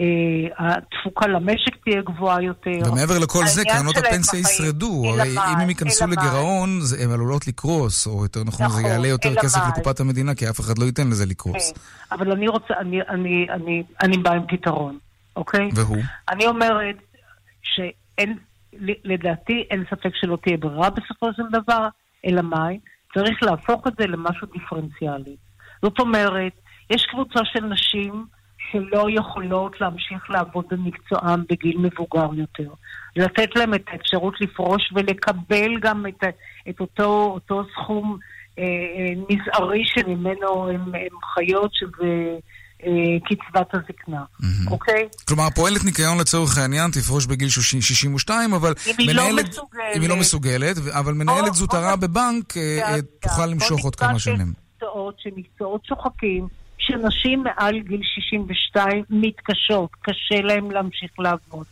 אה, 0.00 0.06
התפוקה 0.58 1.26
למשק 1.26 1.76
תהיה 1.84 2.02
גבוהה 2.02 2.42
יותר. 2.42 2.92
ומעבר 2.92 3.18
לכל 3.18 3.46
זה, 3.46 3.62
קרנות 3.64 3.96
הפנסיה 3.96 4.40
ישרדו. 4.40 5.04
הרי 5.06 5.30
אם 5.30 5.60
הם 5.60 5.68
ייכנסו. 5.68 6.06
לגירעון, 6.06 6.80
הן 7.02 7.10
עלולות 7.10 7.46
לקרוס, 7.46 8.06
או 8.06 8.22
יותר 8.22 8.44
נכון, 8.44 8.68
זה 8.68 8.78
נכון, 8.78 8.90
יעלה 8.90 9.08
יותר 9.08 9.34
כסף. 9.34 9.60
לקופת 9.68 10.00
המדינה, 10.00 10.34
כי 10.34 10.50
אף 10.50 10.60
אחד 10.60 10.78
לא 10.78 10.84
ייתן 10.84 11.08
לזה 11.08 11.26
לקרוס. 11.26 11.72
כן, 11.72 11.80
אבל 12.16 12.32
אני 12.32 12.48
רוצה, 12.48 12.74
אני, 14.00 14.16
באה 14.22 14.34
עם 14.34 14.46
פתרון, 14.48 14.98
אוקיי? 15.36 15.68
והוא? 15.74 16.02
אני 16.28 16.46
אומרת 16.46 16.96
שאין, 17.62 18.38
לדעתי 19.04 19.66
אין 19.70 19.84
ספק 19.90 20.10
שלא 20.14 20.38
תהיה 20.42 20.56
ברירה 20.56 20.90
בסופו 20.90 21.32
של 21.36 21.42
דבר, 21.52 21.88
אלא 22.26 22.42
מאי? 22.42 22.78
צריך 23.14 23.42
להפוך 23.42 23.86
את 23.86 23.92
זה 23.98 24.06
למשהו 24.06 24.46
דיפרנציאלי. 24.52 25.36
זאת 25.82 26.00
אומרת, 26.00 26.52
יש 26.90 27.06
קבוצה 27.10 27.40
של 27.44 27.64
נשים 27.64 28.26
שלא 28.70 29.06
יכולות 29.10 29.80
להמשיך 29.80 30.30
לעבוד 30.30 30.64
במקצועם 30.70 31.44
בגיל 31.50 31.78
מבוגר 31.78 32.34
יותר. 32.34 32.70
לתת 33.16 33.56
להם 33.56 33.74
את 33.74 33.84
האפשרות 33.86 34.40
לפרוש 34.40 34.92
ולקבל 34.94 35.78
גם 35.80 36.06
את, 36.06 36.24
את 36.68 36.80
אותו, 36.80 37.30
אותו 37.34 37.62
סכום 37.72 38.18
אה, 38.58 38.64
אה, 38.64 39.12
מזערי 39.28 39.82
שממנו 39.86 40.68
הם 40.68 41.10
חיות, 41.34 41.74
שזה 41.74 42.38
קצבת 43.24 43.74
הזקנה, 43.74 44.24
אוקיי? 44.70 45.08
כלומר, 45.28 45.50
פועלת 45.54 45.84
ניקיון 45.84 46.18
לצורך 46.18 46.58
העניין 46.58 46.90
תפרוש 46.90 47.26
בגיל 47.26 47.48
60 47.48 47.80
62, 47.80 48.54
אבל 48.54 48.74
אם 48.86 48.94
היא 48.98 49.14
לא 49.14 49.22
מנהלת... 49.22 49.48
מסוגלת. 49.48 49.96
אם 49.96 50.00
היא 50.00 50.08
לא 50.08 50.16
מסוגלת, 50.16 50.76
אבל 50.90 51.12
מנהלת 51.12 51.54
זוטרה 51.54 51.96
בבנק 51.96 52.56
אה, 52.56 52.78
אה, 52.82 52.96
תוכל 53.20 53.46
למשוך 53.46 53.84
עוד 53.84 53.96
כמה 53.96 54.18
שנים. 54.18 54.52
מקצועות 54.74 55.14
שהם 55.18 55.32
מקצועות 55.36 55.84
שוחקים, 55.84 56.48
שנשים 56.78 57.42
מעל 57.44 57.78
גיל 57.78 58.00
62 58.02 59.04
מתקשות, 59.10 59.90
קשה 60.02 60.40
להן 60.42 60.70
להמשיך 60.70 61.10
לעבוד. 61.18 61.66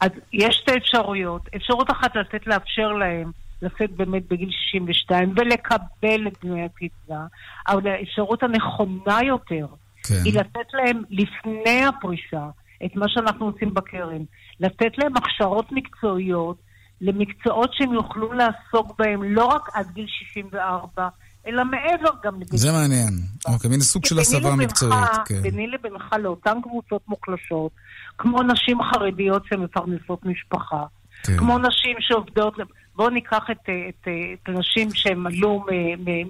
אז 0.00 0.10
יש 0.32 0.56
שתי 0.56 0.76
אפשרויות. 0.76 1.42
אפשרות 1.56 1.90
אחת 1.90 2.16
לתת 2.16 2.46
לאפשר 2.46 2.88
להם 2.88 3.30
לשאת 3.62 3.90
באמת 3.90 4.22
בגיל 4.30 4.50
62 4.50 5.34
ולקבל 5.36 6.28
את 6.28 6.44
דמי 6.44 6.64
הקצבה, 6.64 7.26
אבל 7.68 7.90
האפשרות 7.90 8.42
הנכונה 8.42 9.18
יותר 9.26 9.66
כן. 10.08 10.20
היא 10.24 10.38
לתת 10.38 10.74
להם 10.74 11.02
לפני 11.10 11.84
הפרישה 11.84 12.48
את 12.84 12.96
מה 12.96 13.08
שאנחנו 13.08 13.46
עושים 13.46 13.74
בקרן, 13.74 14.22
לתת 14.60 14.98
להם 14.98 15.16
הכשרות 15.16 15.72
מקצועיות 15.72 16.56
למקצועות 17.00 17.70
שהם 17.74 17.92
יוכלו 17.92 18.32
לעסוק 18.32 18.98
בהם 18.98 19.22
לא 19.22 19.44
רק 19.44 19.68
עד 19.74 19.86
גיל 19.94 20.06
64, 20.08 21.08
אלא 21.46 21.64
מעבר 21.64 22.10
גם 22.22 22.40
לגיל 22.40 22.58
זה 22.58 22.72
מעניין. 22.72 23.14
אוקיי, 23.48 23.70
מין 23.70 23.80
סוג 23.80 24.06
של 24.06 24.18
הסבה 24.18 24.56
מקצועית. 24.56 25.10
כן. 25.24 25.42
ביני 25.42 25.66
לבינך 25.66 26.14
לאותן 26.22 26.58
קבוצות 26.62 27.02
מוחלשות, 27.08 27.72
כמו 28.18 28.42
נשים 28.42 28.78
חרדיות 28.82 29.42
שמפרנסות 29.50 30.24
משפחה, 30.24 30.84
כן. 31.22 31.36
כמו 31.36 31.58
נשים 31.58 31.96
שעובדות, 32.00 32.54
בואו 32.96 33.10
ניקח 33.10 33.44
את, 33.50 33.68
את, 33.88 34.08
את 34.08 34.48
הנשים 34.48 34.88
שהם 34.94 35.26
עלו 35.26 35.64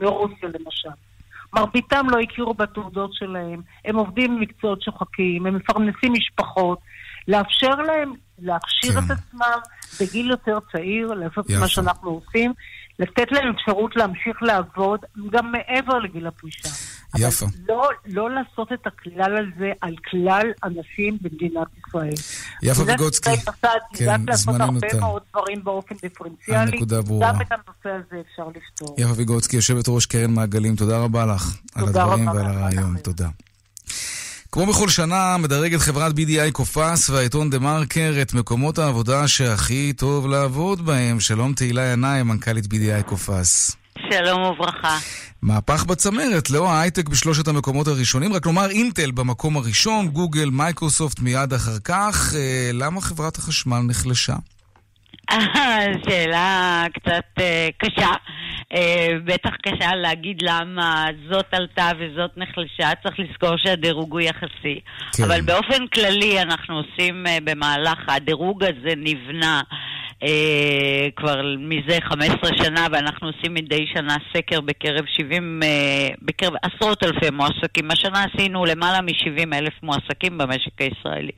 מרוסיה 0.01 0.49
למשל. 0.49 0.89
מרביתם 1.55 2.07
לא 2.11 2.19
הכירו 2.21 2.55
בתעודות 2.55 3.15
שלהם, 3.15 3.63
הם 3.85 3.97
עובדים 3.97 4.37
במקצועות 4.37 4.83
שוחקים, 4.83 5.47
הם 5.47 5.57
מפרנסים 5.57 6.13
משפחות. 6.13 6.79
לאפשר 7.29 7.75
להם 7.75 8.13
להכשיר 8.39 8.93
כן. 8.93 8.99
את 8.99 9.11
עצמם 9.11 9.59
בגיל 10.01 10.31
יותר 10.31 10.59
צעיר, 10.73 11.15
לעשות 11.15 11.47
את 11.47 11.51
יפה. 11.51 11.61
מה 11.61 11.69
שאנחנו 11.69 12.11
עושים, 12.11 12.53
לתת 12.99 13.33
להם 13.33 13.53
אפשרות 13.57 13.97
להמשיך 13.97 14.43
לעבוד 14.43 15.01
גם 15.31 15.53
מעבר 15.53 15.99
לגיל 15.99 16.27
הפרישה. 16.27 16.69
יפה. 17.19 17.47
לא, 17.69 17.89
לא 18.07 18.31
לעשות 18.31 18.73
את 18.73 18.87
הכלל 18.87 19.37
הזה 19.37 19.73
על 19.81 19.95
כלל 20.11 20.47
הנשים 20.63 21.19
במדינת 21.21 21.67
ישראל. 21.89 22.13
יפה 22.63 22.83
מדינת 22.83 23.01
ויגוצקי. 23.01 23.31
ישראל 23.33 23.55
עושה- 23.55 23.69
כן, 23.95 24.05
יודעת 24.05 24.21
לעשות 24.27 24.55
זמננו 24.55 24.65
הרבה. 24.65 25.01
מאוד 25.01 25.23
דברים 25.33 25.65
באופן 25.65 25.95
דיפרנציאלי. 26.03 26.61
הנקודה 26.73 27.03
ברורה. 27.03 27.33
גם 27.33 27.41
את 27.41 27.53
הנושא 27.53 27.99
הזה 28.07 28.23
אפשר 28.33 28.49
לפתור. 28.49 28.97
יפה 28.99 29.13
ויגוצקי, 29.17 29.57
יושבת 29.57 29.85
ראש 29.89 30.07
קרן 30.07 30.31
מעגלים, 30.31 30.77
תודה 30.77 30.99
רבה 30.99 31.27
לך 31.27 31.59
על 31.75 31.87
תודה 31.87 32.03
הדברים 32.03 32.29
רבה 32.29 32.39
ועל. 32.39 32.47
הרעיון. 32.57 32.97
תודה. 32.99 33.29
כמו 34.57 34.67
בכל 34.67 34.89
שנה, 34.89 35.37
מדרגת 35.37 35.81
חברת 35.81 36.13
BDI 36.13 36.53
Coface 36.53 37.11
והעיתון 37.11 37.51
דה 37.51 37.59
מרקר 37.59 38.15
את 38.23 38.35
מקומות 38.35 38.79
העבודה 38.79 39.29
שהכי 39.29 39.93
טוב 39.93 40.27
לעבוד 40.27 40.87
בהם. 40.87 41.21
שלום 41.21 41.53
תהילה 41.53 41.93
ינאי, 41.93 42.23
מנכ"לית 42.23 42.65
BDI 42.65 43.03
Coface. 43.07 43.77
שלום 44.11 44.43
וברכה. 44.43 44.99
מהפך 45.43 45.85
בצמרת, 45.85 46.51
לא 46.51 46.71
ההייטק 46.71 47.09
בשלושת 47.09 47.49
המקומות 47.49 47.89
הראשונים, 47.89 48.33
רק 48.33 48.47
לומר 48.47 48.71
אינטל 48.71 49.11
במקום 49.11 49.57
הראשון, 49.57 50.09
גוגל, 50.09 50.51
מייקרוסופט 50.51 51.21
מיד 51.21 51.53
אחר 51.53 51.79
כך. 51.85 52.35
אה, 52.35 52.71
למה 52.73 53.01
חברת 53.01 53.37
החשמל 53.37 53.79
נחלשה? 53.79 54.37
שאלה 56.09 56.85
קצת 56.95 57.25
אה, 57.41 57.69
קשה. 57.79 58.13
אה, 58.75 59.09
בטח 59.25 59.51
קשה 59.63 59.95
להגיד 59.95 60.43
למה 60.43 61.07
זאת 61.31 61.47
עלתה 61.53 61.91
וזאת 61.99 62.31
נחלשה, 62.37 62.91
צריך 63.03 63.19
לזכור 63.19 63.57
שהדירוג 63.57 64.13
הוא 64.13 64.21
יחסי. 64.21 64.81
כן. 65.17 65.25
אבל 65.25 65.41
באופן 65.41 65.87
כללי 65.87 66.43
אנחנו 66.43 66.77
עושים 66.77 67.27
אה, 67.27 67.39
במהלך, 67.45 67.99
הדירוג 68.09 68.65
הזה 68.65 68.95
נבנה 68.97 69.63
אה, 70.23 71.09
כבר 71.17 71.43
מזה 71.59 71.99
15 72.01 72.51
שנה, 72.65 72.87
ואנחנו 72.93 73.27
עושים 73.29 73.55
מדי 73.55 73.87
שנה 73.95 74.17
סקר 74.37 74.61
בקרב 74.61 75.05
70, 75.07 75.61
אה, 75.63 75.69
בקרב 76.23 76.53
עשרות 76.63 77.03
אלפי 77.03 77.31
מועסקים. 77.31 77.91
השנה 77.91 78.25
עשינו 78.25 78.65
למעלה 78.65 79.01
מ-70 79.01 79.55
אלף 79.55 79.73
מועסקים 79.83 80.39
במשק 80.39 80.81
הישראלי. 80.81 81.33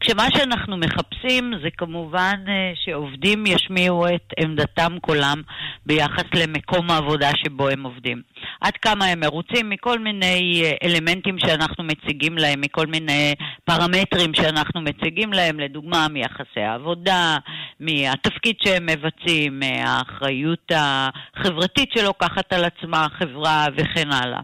כשמה 0.00 0.26
שאנחנו 0.36 0.76
מחפשים 0.76 1.52
זה 1.62 1.68
כמובן 1.76 2.34
אה, 2.48 2.72
שעובדים 2.84 3.17
ישמיעו 3.24 4.06
את 4.06 4.32
עמדתם 4.40 4.96
קולם 5.00 5.42
ביחס 5.86 6.24
למקום 6.34 6.90
העבודה 6.90 7.30
שבו 7.44 7.68
הם 7.68 7.82
עובדים. 7.82 8.22
עד 8.60 8.72
כמה 8.82 9.04
הם 9.04 9.20
מרוצים 9.20 9.70
מכל 9.70 9.98
מיני 9.98 10.62
אה, 10.64 10.72
אלמנטים 10.82 11.38
שאנחנו 11.38 11.84
מציגים 11.84 12.38
להם, 12.38 12.60
מכל 12.60 12.86
מיני 12.86 13.34
פרמטרים 13.64 14.34
שאנחנו 14.34 14.80
מציגים 14.80 15.32
להם, 15.32 15.60
לדוגמה 15.60 16.08
מיחסי 16.08 16.60
העבודה, 16.60 17.36
מהתפקיד 17.80 18.56
שהם 18.60 18.86
מבצעים, 18.86 19.60
מהאחריות 19.60 20.72
החברתית 20.74 21.90
שלוקחת 21.98 22.52
על 22.52 22.64
עצמה 22.64 23.04
החברה 23.04 23.66
וכן 23.76 24.12
הלאה. 24.12 24.40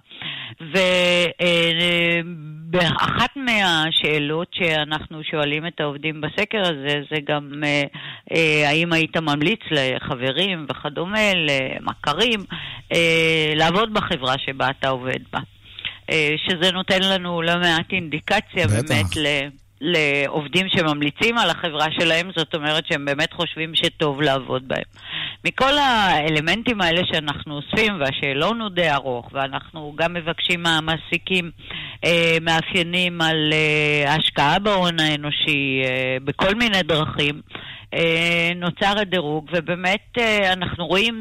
ואחת 2.73 3.31
מהשאלות 3.37 4.49
שאנחנו 4.55 5.25
שואלים 5.25 5.67
את 5.67 5.81
העובדים 5.81 6.21
בסקר 6.21 6.61
הזה 6.63 7.03
זה 7.11 7.17
גם 7.29 7.65
אה, 7.65 7.83
אה, 8.33 8.69
האם 8.69 8.93
היית 8.93 9.17
ממליץ 9.17 9.61
לחברים 9.71 10.67
וכדומה, 10.71 11.33
למכרים, 11.35 12.41
אה, 12.93 13.53
לעבוד 13.57 13.95
בחברה 13.95 14.35
שבה 14.39 14.69
אתה 14.71 14.89
עובד 14.89 15.21
בה. 15.33 15.41
שזה 16.37 16.73
נותן 16.73 17.03
לנו 17.03 17.43
לא 17.43 17.59
מעט 17.59 17.93
אינדיקציה 17.93 18.67
בטח. 18.67 18.89
באמת 18.89 19.17
ל... 19.17 19.27
לעובדים 19.81 20.67
שממליצים 20.69 21.39
על 21.39 21.51
החברה 21.51 21.87
שלהם, 21.99 22.31
זאת 22.37 22.55
אומרת 22.55 22.87
שהם 22.87 23.05
באמת 23.05 23.33
חושבים 23.33 23.75
שטוב 23.75 24.23
לעבוד 24.23 24.69
בהם. 24.69 24.83
מכל 25.45 25.79
האלמנטים 25.79 26.81
האלה 26.81 27.01
שאנחנו 27.13 27.57
אוספים, 27.57 28.01
והשאלון 28.01 28.61
הוא 28.61 28.69
די 28.71 28.91
ארוך, 28.91 29.29
ואנחנו 29.33 29.93
גם 29.97 30.15
מבקשים 30.15 30.63
מהמעסיקים 30.63 31.51
אה, 32.05 32.37
מאפיינים 32.41 33.21
על 33.21 33.51
אה, 33.53 34.15
השקעה 34.15 34.59
בהון 34.59 35.01
האנושי 35.01 35.83
אה, 35.85 36.17
בכל 36.25 36.55
מיני 36.55 36.83
דרכים, 36.83 37.41
אה, 37.95 38.51
נוצר 38.57 38.99
הדירוג, 38.99 39.51
ובאמת 39.53 40.19
אה, 40.19 40.53
אנחנו 40.53 40.87
רואים 40.87 41.21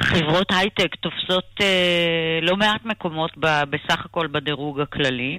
שחברות 0.00 0.46
הייטק 0.52 0.94
תופסות 0.94 1.50
אה, 1.60 2.38
לא 2.42 2.56
מעט 2.56 2.84
מקומות 2.84 3.30
ב- 3.38 3.62
בסך 3.70 4.04
הכל 4.04 4.26
בדירוג 4.26 4.80
הכללי. 4.80 5.38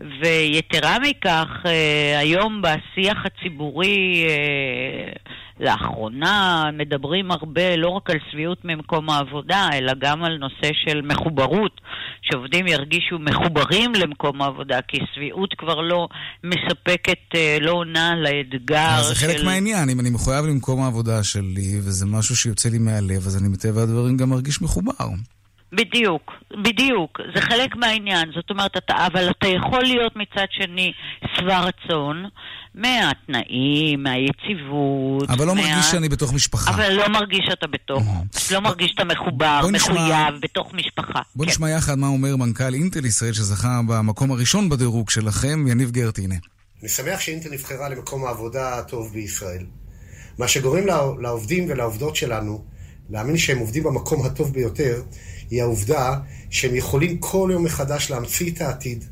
ויתרה 0.00 0.96
מכך, 0.98 1.48
אה, 1.66 2.18
היום 2.18 2.62
בשיח 2.62 3.18
הציבורי 3.24 4.24
אה, 4.28 5.12
לאחרונה 5.60 6.64
מדברים 6.78 7.30
הרבה 7.30 7.76
לא 7.76 7.88
רק 7.88 8.10
על 8.10 8.16
שביעות 8.30 8.64
ממקום 8.64 9.10
העבודה, 9.10 9.68
אלא 9.72 9.92
גם 9.98 10.24
על 10.24 10.36
נושא 10.36 10.70
של 10.84 11.00
מחוברות, 11.02 11.80
שעובדים 12.22 12.66
ירגישו 12.66 13.18
מחוברים 13.18 13.92
למקום 13.94 14.42
העבודה, 14.42 14.78
כי 14.88 14.98
שביעות 15.14 15.54
כבר 15.58 15.80
לא 15.80 16.08
מספקת, 16.44 17.18
אה, 17.34 17.58
לא 17.60 17.70
עונה 17.70 18.14
לאתגר 18.16 18.98
אז 18.98 19.06
זה 19.06 19.14
חלק 19.14 19.36
של... 19.36 19.44
מהעניין, 19.44 19.88
אם 19.88 20.00
אני 20.00 20.10
מחויב 20.10 20.44
למקום 20.44 20.82
העבודה 20.82 21.24
שלי, 21.24 21.78
וזה 21.78 22.06
משהו 22.06 22.36
שיוצא 22.36 22.68
לי 22.68 22.78
מהלב, 22.78 23.26
אז 23.26 23.42
אני 23.42 23.48
מטבע 23.48 23.82
הדברים 23.82 24.16
גם 24.16 24.30
מרגיש 24.30 24.62
מחובר. 24.62 25.08
בדיוק, 25.72 26.32
בדיוק. 26.64 27.18
זה 27.34 27.40
חלק 27.40 27.76
מהעניין. 27.76 28.30
זאת 28.34 28.50
אומרת, 28.50 28.76
אתה, 28.76 29.06
אבל 29.06 29.30
אתה 29.30 29.48
יכול 29.48 29.82
להיות 29.82 30.12
מצד 30.16 30.46
שני 30.50 30.92
שבע 31.36 31.60
רצון 31.60 32.24
מהתנאים, 32.74 34.02
מהיציבות. 34.02 35.30
אבל 35.30 35.46
לא 35.46 35.54
מה... 35.54 35.60
מרגיש 35.60 35.86
שאני 35.90 36.08
בתוך 36.08 36.34
משפחה. 36.34 36.70
אבל 36.70 36.92
לא 36.92 37.08
מרגיש 37.08 37.40
שאתה 37.50 37.66
בתוך. 37.66 38.02
לא 38.52 38.60
מרגיש 38.60 38.90
שאתה 38.90 39.04
מחובר, 39.04 39.60
נשמע- 39.72 39.92
מחויב, 39.92 40.40
בתוך 40.42 40.74
משפחה. 40.74 41.20
בוא 41.36 41.46
נשמע 41.46 41.70
יחד 41.70 41.98
מה 41.98 42.06
אומר 42.06 42.36
מנכ"ל 42.36 42.74
אינטל 42.74 43.04
ישראל 43.04 43.32
שזכה 43.32 43.80
במקום 43.88 44.32
הראשון 44.32 44.68
בדירוג 44.68 45.10
שלכם, 45.10 45.66
יניב 45.68 45.90
גרט, 45.90 46.18
הנה. 46.18 46.34
אני 46.80 46.88
שמח 46.88 47.20
שאינטל 47.20 47.48
נבחרה 47.50 47.88
למקום 47.88 48.24
העבודה 48.24 48.78
הטוב 48.78 49.12
בישראל. 49.12 49.66
מה 50.38 50.48
שגורם 50.48 50.86
לעובדים 51.20 51.66
ולעובדות 51.68 52.16
שלנו 52.16 52.64
להאמין 53.10 53.36
שהם 53.36 53.58
עובדים 53.58 53.82
במקום 53.82 54.26
הטוב 54.26 54.52
ביותר, 54.52 55.02
היא 55.50 55.62
העובדה 55.62 56.18
שהם 56.50 56.74
יכולים 56.74 57.18
כל 57.18 57.50
יום 57.52 57.64
מחדש 57.64 58.10
להמציא 58.10 58.50
את 58.50 58.60
העתיד, 58.60 59.04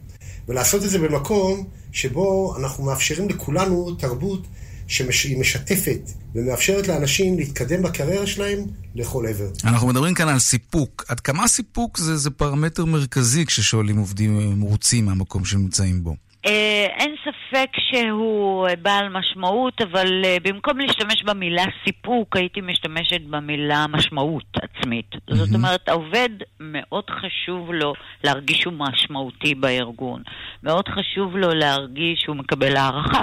ולעשות 0.49 0.85
את 0.85 0.91
זה 0.91 0.99
במקום 0.99 1.65
שבו 1.93 2.57
אנחנו 2.59 2.85
מאפשרים 2.85 3.29
לכולנו 3.29 3.95
תרבות 3.95 4.47
שהיא 4.89 5.39
משתפת 5.39 6.01
ומאפשרת 6.35 6.89
לאנשים 6.89 7.39
להתקדם 7.39 7.83
בקריירה 7.83 8.27
שלהם 8.27 8.59
לכל 8.95 9.27
עבר. 9.27 9.49
אנחנו 9.65 9.89
מדברים 9.89 10.15
כאן 10.15 10.29
על 10.29 10.39
סיפוק. 10.39 11.05
עד 11.09 11.21
כמה 11.21 11.49
סיפוק 11.49 11.99
זה, 11.99 12.17
זה 12.17 12.31
פרמטר 12.31 12.85
מרכזי 12.85 13.47
כששואלים 13.47 13.97
עובדים 13.97 14.41
אה, 14.41 14.47
מרוצים 14.47 15.05
מהמקום 15.05 15.45
שהם 15.45 15.61
נמצאים 15.61 16.05
בו? 16.05 16.17
אה, 16.47 16.87
אין 16.99 17.15
ספק 17.25 17.71
שהוא 17.91 18.69
אה, 18.69 18.77
בעל 18.77 19.09
משמעות, 19.09 19.81
אבל 19.81 20.25
אה, 20.25 20.37
במקום 20.43 20.79
להשתמש 20.79 21.23
במילה 21.23 21.65
סיפוק, 21.85 22.37
הייתי 22.37 22.61
משתמשת 22.61 23.21
במילה 23.21 23.87
משמעות 23.87 24.57
עצמית. 24.63 25.15
זאת 25.31 25.55
אומרת, 25.55 25.89
העובד 25.89 26.29
מאוד 26.61 27.05
חשוב 27.11 27.73
לו 27.73 27.93
להרגיש 28.25 28.59
שהוא 28.59 28.75
משמעותי 28.75 29.55
בארגון. 29.55 30.23
מאוד 30.63 30.89
חשוב 30.89 31.37
לו 31.37 31.55
להרגיש 31.55 32.21
שהוא 32.21 32.37
מקבל 32.37 32.77
הערכה. 32.77 33.23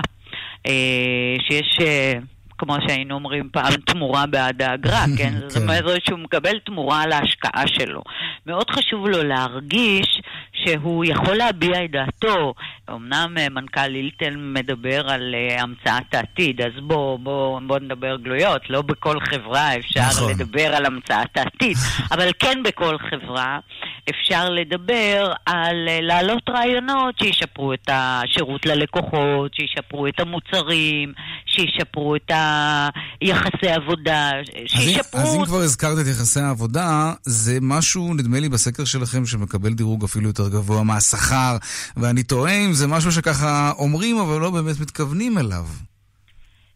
שיש... 1.48 1.80
כמו 2.58 2.76
שהיינו 2.88 3.16
אומרים 3.16 3.50
פעם, 3.52 3.74
תמורה 3.74 4.26
בעד 4.26 4.62
האגרה, 4.62 5.06
כן? 5.18 5.34
זאת 5.48 5.64
אומרת 5.64 6.06
שהוא 6.06 6.20
מקבל 6.20 6.60
תמורה 6.60 7.02
על 7.02 7.12
ההשקעה 7.12 7.68
שלו. 7.68 8.02
מאוד 8.46 8.70
חשוב 8.70 9.08
לו 9.08 9.24
להרגיש 9.24 10.22
שהוא 10.56 11.06
יכול 11.06 11.36
להביע 11.36 11.86
את 11.86 11.92
דעתו. 11.92 12.54
אמנם 12.90 13.38
אה, 13.38 13.50
מנכ"ל 13.50 13.96
אילטל 13.96 14.36
מדבר 14.38 15.10
על 15.10 15.36
אה, 15.36 15.62
המצאת 15.62 16.14
העתיד, 16.14 16.62
אז 16.62 16.72
בואו 16.88 17.18
בוא, 17.18 17.60
בוא 17.68 17.80
נדבר 17.80 18.18
גלויות. 18.18 18.70
לא 18.70 18.82
בכל 18.82 19.18
חברה 19.20 19.78
אפשר 19.78 20.02
נכון. 20.02 20.32
לדבר 20.32 20.76
על 20.76 20.86
המצאת 20.86 21.38
העתיד, 21.38 21.78
אבל 22.14 22.32
כן 22.40 22.64
בכל 22.64 22.98
חברה 22.98 23.60
אפשר 24.10 24.50
לדבר 24.50 25.34
על 25.46 25.76
אה, 25.88 26.02
להעלות 26.02 26.50
רעיונות 26.50 27.16
שישפרו 27.20 27.74
את 27.74 27.90
השירות 27.92 28.66
ללקוחות, 28.66 29.54
שישפרו 29.54 30.08
את 30.08 30.20
המוצרים, 30.20 31.14
שישפרו 31.46 32.16
את 32.16 32.32
היחסי 33.22 33.70
עבודה, 33.70 34.32
אז 34.40 34.46
אם, 34.56 34.68
שישפרו... 34.68 35.22
אז 35.22 35.36
אם 35.36 35.46
כבר 35.46 35.58
הזכרת 35.58 35.98
את 36.02 36.08
יחסי 36.08 36.40
העבודה, 36.40 37.14
זה 37.24 37.58
משהו, 37.62 38.14
נדמה 38.14 38.40
לי, 38.40 38.50
בסקר 38.50 38.86
שלכם 38.86 39.26
שמקבל 39.26 39.74
דירוג 39.74 40.04
אפילו 40.04 40.28
יותר 40.28 40.45
גבוה 40.50 40.84
מהשכר, 40.84 41.58
ואני 41.98 42.24
טועה 42.24 42.66
אם 42.66 42.74
זה 42.74 42.88
משהו 42.88 43.12
שככה 43.12 43.72
אומרים, 43.78 44.18
אבל 44.18 44.40
לא 44.40 44.50
באמת 44.50 44.80
מתכוונים 44.80 45.38
אליו. 45.38 45.66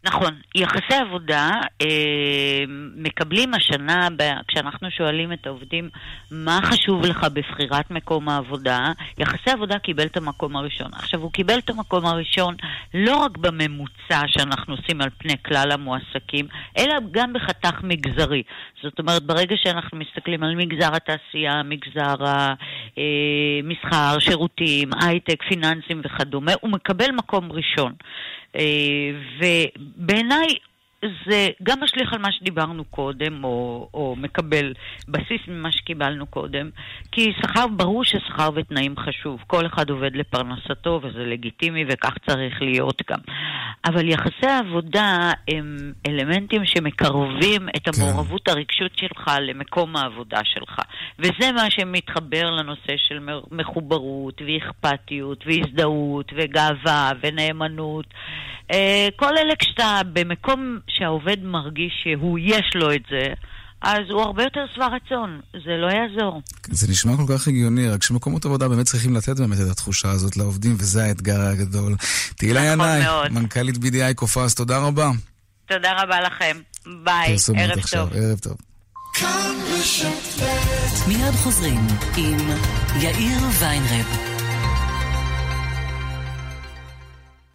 נכון, 0.04 0.34
יחסי 0.54 0.94
עבודה 0.94 1.50
אה, 1.82 2.64
מקבלים 2.96 3.54
השנה, 3.54 4.08
ב, 4.16 4.22
כשאנחנו 4.48 4.90
שואלים 4.90 5.32
את 5.32 5.46
העובדים 5.46 5.88
מה 6.30 6.58
חשוב 6.62 7.06
לך 7.06 7.26
בבחירת 7.32 7.90
מקום 7.90 8.28
העבודה, 8.28 8.92
יחסי 9.18 9.50
עבודה 9.50 9.78
קיבל 9.78 10.06
את 10.06 10.16
המקום 10.16 10.56
הראשון. 10.56 10.90
עכשיו, 10.92 11.20
הוא 11.20 11.32
קיבל 11.32 11.58
את 11.58 11.70
המקום 11.70 12.06
הראשון 12.06 12.54
לא 12.94 13.16
רק 13.16 13.38
בממוצע 13.38 14.20
שאנחנו 14.26 14.74
עושים 14.74 15.00
על 15.00 15.08
פני 15.18 15.34
כלל 15.42 15.72
המועסקים, 15.72 16.46
אלא 16.78 16.94
גם 17.10 17.32
בחתך 17.32 17.80
מגזרי. 17.82 18.42
זאת 18.82 18.98
אומרת, 18.98 19.22
ברגע 19.22 19.56
שאנחנו 19.64 19.98
מסתכלים 19.98 20.42
על 20.42 20.54
מגזר 20.54 20.94
התעשייה, 20.94 21.62
מגזר 21.62 22.14
המסחר, 22.96 24.18
שירותים, 24.18 24.90
הייטק, 25.02 25.42
פיננסים 25.48 26.00
וכדומה, 26.04 26.52
הוא 26.60 26.70
מקבל 26.70 27.10
מקום 27.10 27.52
ראשון. 27.52 27.92
אה, 28.56 28.62
ובעיניי 29.38 30.58
זה 31.26 31.48
גם 31.62 31.80
משליך 31.80 32.12
על 32.12 32.18
מה 32.18 32.32
שדיברנו 32.32 32.84
קודם, 32.84 33.44
או, 33.44 33.88
או 33.94 34.14
מקבל 34.18 34.72
בסיס 35.08 35.40
ממה 35.48 35.72
שקיבלנו 35.72 36.26
קודם, 36.26 36.70
כי 37.12 37.32
שכר, 37.40 37.66
ברור 37.66 38.04
ששכר 38.04 38.50
ותנאים 38.54 38.94
חשוב. 38.96 39.40
כל 39.46 39.66
אחד 39.66 39.90
עובד 39.90 40.16
לפרנסתו, 40.16 41.00
וזה 41.02 41.18
לגיטימי, 41.18 41.84
וכך 41.88 42.14
צריך 42.26 42.62
להיות 42.62 43.02
גם. 43.10 43.18
אבל 43.84 44.08
יחסי 44.08 44.46
העבודה 44.46 45.32
הם 45.48 45.92
אלמנטים 46.06 46.66
שמקרבים 46.66 47.68
את 47.76 47.88
המעורבות 47.88 48.48
הרגשית 48.48 48.92
שלך 48.96 49.30
למקום 49.40 49.96
העבודה 49.96 50.40
שלך. 50.44 50.78
וזה 51.18 51.52
מה 51.52 51.70
שמתחבר 51.70 52.50
לנושא 52.50 52.96
של 52.96 53.28
מחוברות, 53.50 54.42
ואכפתיות, 54.46 55.44
והזדהות, 55.46 56.32
וגאווה, 56.36 57.12
ונאמנות. 57.22 58.06
אה, 58.72 59.08
כל 59.16 59.38
אלה 59.38 59.56
כשאתה 59.56 60.00
במקום 60.12 60.78
שהעובד 60.98 61.36
מרגיש 61.42 61.92
שהוא 62.02 62.38
יש 62.42 62.70
לו 62.74 62.94
את 62.94 63.02
זה, 63.10 63.22
אז 63.82 64.00
הוא 64.10 64.22
הרבה 64.22 64.42
יותר 64.42 64.60
שבע 64.74 64.86
רצון, 64.86 65.40
זה 65.52 65.70
לא 65.70 65.86
יעזור. 65.86 66.42
זה 66.70 66.88
נשמע 66.90 67.16
כל 67.16 67.34
כך 67.34 67.48
הגיוני, 67.48 67.88
רק 67.88 68.02
שמקומות 68.02 68.44
עבודה 68.44 68.68
באמת 68.68 68.86
צריכים 68.86 69.16
לתת 69.16 69.36
באמת 69.36 69.58
את 69.60 69.70
התחושה 69.70 70.10
הזאת 70.10 70.36
לעובדים, 70.36 70.76
וזה 70.78 71.04
האתגר 71.04 71.40
הגדול. 71.40 71.96
תהילה 72.36 72.74
נכון 72.74 72.86
ינאי, 72.86 73.02
מאוד. 73.02 73.32
מנכ"לית 73.32 73.76
BDI 73.76 74.14
קופרס, 74.14 74.54
תודה 74.54 74.78
רבה. 74.78 75.10
תודה 75.66 76.02
רבה 76.02 76.20
לכם. 76.20 76.56
ביי, 77.04 77.36
ערב 77.56 77.78
עכשיו, 77.78 78.06
טוב. 78.06 78.16
ערב 78.16 78.38
טוב. 78.38 78.56
מיד 81.08 81.34
חוזרים 81.34 81.80
עם 82.16 82.38
יאיר 83.00 83.38
ויינרב. 83.60 84.29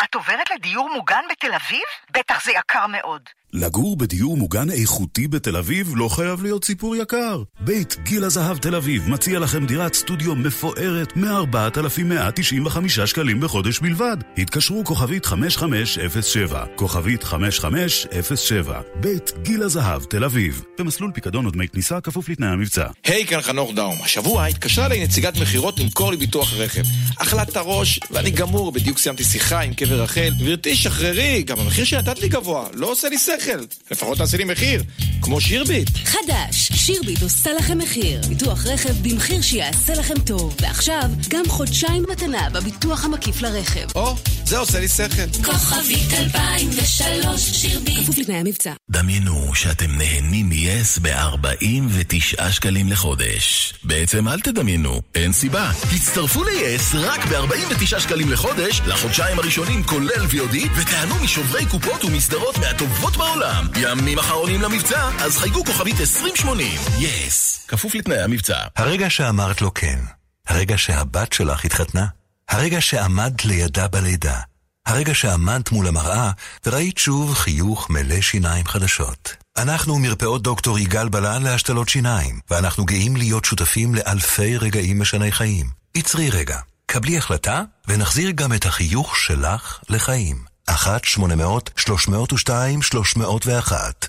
את 0.03 0.15
עוברת 0.15 0.51
לדיור 0.51 0.89
מוגן 0.93 1.21
בתל 1.31 1.53
אביב? 1.53 1.83
בטח 2.11 2.43
זה 2.45 2.51
יקר 2.51 2.87
מאוד. 2.87 3.29
לגור 3.55 3.97
בדיור 3.97 4.37
מוגן 4.37 4.69
איכותי 4.69 5.27
בתל 5.27 5.57
אביב 5.57 5.93
לא 5.95 6.09
חייב 6.09 6.43
להיות 6.43 6.65
סיפור 6.65 6.95
יקר. 6.95 7.43
בית 7.59 7.97
גיל 8.03 8.23
הזהב 8.23 8.57
תל 8.57 8.75
אביב 8.75 9.09
מציע 9.09 9.39
לכם 9.39 9.65
דירת 9.65 9.93
סטודיו 9.93 10.35
מפוארת 10.35 11.17
מ-4,195 11.17 13.05
שקלים 13.05 13.39
בחודש 13.39 13.79
בלבד. 13.79 14.17
התקשרו 14.37 14.83
כוכבית 14.83 15.25
5507, 15.25 16.65
כוכבית 16.75 17.23
5507, 17.23 18.81
בית 18.95 19.31
גיל 19.41 19.63
הזהב 19.63 20.03
תל 20.03 20.23
אביב. 20.23 20.63
במסלול 20.79 21.11
פיקדון 21.11 21.47
ודמי 21.47 21.67
כניסה 21.67 22.01
כפוף 22.01 22.29
לתנאי 22.29 22.49
המבצע. 22.49 22.87
היי, 23.03 23.25
כאן 23.25 23.41
חנוך 23.41 23.71
דאום. 23.75 23.97
השבוע 24.03 24.45
התקשרה 24.45 24.85
אליי 24.85 25.03
נציגת 25.03 25.37
מכירות 25.37 25.79
למכור 25.79 26.11
לי 26.11 26.17
ביטוח 26.17 26.53
רכב. 26.53 26.83
אכלת 27.17 27.49
את 27.49 27.57
הראש, 27.57 27.99
ואני 28.11 28.31
גמור, 28.31 28.71
בדיוק 28.71 28.97
סיימתי 28.97 29.23
שיחה 29.23 29.59
עם 29.59 29.73
קבר 29.73 30.01
רחל. 30.01 30.33
גברתי, 30.39 30.75
שחררי, 30.75 31.43
גם 31.43 31.59
המחיר 31.59 31.85
שנתת 31.85 32.19
לי 32.19 32.27
גבוה, 32.27 32.67
לא 32.73 32.91
עושה 32.91 33.09
לי 33.09 33.17
שכל. 33.17 33.44
לפחות 33.91 34.17
תעשי 34.17 34.37
לי 34.37 34.43
מחיר, 34.43 34.83
כמו 35.25 35.41
שירביט. 35.41 35.89
חדש, 36.05 36.71
שירביט 36.73 37.21
עושה 37.21 37.53
לכם 37.53 37.77
מחיר. 37.77 38.21
ביטוח 38.27 38.65
רכב 38.65 38.93
במחיר 39.01 39.41
שיעשה 39.41 39.93
לכם 39.93 40.13
טוב. 40.25 40.55
ועכשיו, 40.61 41.09
גם 41.29 41.43
חודשיים 41.47 42.03
מתנה 42.11 42.49
בביטוח 42.49 43.05
המקיף 43.05 43.41
לרכב. 43.41 43.87
או, 43.95 44.15
זה 44.45 44.57
עושה 44.57 44.79
לי 44.79 44.87
שכל. 44.87 45.43
כוכבית 45.43 46.13
2003 46.13 47.41
שירביט 47.41 47.97
כפוף 48.03 48.17
לתנאי 48.17 48.37
המבצע. 48.37 48.71
דמיינו 48.91 49.55
שאתם 49.55 49.97
נהנים 49.97 50.49
מ-yes 50.49 50.99
ב-49 51.01 52.51
שקלים 52.51 52.89
לחודש. 52.89 53.73
בעצם 53.83 54.27
אל 54.27 54.39
תדמיינו, 54.39 55.01
אין 55.15 55.33
סיבה. 55.33 55.71
הצטרפו 55.95 56.43
ל-yes 56.43 56.97
רק 56.97 57.25
ב-49 57.25 57.99
שקלים 57.99 58.31
לחודש, 58.31 58.81
לחודשיים 58.87 59.39
הראשונים 59.39 59.83
כולל 59.83 60.25
VOD, 60.31 60.55
ותענו 60.75 61.15
משוברי 61.23 61.65
קופות 61.65 62.05
ומסדרות 62.05 62.57
מהטובות 62.57 63.17
בעולם. 63.17 63.67
ימים 63.81 64.19
אחרונים 64.19 64.61
למבצע, 64.61 65.09
אז 65.23 65.37
חייגו 65.37 65.65
כוכבית 65.65 65.99
2080. 65.99 66.79
yes, 66.99 67.67
כפוף 67.67 67.95
לתנאי 67.95 68.21
המבצע. 68.21 68.57
הרגע 68.75 69.09
שאמרת 69.09 69.61
לו 69.61 69.73
כן, 69.73 69.99
הרגע 70.47 70.77
שהבת 70.77 71.33
שלך 71.33 71.65
התחתנה, 71.65 72.05
הרגע 72.49 72.81
שעמדת 72.81 73.45
לידה 73.45 73.87
בלידה, 73.87 74.39
הרגע 74.85 75.13
שעמדת 75.13 75.71
מול 75.71 75.87
המראה 75.87 76.31
וראית 76.65 76.97
שוב 76.97 77.33
חיוך 77.33 77.89
מלא 77.89 78.21
שיניים 78.21 78.65
חדשות. 78.65 79.35
אנחנו 79.57 79.99
מרפאות 79.99 80.41
דוקטור 80.41 80.79
יגאל 80.79 81.09
בלן 81.09 81.43
להשתלות 81.43 81.89
שיניים, 81.89 82.39
ואנחנו 82.49 82.85
גאים 82.85 83.15
להיות 83.15 83.45
שותפים 83.45 83.95
לאלפי 83.95 84.57
רגעים 84.57 84.99
משני 84.99 85.31
חיים. 85.31 85.69
עצרי 85.95 86.29
רגע, 86.29 86.59
קבלי 86.85 87.17
החלטה 87.17 87.63
ונחזיר 87.87 88.31
גם 88.31 88.53
את 88.53 88.65
החיוך 88.65 89.17
שלך 89.17 89.79
לחיים. 89.89 90.54
1-800-302-301 90.69 90.73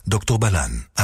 דוקטור 0.09 0.39
בלן 0.39 0.71
1-800-302-301 0.99 1.03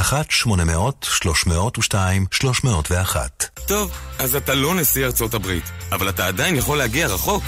טוב, 3.67 3.91
אז 4.19 4.35
אתה 4.35 4.53
לא 4.53 4.75
נשיא 4.75 5.05
ארצות 5.05 5.33
הברית, 5.33 5.71
אבל 5.91 6.09
אתה 6.09 6.27
עדיין 6.27 6.55
יכול 6.55 6.77
להגיע 6.77 7.07
רחוק. 7.07 7.43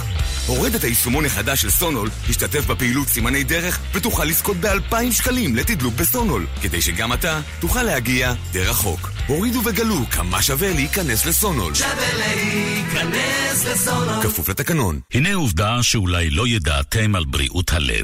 הורד 0.48 0.76
את 0.76 0.84
היישומון 0.84 1.26
החדש 1.26 1.62
של 1.62 1.70
סונול, 1.70 2.10
השתתף 2.30 2.66
בפעילות 2.66 3.08
סימני 3.08 3.44
דרך, 3.44 3.80
ותוכל 3.94 4.26
לזכות 4.26 4.58
ב-2,000 4.58 5.12
שקלים 5.12 5.56
לתדלוק 5.56 5.94
בסונול, 5.94 6.48
כדי 6.62 6.82
שגם 6.82 7.14
אתה 7.14 7.40
תוכל 7.60 7.84
להגיע 7.84 8.34
די 8.52 8.64
רחוק. 8.64 9.12
הורידו 9.28 9.62
וגלו 9.66 10.00
כמה 10.12 10.42
שווה 10.42 10.74
להיכנס 10.74 11.26
לסונול. 11.26 11.74
שווה 11.74 12.14
להיכנס 12.18 13.66
לסונול. 13.66 14.24
כפוף 14.24 14.50
לתקנון. 14.50 15.00
הנה 15.14 15.34
עובדה 15.34 15.84
שאולי 15.84 16.30
לא 16.30 16.48
ידעתם 16.48 17.16
על 17.16 17.26
בריאות 17.26 17.74
הלב. 17.74 17.95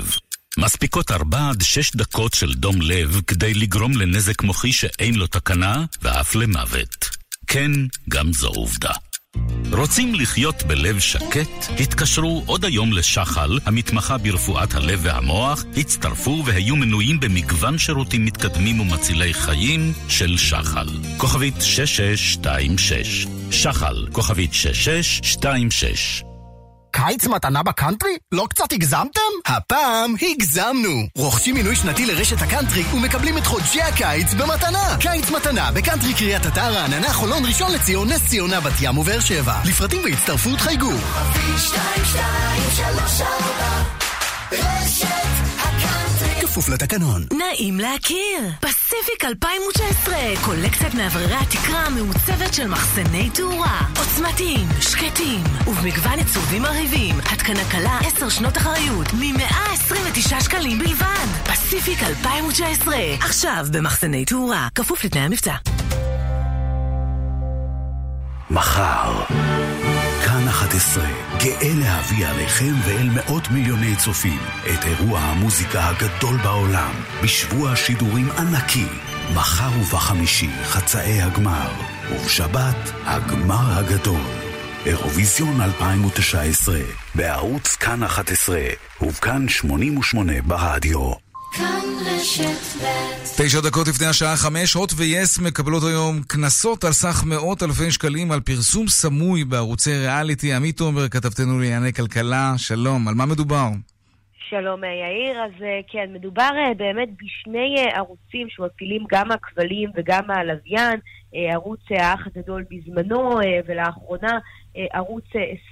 מספיקות 0.58 1.12
4 1.12 1.50
עד 1.50 1.62
6 1.62 1.96
דקות 1.96 2.34
של 2.34 2.54
דום 2.54 2.82
לב 2.82 3.22
כדי 3.28 3.54
לגרום 3.54 3.98
לנזק 3.98 4.42
מוחי 4.44 4.72
שאין 4.72 5.16
לו 5.16 5.28
תקנה 5.28 5.86
ואף 6.02 6.36
למוות. 6.36 7.10
כן, 7.48 7.72
גם 8.10 8.34
זו 8.34 8.48
עובדה. 8.48 8.92
רוצים 9.72 10.16
לחיות 10.16 10.64
בלב 10.64 11.00
שקט? 11.00 11.50
התקשרו 11.80 12.44
עוד 12.46 12.66
היום 12.66 12.94
לשחל, 12.94 13.60
המתמחה 13.66 14.18
ברפואת 14.18 14.76
הלב 14.76 15.00
והמוח, 15.04 15.64
הצטרפו 15.78 16.44
והיו 16.46 16.76
מנויים 16.76 17.20
במגוון 17.20 17.78
שירותים 17.78 18.26
מתקדמים 18.26 18.80
ומצילי 18.80 19.34
חיים 19.34 19.94
של 20.10 20.38
שחל. 20.38 20.88
כוכבית 21.18 21.56
6626 21.62 23.28
שחל, 23.52 24.08
כוכבית 24.12 24.54
6626 24.54 26.24
קיץ 26.92 27.28
מתנה 27.28 27.64
בקאנטרי? 27.64 28.18
לא 28.32 28.48
קצת 28.50 28.74
הגזמתם? 28.74 29.22
הפעם 29.46 30.16
הגזמנו! 30.22 31.08
רוכשים 31.16 31.56
מינוי 31.56 31.76
שנתי 31.76 32.06
לרשת 32.06 32.42
הקאנטרי 32.42 32.84
ומקבלים 32.94 33.38
את 33.38 33.46
חודשי 33.46 33.82
הקיץ 33.82 34.34
במתנה! 34.34 34.98
קיץ 35.00 35.30
מתנה 35.30 35.72
בקאנטרי 35.72 36.14
קריית 36.14 36.46
אתא, 36.46 36.74
רעננה, 36.74 37.14
חולון, 37.14 37.46
ראשון 37.46 37.72
לציון, 37.72 38.10
נס 38.10 38.30
ציונה, 38.30 38.60
בת 38.60 38.74
ים 38.82 38.98
ובאר 38.98 39.20
שבע. 39.20 39.56
לפרטים 39.66 40.02
והצטרפות 40.04 40.60
חייגו. 40.60 40.92
כפוף 46.52 46.70
לתקנון. 46.70 47.26
נעים 47.34 47.80
להכיר! 47.80 48.40
פסיפיק 48.60 49.26
2019, 49.26 50.16
קולקציית 50.46 50.94
מאווררי 50.94 51.36
התקרה 51.36 51.80
המעוצבת 51.80 52.54
של 52.54 52.68
מחסני 52.68 53.30
תאורה. 53.30 53.80
עוצמתיים, 54.00 54.68
שקטים, 54.82 55.44
ובמגוון 55.68 56.20
עיצובים 56.20 56.62
מרהיבים. 56.62 57.16
התקנה 57.20 57.60
קלה 57.72 58.00
10 58.16 58.30
שנות 58.30 58.58
אחריות, 58.58 59.08
מ-129 59.14 60.44
שקלים 60.44 60.80
בלבד. 60.80 61.28
פסיפיק 61.44 62.04
2019, 62.04 62.96
עכשיו 63.20 63.66
במחסני 63.72 64.26
תאורה, 64.26 64.68
כפוף 64.76 65.04
לתנאי 65.06 65.24
המבצע. 65.24 65.56
מחר. 68.50 69.24
כאן 70.26 70.48
11, 70.48 71.06
גאה 71.38 71.74
להביא 71.80 72.28
עליכם 72.28 72.74
ואל 72.86 73.10
מאות 73.10 73.52
מיליוני 73.52 73.96
צופים 73.96 74.40
את 74.74 74.86
אירוע 74.86 75.20
המוזיקה 75.20 75.88
הגדול 75.88 76.38
בעולם, 76.44 76.92
בשבוע 77.24 77.76
שידורים 77.76 78.32
ענקי, 78.32 78.86
מחר 79.36 79.80
ובחמישי 79.80 80.50
חצאי 80.64 81.22
הגמר, 81.22 81.72
ובשבת 82.12 82.92
הגמר 83.06 83.80
הגדול. 83.80 84.22
אירוויזיון 84.86 85.62
2019, 85.62 86.80
בערוץ 87.16 87.76
כאן 87.76 88.04
11, 88.04 88.60
ובכאן 89.02 89.50
88 89.50 90.42
ברדיו. 90.42 91.21
תשע 93.38 93.60
דקות 93.62 93.88
לפני 93.88 94.08
השעה 94.08 94.36
חמש, 94.36 94.74
הוט 94.74 94.92
ויס 94.98 95.40
מקבלות 95.40 95.84
היום 95.84 96.22
קנסות 96.28 96.84
על 96.84 96.92
סך 96.92 97.24
מאות 97.26 97.64
אלפי 97.64 97.92
שקלים 97.92 98.32
על 98.32 98.40
פרסום 98.40 98.88
סמוי 98.88 99.44
בערוצי 99.44 99.98
ריאליטי. 99.98 100.54
עמית 100.54 100.78
תומר, 100.78 101.10
כתבתנו 101.10 101.60
לענייני 101.60 101.94
כלכלה, 101.94 102.54
שלום, 102.58 103.08
על 103.08 103.14
מה 103.14 103.26
מדובר? 103.26 103.68
שלום 104.52 104.84
יאיר, 104.84 105.44
אז 105.44 105.52
אה, 105.62 105.80
כן, 105.88 106.14
מדובר 106.14 106.50
אה, 106.58 106.74
באמת 106.74 107.10
בשני 107.18 107.76
אה, 107.78 107.98
ערוצים 107.98 108.48
שמפעילים 108.50 109.04
גם 109.12 109.32
הכבלים 109.32 109.90
וגם 109.96 110.32
הלוויין, 110.32 111.00
ערוץ 111.34 111.80
האח 111.90 112.28
הגדול 112.28 112.64
בזמנו, 112.72 113.40
ולאחרונה 113.68 114.40
ערוץ 114.76 115.26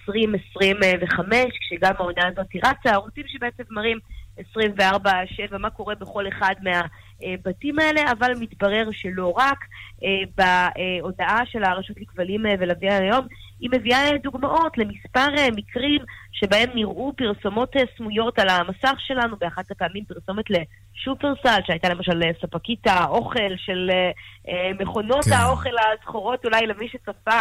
2025, 0.07 1.35
כשגם 1.59 1.93
העונה 1.97 2.27
הזאת 2.27 2.47
רצה, 2.55 2.89
ערוצים 2.89 3.23
שבעצם 3.27 3.63
מראים 3.71 3.99
24-7 4.55 5.57
מה 5.59 5.69
קורה 5.69 5.95
בכל 5.95 6.27
אחד 6.27 6.55
מהבתים 6.61 7.79
האלה, 7.79 8.11
אבל 8.11 8.31
מתברר 8.39 8.87
שלא 8.91 9.33
רק. 9.37 9.65
בהודעה 10.37 11.41
של 11.45 11.63
הרשות 11.63 11.97
לכבלים 12.01 12.45
ולוויין 12.59 13.03
היום, 13.03 13.27
היא 13.59 13.69
מביאה 13.73 14.17
דוגמאות 14.23 14.77
למספר 14.77 15.27
מקרים 15.55 16.01
שבהם 16.31 16.69
נראו 16.75 17.13
פרסומות 17.17 17.73
סמויות 17.97 18.39
על 18.39 18.49
המסך 18.49 18.95
שלנו, 18.97 19.37
באחת 19.37 19.71
הפעמים 19.71 20.03
פרסומת 20.05 20.45
לשופרסל, 20.49 21.59
שהייתה 21.65 21.89
למשל 21.89 22.21
ספקית 22.41 22.87
האוכל 22.87 23.55
של 23.57 23.91
מכונות 24.79 25.25
כן. 25.25 25.33
האוכל 25.33 25.69
הזכורות 25.93 26.45
אולי 26.45 26.67
למי 26.67 26.89
שצפה 26.89 27.39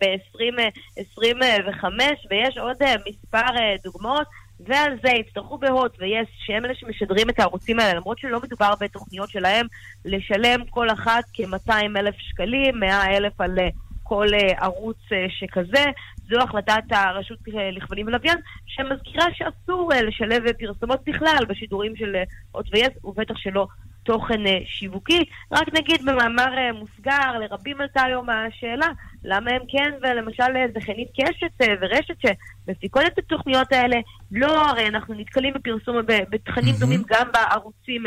ב-2025, 0.00 1.84
ויש 2.30 2.58
עוד 2.58 2.76
מספר 3.08 3.52
דוגמאות. 3.84 4.26
ועל 4.66 4.92
זה 5.02 5.10
יצטרכו 5.10 5.58
בהוט 5.58 5.96
ויס, 5.98 6.28
שהם 6.46 6.64
אלה 6.64 6.74
שמשדרים 6.74 7.30
את 7.30 7.38
הערוצים 7.38 7.78
האלה, 7.78 7.94
למרות 7.94 8.18
שלא 8.18 8.40
מדובר 8.40 8.74
בתוכניות 8.80 9.30
שלהם, 9.30 9.66
לשלם 10.04 10.64
כל 10.70 10.90
אחת 10.90 11.24
כ-200 11.32 11.72
אלף 11.96 12.14
שקלים, 12.18 12.80
100 12.80 13.16
אלף 13.16 13.40
על 13.40 13.58
כל 14.02 14.26
ערוץ 14.56 14.98
שכזה. 15.28 15.84
זו 16.28 16.40
החלטת 16.40 16.82
הרשות 16.90 17.38
לכבלים 17.72 18.06
ולוויין, 18.06 18.38
שמזכירה 18.66 19.26
שאסור 19.32 19.92
לשלב 20.06 20.42
פרסומות 20.52 21.00
בכלל 21.06 21.44
בשידורים 21.48 21.96
של 21.96 22.16
הוט 22.52 22.66
ויס, 22.72 23.04
ובטח 23.04 23.34
שלא 23.36 23.66
תוכן 24.02 24.40
שיווקי. 24.64 25.24
רק 25.52 25.68
נגיד 25.74 26.02
במאמר 26.04 26.72
מוסגר, 26.74 27.38
לרבים 27.40 27.80
עלתה 27.80 28.02
היום 28.02 28.26
השאלה, 28.30 28.88
למה 29.24 29.50
הם 29.50 29.62
כן, 29.68 29.90
ולמשל 30.02 30.52
זכיינית 30.74 31.08
קשת 31.20 31.66
ורשת 31.80 32.14
שמפיקות 32.20 33.02
את 33.06 33.18
התוכניות 33.18 33.72
האלה, 33.72 33.96
לא, 34.32 34.66
הרי 34.66 34.86
אנחנו 34.86 35.14
נתקלים 35.14 35.54
בפרסום, 35.54 35.96
בתכנים 36.06 36.74
mm-hmm. 36.74 36.80
דומים 36.80 37.02
גם 37.08 37.26
בערוצים 37.32 38.02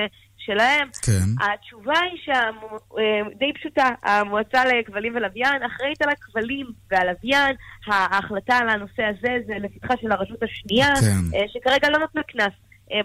שלהם. 0.45 0.87
כן. 1.01 1.45
התשובה 1.45 1.99
היא 1.99 2.19
שדי 2.25 3.53
פשוטה, 3.53 3.89
המועצה 4.03 4.63
לכבלים 4.65 5.15
ולוויין 5.15 5.63
אחראית 5.63 6.01
על 6.01 6.09
הכבלים 6.09 6.67
והלוויין, 6.91 7.55
ההחלטה 7.87 8.57
על 8.57 8.69
הנושא 8.69 9.03
הזה 9.03 9.33
זה 9.47 9.53
לפתחה 9.59 9.93
של 10.01 10.11
הרשות 10.11 10.43
השנייה, 10.43 10.87
כן. 10.95 11.47
שכרגע 11.47 11.89
לא 11.89 11.99
נותנה 11.99 12.23
קנס. 12.23 12.53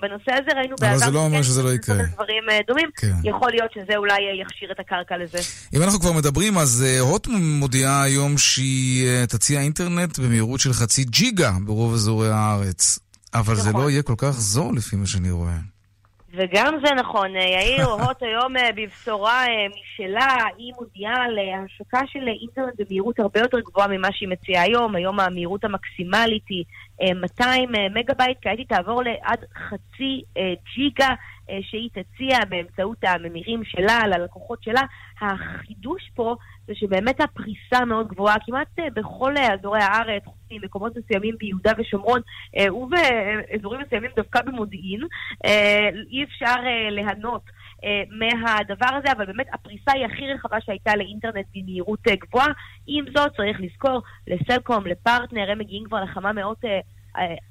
בנושא 0.02 0.32
הזה 0.32 0.50
ראינו 0.56 0.76
בעבר... 0.80 0.92
אבל 0.92 0.98
זה 0.98 1.10
לא 1.10 1.18
אומר 1.18 1.42
שזה 1.42 1.62
לא 1.62 1.72
יקרה. 1.72 1.96
דברים 2.14 2.44
דומים. 2.66 2.88
כן. 2.96 3.12
יכול 3.24 3.50
להיות 3.50 3.72
שזה 3.72 3.96
אולי 3.96 4.20
יכשיר 4.42 4.72
את 4.72 4.80
הקרקע 4.80 5.16
לזה. 5.16 5.38
אם 5.74 5.82
אנחנו 5.82 6.00
כבר 6.00 6.12
מדברים, 6.12 6.58
אז 6.58 6.84
הוט 7.00 7.26
מודיעה 7.60 8.02
היום 8.02 8.38
שהיא 8.38 9.24
תציע 9.24 9.60
אינטרנט 9.60 10.18
במהירות 10.18 10.60
של 10.60 10.72
חצי 10.72 11.04
ג'יגה 11.04 11.52
ברוב 11.66 11.94
אזורי 11.94 12.28
הארץ. 12.30 12.98
אבל 13.34 13.54
זה 13.54 13.72
לא 13.72 13.90
יהיה 13.90 14.02
כל 14.02 14.14
כך 14.18 14.30
זול 14.30 14.76
לפי 14.76 14.96
מה 14.96 15.06
שאני 15.06 15.30
רואה. 15.30 15.58
וגם 16.34 16.74
זה 16.84 16.94
נכון, 16.94 17.36
יאיר, 17.36 17.86
הוט 18.02 18.22
היום 18.22 18.52
בבשורה 18.76 19.44
משלה, 19.68 20.36
היא 20.56 20.72
מודיעה 20.80 21.24
על 21.24 21.38
השקה 21.38 22.00
של 22.06 22.28
אינטרנט 22.40 22.74
במהירות 22.78 23.18
הרבה 23.18 23.40
יותר 23.40 23.58
גבוהה 23.60 23.88
ממה 23.88 24.08
שהיא 24.12 24.28
מציעה 24.28 24.62
היום, 24.62 24.94
היום 24.94 25.20
המהירות 25.20 25.64
המקסימלית 25.64 26.42
היא 26.48 26.64
200 27.14 27.72
מגה 27.94 28.14
בייט, 28.14 28.38
כעת 28.42 28.58
היא 28.58 28.66
תעבור 28.68 29.02
לעד 29.02 29.44
חצי 29.54 30.22
ג'יגה. 30.74 31.14
אה, 31.50 31.58
שהיא 31.62 31.90
תציע 31.92 32.38
באמצעות 32.48 32.96
הממירים 33.02 33.64
שלה 33.64 34.06
ללקוחות 34.06 34.62
שלה. 34.62 34.82
החידוש 35.20 36.10
פה 36.14 36.36
זה 36.66 36.74
שבאמת 36.74 37.20
הפריסה 37.20 37.84
מאוד 37.84 38.08
גבוהה, 38.08 38.36
כמעט 38.46 38.78
אה, 38.78 38.90
בכל 38.94 39.34
אזורי 39.36 39.82
הארץ, 39.82 40.22
ממקומות 40.50 40.92
מסוימים 40.96 41.34
ביהודה 41.38 41.72
ושומרון, 41.78 42.20
אה, 42.56 42.74
ובאזורים 42.74 43.80
מסוימים 43.80 44.10
דווקא 44.16 44.42
במודיעין, 44.42 45.00
אי 46.10 46.24
אפשר 46.24 46.54
ליהנות. 46.90 47.42
מהדבר 48.10 48.94
הזה, 48.98 49.12
אבל 49.12 49.26
באמת 49.26 49.46
הפריסה 49.52 49.92
היא 49.94 50.06
הכי 50.06 50.32
רחבה 50.32 50.60
שהייתה 50.60 50.96
לאינטרנט 50.96 51.46
במהירות 51.54 52.02
גבוהה. 52.08 52.52
עם 52.86 53.04
זאת, 53.16 53.36
צריך 53.36 53.60
לזכור, 53.60 54.02
לסלקום, 54.26 54.86
לפרטנר, 54.86 55.50
הם 55.50 55.58
מגיעים 55.58 55.84
כבר 55.84 56.04
לכמה 56.04 56.32
מאות 56.32 56.60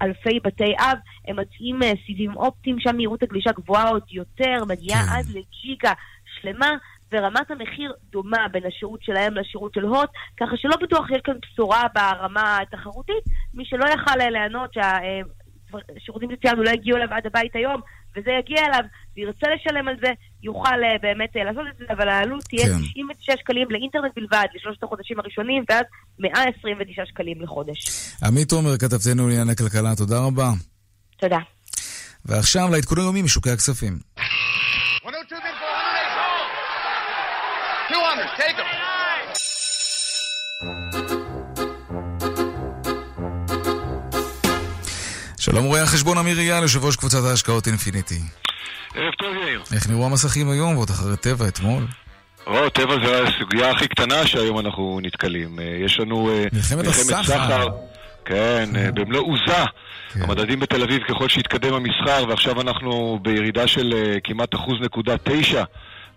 אלפי 0.02 0.40
בתי 0.44 0.74
אב, 0.80 0.98
הם 1.28 1.40
מציעים 1.40 1.80
סיבים 2.06 2.38
אופטיים, 2.38 2.80
שם 2.80 2.96
מהירות 2.96 3.24
הגלישה 3.24 3.52
גבוהה 3.52 3.90
עוד 3.90 4.04
יותר, 4.12 4.66
מגיעה 4.68 5.00
כן. 5.00 5.14
עד 5.18 5.26
לג'יגה 5.26 5.94
שלמה. 6.26 6.72
ורמת 7.12 7.52
המחיר 7.52 7.94
דומה 8.12 8.48
בין 8.52 8.66
השירות 8.66 9.04
שלהם 9.04 9.34
לשירות 9.34 9.74
של 9.74 9.84
הוט, 9.84 10.10
ככה 10.38 10.58
שלא 10.58 10.76
בטוח 10.82 11.08
שיש 11.08 11.22
כאן 11.24 11.34
בשורה 11.42 11.84
ברמה 11.96 12.58
התחרותית. 12.62 13.24
מי 13.54 13.66
שלא 13.66 13.86
יכל 13.86 14.16
ליהנות 14.32 14.74
שהשירותים 14.74 16.30
שציינו 16.36 16.64
לא 16.64 16.70
הגיעו 16.70 16.98
אליו 16.98 17.14
עד 17.14 17.26
הבית 17.26 17.56
היום, 17.56 17.82
וזה 18.18 18.32
יגיע 18.40 18.66
אליו, 18.66 18.84
וירצה 19.16 19.48
לשלם 19.56 19.88
על 19.88 19.96
זה, 20.02 20.12
יוכל 20.44 20.84
אה, 20.84 20.98
באמת 21.02 21.38
אה, 21.38 21.44
לעשות 21.44 21.64
את 21.72 21.78
זה, 21.78 21.86
אבל 21.90 22.10
העלות 22.10 22.44
תהיה 22.44 22.66
כן. 22.66 22.72
96 22.72 23.40
שקלים 23.40 23.68
לאינטרנט 23.70 24.12
בלבד 24.16 24.46
לשלושת 24.56 24.84
החודשים 24.84 25.20
הראשונים, 25.20 25.64
ואז 25.70 25.84
129 26.20 27.06
שקלים 27.06 27.42
לחודש. 27.42 27.78
עמית 28.24 28.52
עומר, 28.52 28.78
כתבתנו 28.78 29.28
לענייני 29.28 29.56
כלכלה, 29.56 29.96
תודה 29.96 30.20
רבה. 30.20 30.50
תודה. 31.18 31.40
ועכשיו 32.26 32.68
לעדכון 32.72 32.98
היומי 32.98 33.22
משוקי 33.22 33.50
הכספים. 33.50 33.98
take 38.38 38.56
him. 38.56 38.68
שלום 45.52 45.66
רואה 45.66 45.84
החשבון 45.84 46.18
אמיר 46.18 46.40
אייל, 46.40 46.62
יושב 46.62 46.86
ראש 46.86 46.96
קבוצת 46.96 47.24
ההשקעות 47.24 47.68
אינפיניטי. 47.68 48.20
ערב 48.96 49.14
טוב 49.14 49.36
יאיר. 49.36 49.62
איך 49.74 49.90
נראו 49.90 50.06
המסכים 50.06 50.50
היום 50.50 50.76
ועוד 50.76 50.90
אחרי 50.90 51.18
טבע 51.18 51.48
אתמול? 51.48 51.84
או, 52.48 52.70
טבע 52.70 52.96
זה 53.06 53.24
הסוגיה 53.24 53.72
הכי 53.72 53.88
קטנה 53.88 54.28
שהיום 54.28 54.60
אנחנו 54.60 55.00
נתקלים. 55.04 55.60
אה, 55.60 55.66
יש 55.86 56.00
לנו 56.00 56.30
אה, 56.30 56.46
מלחמת 56.54 56.88
הסחר. 56.88 57.68
כן, 58.26 58.70
אה, 58.76 58.92
במלוא 58.92 59.22
עוזה. 59.22 59.66
כן. 60.14 60.22
המדדים 60.22 60.60
בתל 60.60 60.84
אביב 60.84 61.04
ככל 61.04 61.30
שהתקדם 61.30 61.74
המסחר, 61.74 62.26
ועכשיו 62.30 62.62
אנחנו 62.62 63.20
בירידה 63.22 63.68
של 63.68 63.94
כמעט 64.24 64.56
אחוז 64.56 64.76
נקודה 64.82 65.16
תשע. 65.24 65.64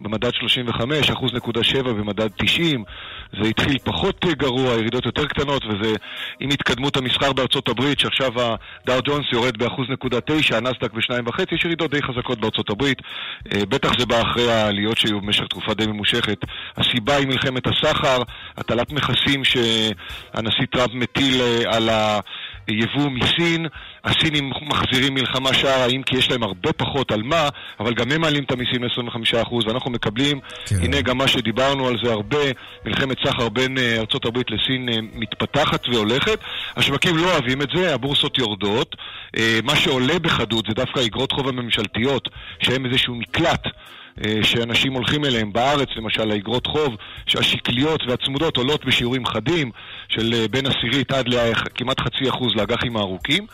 במדד 0.01 0.35
35, 0.35 1.11
אחוז 1.11 1.35
נקודה 1.35 1.65
7 1.65 1.93
במדד 1.93 2.29
90. 2.37 2.85
זה 3.33 3.49
התחיל 3.49 3.79
פחות 3.85 4.25
גרוע, 4.25 4.73
ירידות 4.73 5.07
יותר 5.07 5.27
קטנות, 5.27 5.65
וזה 5.65 5.95
עם 6.41 6.51
התקדמות 6.51 6.97
המסחר 6.97 7.33
בארצות 7.33 7.69
הברית, 7.69 8.01
שעכשיו 8.01 8.33
הדאו 8.37 9.01
ג'ונס 9.05 9.27
יורד 9.33 9.57
באחוז 9.59 9.87
נקודה 9.91 10.21
9, 10.21 10.57
הנסדק 10.57 10.93
בשניים 10.93 11.27
וחצי, 11.27 11.55
יש 11.55 11.65
ירידות 11.65 11.91
די 11.91 12.03
חזקות 12.03 12.41
בארצות 12.41 12.71
הברית. 12.71 12.99
אה, 13.55 13.67
בטח 13.67 13.99
זה 13.99 14.07
בא 14.07 14.23
אחרי 14.23 14.53
העליות 14.53 14.99
שהיו 14.99 15.21
במשך 15.21 15.45
תקופה 15.45 15.75
די 15.75 15.87
ממושכת. 15.87 16.39
הסיבה 16.77 17.17
היא 17.17 17.27
מלחמת 17.27 17.67
הסחר, 17.67 18.23
הטלת 18.57 18.93
מכסים 18.93 19.45
שהנשיא 19.45 20.67
טראמפ 20.73 20.95
מטיל 20.95 21.41
אה, 21.41 21.77
על 21.77 21.89
ה... 21.89 22.21
יבוא 22.69 23.11
מסין, 23.11 23.67
הסינים 24.05 24.51
מחזירים 24.63 25.15
מלחמה 25.15 25.55
שער, 25.55 25.81
האם 25.83 26.03
כי 26.03 26.17
יש 26.17 26.31
להם 26.31 26.43
הרבה 26.43 26.73
פחות 26.73 27.13
על 27.13 27.23
מה, 27.23 27.49
אבל 27.81 27.95
גם 27.95 28.13
הם 28.13 28.21
מעלים 28.21 28.45
את 28.45 28.53
המיסים 28.53 28.85
ל-25%, 28.85 29.55
ואנחנו 29.67 29.91
מקבלים, 29.91 30.41
כן. 30.67 30.77
הנה 30.83 31.01
גם 31.01 31.19
מה 31.19 31.29
שדיברנו 31.29 31.89
על 31.89 31.97
זה 32.05 32.13
הרבה, 32.13 32.45
מלחמת 32.85 33.17
סחר 33.27 33.49
בין 33.49 33.79
ארצות 33.79 34.25
הברית 34.25 34.51
לסין 34.51 34.89
uh, 34.89 34.93
מתפתחת 35.15 35.89
והולכת. 35.89 36.39
השווקים 36.77 37.17
לא 37.17 37.33
אוהבים 37.33 37.63
את 37.63 37.69
זה, 37.75 37.95
הבורסות 37.95 38.39
יורדות. 38.39 38.97
Uh, 39.37 39.41
מה 39.65 39.77
שעולה 39.77 40.19
בחדות 40.19 40.65
זה 40.69 40.75
דווקא 40.75 41.01
אגרות 41.07 41.33
חוב 41.33 41.49
הממשלתיות, 41.49 42.29
שהן 42.63 42.87
איזשהו 42.87 43.15
מקלט. 43.15 43.67
שאנשים 44.43 44.93
הולכים 44.93 45.25
אליהם. 45.25 45.53
בארץ, 45.53 45.89
למשל, 45.97 46.31
האגרות 46.31 46.67
חוב, 46.67 46.97
שהשקליות 47.27 48.01
והצמודות 48.09 48.57
עולות 48.57 48.85
בשיעורים 48.85 49.27
חדים 49.27 49.71
של 50.09 50.47
בין 50.51 50.67
עשירית 50.67 51.13
עד 51.13 51.29
לכמעט 51.29 52.01
חצי 52.01 52.29
אחוז 52.29 52.53
לאג"חים 52.57 52.97
הארוכים. 52.97 53.47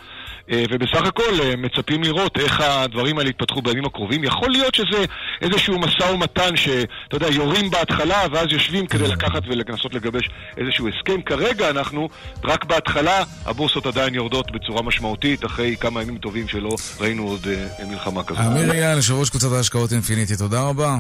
אה, 0.51 0.65
ובסך 0.71 1.07
הכל 1.07 1.41
אה, 1.43 1.57
מצפים 1.57 2.03
לראות 2.03 2.39
איך 2.39 2.61
הדברים 2.61 3.19
האלה 3.19 3.31
יתפתחו 3.31 3.63
בימים 3.63 3.85
הקרובים. 3.85 4.25
יכול 4.25 4.51
להיות 4.51 4.75
שזה 4.75 5.05
איזשהו 5.43 5.79
משא 5.79 6.03
ומתן 6.03 6.57
שאתה 6.57 7.17
יודע, 7.17 7.27
יורים 7.27 7.71
בהתחלה 7.71 8.23
ואז 8.33 8.47
יושבים 8.51 8.87
כדי 8.87 9.09
לקחת 9.09 9.43
ולנסות 9.47 9.95
לגבש 9.95 10.31
איזשהו 10.57 10.89
הסכם. 10.89 11.23
כרגע 11.23 11.71
אנחנו 11.71 12.09
רק 12.45 12.65
בהתחלה, 12.65 13.23
הבורסות 13.45 13.87
עדיין 13.87 14.15
יורדות 14.15 14.51
בצורה 14.51 14.83
משמעותית 14.83 15.45
אחרי 15.45 15.77
כמה 15.81 16.03
ימים 16.03 16.19
טובים 16.19 16.49
שלא 16.49 16.77
ראינו 17.01 17.29
עוד 17.29 17.47
אה, 17.47 17.87
מלחמה 17.87 18.25
כזאת. 18.25 18.41
אמיר 18.41 18.73
אייל, 18.73 18.97
יושב 18.97 19.15
ראש 19.15 19.31
קבוצת 19.31 19.53
ההשקעות 19.53 19.93
אינפיניטי, 19.93 20.37
תודה 20.37 20.63
רבה. 20.63 20.97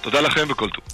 תודה 0.00 0.20
לכם 0.20 0.46
וכל 0.48 0.68
טוב. 0.70 0.84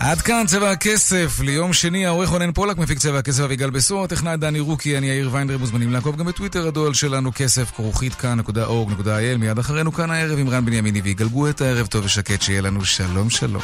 עד 0.00 0.20
כאן 0.20 0.44
צבע 0.46 0.70
הכסף, 0.70 1.40
ליום 1.40 1.72
שני 1.72 2.06
העורך 2.06 2.28
רונן 2.28 2.52
פולק, 2.52 2.78
מפיק 2.78 2.98
צבע 2.98 3.18
הכסף 3.18 3.42
אביגל 3.42 3.70
בשור, 3.70 4.04
הטכנאי 4.04 4.36
דני 4.36 4.60
רוקי, 4.60 4.98
אני 4.98 5.06
יאיר 5.06 5.30
ויינרב, 5.32 5.58
מוזמנים 5.58 5.92
לעקוב 5.92 6.16
גם 6.16 6.26
בטוויטר 6.26 6.68
הדואל 6.68 6.94
שלנו 6.94 7.30
כסף, 7.34 7.70
כרוכית 7.70 8.14
כאן.org.il, 8.14 9.38
מיד 9.38 9.58
אחרינו 9.58 9.92
כאן 9.92 10.10
הערב 10.10 10.38
עם 10.38 10.48
רן 10.48 10.64
בנימיני 10.64 11.00
ויגאל 11.00 11.48
גואטה, 11.48 11.60
ערב 11.60 11.86
טוב 11.86 12.04
ושקט, 12.04 12.42
שיהיה 12.42 12.60
לנו 12.60 12.84
שלום 12.84 13.30
שלום. 13.30 13.62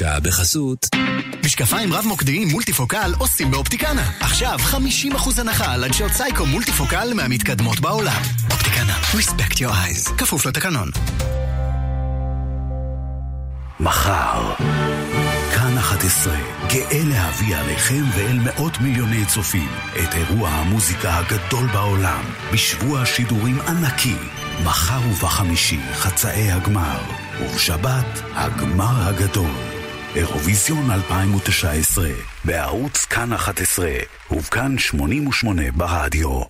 השעה 0.00 0.20
בחסות 0.20 0.86
משקפיים 1.44 1.92
רב-מוקדיים 1.92 2.48
מולטיפוקל 2.48 3.12
עושים 3.18 3.50
באופטיקנה. 3.50 4.10
עכשיו 4.20 4.58
50% 4.72 5.40
הנחה 5.40 5.72
על 5.72 5.84
עדשות 5.84 6.12
סייקו 6.12 6.46
מולטיפוקל 6.46 7.14
מהמתקדמות 7.14 7.80
בעולם. 7.80 8.22
אופטיקנה, 8.50 8.96
respect 9.12 9.54
your 9.54 9.70
eyes. 9.70 10.14
כפוף 10.18 10.46
לתקנון. 10.46 10.90
מחר, 13.80 14.54
כאן 15.54 15.78
11, 15.78 16.36
גאה 16.68 17.02
להביא 17.04 17.56
עליכם 17.56 18.04
ואל 18.16 18.38
מאות 18.38 18.80
מיליוני 18.80 19.26
צופים 19.26 19.68
את 19.92 20.14
אירוע 20.14 20.48
המוזיקה 20.48 21.16
הגדול 21.18 21.66
בעולם, 21.66 22.22
בשבוע 22.52 23.06
שידורים 23.06 23.60
ענקי, 23.60 24.16
מחר 24.64 25.00
ובחמישי 25.10 25.80
חצאי 25.94 26.52
הגמר, 26.52 27.00
ובשבת 27.40 28.22
הגמר 28.34 29.08
הגדול. 29.08 29.69
אירוויזיון 30.16 30.90
2019, 30.90 32.08
בערוץ 32.44 33.04
כאן 33.04 33.32
11, 33.32 33.88
ובכאן 34.30 34.78
88 34.78 35.62
ברדיו. 35.72 36.40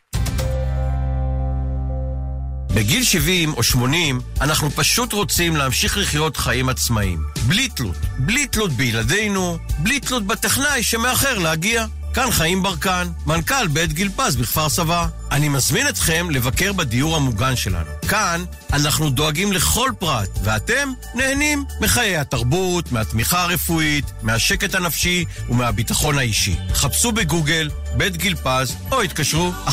בגיל 2.75 3.05
70 3.05 3.55
או 3.55 3.63
80 3.63 4.21
אנחנו 4.41 4.71
פשוט 4.71 5.13
רוצים 5.13 5.57
להמשיך 5.57 5.99
לחיות 5.99 6.37
חיים 6.37 6.69
עצמאיים. 6.69 7.19
בלי 7.47 7.69
תלות. 7.69 7.97
בלי 8.19 8.47
תלות 8.47 8.71
בילדינו, 8.71 9.59
בלי 9.79 10.01
תלות 10.01 10.27
בטכנאי 10.27 10.83
שמאחר 10.83 11.39
להגיע. 11.39 11.87
כאן 12.15 12.31
חיים 12.31 12.63
ברקן, 12.63 13.09
מנכ"ל 13.27 13.67
בית 13.67 13.93
גיל 13.93 14.11
פז 14.17 14.37
בכפר 14.37 14.69
סבא. 14.69 15.07
אני 15.31 15.49
מזמין 15.49 15.89
אתכם 15.89 16.31
לבקר 16.31 16.73
בדיור 16.73 17.17
המוגן 17.17 17.57
שלנו. 17.57 17.91
כאן 18.09 18.45
אנחנו 18.73 19.11
דואגים 19.11 19.53
לכל 19.53 19.91
פרט, 19.99 20.29
ואתם 20.45 20.93
נהנים 21.15 21.65
מחיי 21.81 22.17
התרבות, 22.17 22.93
מהתמיכה 22.93 23.43
הרפואית, 23.43 24.05
מהשקט 24.23 24.75
הנפשי 24.75 25.25
ומהביטחון 25.49 26.19
האישי. 26.19 26.57
חפשו 26.73 27.13
בגוגל 27.13 27.71
בית 27.97 28.17
גיל 28.17 28.35
פז, 28.35 28.77
או 28.93 29.03
התקשרו 29.03 29.53
1-700-55-70-80. 29.67 29.71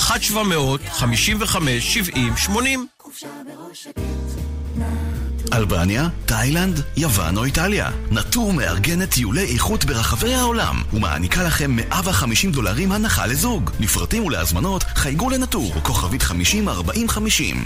חופשה 3.01 3.27
בראש 3.45 3.87
אלבניה, 5.53 6.07
תאילנד, 6.25 6.81
יוון 6.97 7.37
או 7.37 7.43
איטליה. 7.43 7.89
נטור 8.11 8.53
מארגנת 8.53 9.09
טיולי 9.09 9.53
איכות 9.53 9.85
ברחבי 9.85 10.33
העולם 10.33 10.81
ומעניקה 10.93 11.43
לכם 11.43 11.71
150 11.71 12.51
דולרים 12.51 12.91
הנחה 12.91 13.25
לזוג. 13.25 13.71
לפרטים 13.79 14.25
ולהזמנות 14.25 14.83
חייגו 14.83 15.29
לנטור, 15.29 15.73
כוכבית 15.83 16.21
50-40-50. 16.21 16.31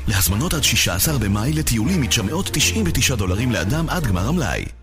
להזמנות 0.07 0.53
עד 0.53 0.63
16 0.63 1.17
במאי 1.17 1.53
לטיולים 1.53 2.01
מ-999 2.01 3.15
דולרים 3.15 3.51
לאדם 3.51 3.89
עד 3.89 4.03
גמר 4.03 4.27
המלאי. 4.27 4.80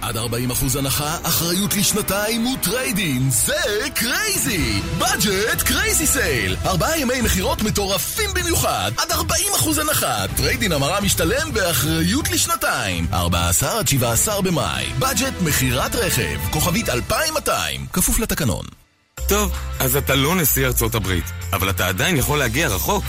עד 0.00 0.16
40% 0.16 0.78
הנחה, 0.78 1.16
אחריות 1.22 1.74
לשנתיים 1.74 2.46
וטריידין, 2.46 3.30
זה 3.30 3.88
crazy! 3.94 4.80
בדג'ט 4.98 5.62
crazy 5.62 6.06
sale! 6.06 6.56
ארבעה 6.66 6.98
ימי 6.98 7.20
מכירות 7.22 7.62
מטורפים 7.62 8.30
במיוחד, 8.34 8.92
עד 8.98 9.12
40% 9.12 9.80
הנחה, 9.80 10.24
טריידין 10.36 10.72
המרה 10.72 11.00
משתלם 11.00 11.52
באחריות 11.52 12.30
לשנתיים. 12.30 13.06
14 13.12 13.78
עד 13.78 13.88
17 13.88 14.42
במאי, 14.42 14.86
בדג'ט 14.98 15.34
מכירת 15.44 15.94
רכב, 15.94 16.38
כוכבית 16.50 16.88
2200, 16.88 17.86
כפוף 17.92 18.18
לתקנון. 18.18 18.85
טוב, 19.28 19.52
אז 19.78 19.96
אתה 19.96 20.14
לא 20.14 20.36
נשיא 20.36 20.66
ארצות 20.66 20.94
הברית, 20.94 21.24
אבל 21.52 21.70
אתה 21.70 21.88
עדיין 21.88 22.16
יכול 22.16 22.38
להגיע 22.38 22.68
רחוק. 22.68 23.04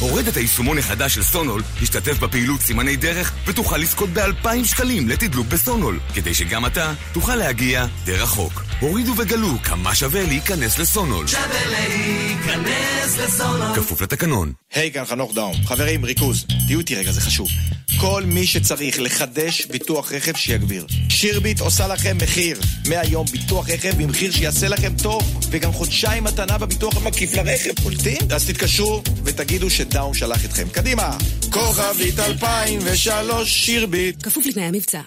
הורד 0.00 0.28
את 0.28 0.36
היישומון 0.36 0.78
החדש 0.78 1.14
של 1.14 1.22
סונול, 1.22 1.62
השתתף 1.82 2.18
בפעילות 2.18 2.60
סימני 2.60 2.96
דרך, 2.96 3.32
ותוכל 3.46 3.76
לזכות 3.76 4.08
ב-2,000 4.10 4.64
שקלים 4.64 5.08
לתדלוק 5.08 5.46
בסונול, 5.46 6.00
כדי 6.14 6.34
שגם 6.34 6.66
אתה 6.66 6.92
תוכל 7.12 7.36
להגיע 7.36 7.86
די 8.04 8.16
רחוק. 8.16 8.62
הורידו 8.80 9.14
וגלו 9.18 9.48
כמה 9.64 9.94
שווה 9.94 10.22
להיכנס 10.22 10.78
לסונול. 10.78 11.26
שווה 11.26 11.66
להיכנס 11.66 13.18
לסונול. 13.18 13.76
כפוף 13.76 14.00
לתקנון. 14.00 14.52
היי, 14.74 14.92
כאן 14.92 15.04
חנוך 15.04 15.34
דאום. 15.34 15.56
חברים, 15.66 16.04
ריכוז. 16.04 16.46
תהיו 16.66 16.78
איתי 16.78 16.94
רגע, 16.94 17.12
זה 17.12 17.20
חשוב. 17.20 17.48
כל 18.00 18.22
מי 18.26 18.46
שצריך 18.46 19.00
לחדש 19.00 19.66
ביטוח 19.66 20.12
רכב 20.12 20.36
שיגביר. 20.36 20.86
שירביט 21.08 21.60
עושה 21.60 21.88
לכם 21.88 22.16
מחיר. 22.22 22.58
מהיום 22.88 23.26
ביטוח 23.26 23.70
רכב 23.70 24.02
במחיר 24.02 24.30
שיעשה 24.30 24.68
לכם 24.68 24.92
טוב, 25.02 25.40
וגם 25.50 25.72
חודשיים 25.72 26.24
מתנה 26.24 26.58
בביטוח 26.58 26.96
המקיף 26.96 27.34
לרכב. 27.34 27.82
קולטים? 27.82 28.18
אז 28.34 28.50
תתקשרו 28.50 29.02
ותגידו 29.24 29.70
שדאום 29.70 30.14
שלח 30.14 30.44
אתכם. 30.44 30.68
קדימה! 30.68 31.16
כוכבית 31.50 32.18
2003 32.18 33.50
שירביט. 33.50 34.22
כפוף 34.22 34.46
לתנאי 34.46 34.64
המבצע. 34.64 35.00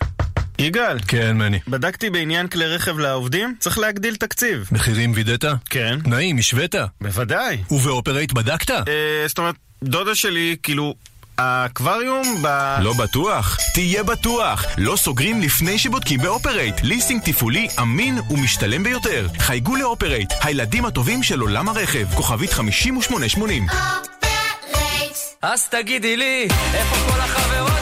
יגאל. 0.59 0.99
כן, 1.07 1.37
מני. 1.37 1.59
בדקתי 1.67 2.09
בעניין 2.09 2.47
כלי 2.47 2.65
רכב 2.65 2.97
לעובדים, 2.97 3.55
צריך 3.59 3.77
להגדיל 3.77 4.15
תקציב. 4.15 4.69
מחירים 4.71 5.11
וידאת? 5.15 5.45
כן. 5.69 5.99
תנאים, 6.03 6.37
השווית? 6.37 6.75
בוודאי. 7.01 7.57
ובאופרייט 7.71 8.33
בדקת? 8.33 8.71
אה, 8.71 8.83
זאת 9.27 9.37
אומרת, 9.37 9.55
דודה 9.83 10.15
שלי, 10.15 10.55
כאילו, 10.63 10.95
האקווריום 11.37 12.41
ב... 12.41 12.47
לא 12.79 12.93
בטוח? 12.93 13.57
תהיה 13.73 14.03
בטוח! 14.03 14.65
לא 14.77 14.95
סוגרים 14.95 15.41
לפני 15.41 15.79
שבודקים 15.79 16.19
באופרייט. 16.19 16.75
ליסינג 16.83 17.21
תפעולי 17.21 17.67
אמין 17.81 18.19
ומשתלם 18.29 18.83
ביותר. 18.83 19.27
חייגו 19.39 19.75
לאופרייט, 19.75 20.33
הילדים 20.41 20.85
הטובים 20.85 21.23
של 21.23 21.39
עולם 21.39 21.69
הרכב. 21.69 22.13
כוכבית 22.15 22.53
5880. 22.53 23.67
אז 25.41 25.67
תגידי 25.69 26.17
לי, 26.17 26.47
איפה 26.73 26.95
כל 27.11 27.19
החברות? 27.21 27.72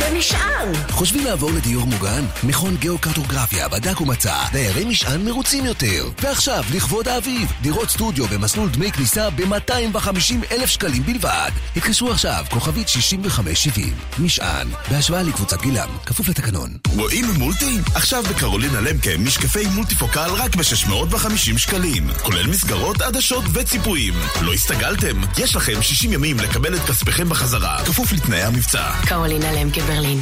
במשען! 0.00 0.72
חושבים 0.90 1.24
לעבור 1.24 1.50
לדיור 1.50 1.86
מוגן? 1.86 2.24
מכון 2.42 2.76
גיאוקרטוגרפיה 2.76 3.68
בדק 3.68 4.00
ומצא 4.00 4.34
דיירי 4.52 4.84
משען 4.84 5.24
מרוצים 5.24 5.64
יותר. 5.66 6.08
ועכשיו, 6.22 6.64
לכבוד 6.74 7.08
האביב, 7.08 7.52
דירות 7.62 7.90
סטודיו 7.90 8.26
במסלול 8.26 8.68
דמי 8.68 8.92
כניסה 8.92 9.30
ב-250 9.30 10.52
אלף 10.52 10.70
שקלים 10.70 11.02
בלבד. 11.02 11.50
התקשרו 11.76 12.10
עכשיו, 12.10 12.44
כוכבית 12.50 12.88
6570. 12.88 13.94
משען, 14.18 14.68
בהשוואה 14.90 15.22
לקבוצת 15.22 15.62
גילם, 15.62 15.88
כפוף 16.06 16.28
לתקנון. 16.28 16.70
רואים 16.96 17.24
מולטי? 17.38 17.78
עכשיו 17.94 18.22
בקרולינה 18.22 18.80
למקה 18.80 19.10
משקפי 19.18 19.66
מולטיפוקל 19.66 20.30
רק 20.30 20.56
ב-650 20.56 21.58
שקלים. 21.58 22.10
כולל 22.22 22.46
מסגרות, 22.46 23.02
עדשות 23.02 23.44
וציפויים. 23.52 24.14
לא 24.40 24.52
הסתגלתם? 24.52 25.20
יש 25.38 25.56
לכם 25.56 25.82
60 25.82 26.12
ימים 26.12 26.36
לקבל 26.38 26.74
את 26.74 26.80
כספיכם 26.80 27.28
בחזרה, 27.28 27.84
כפוף 27.86 28.12
לתנאי 28.12 28.42
המבצע. 28.42 28.90
קרולינה 29.18 29.52
למקה 29.52 29.80
ברלין. 29.80 30.18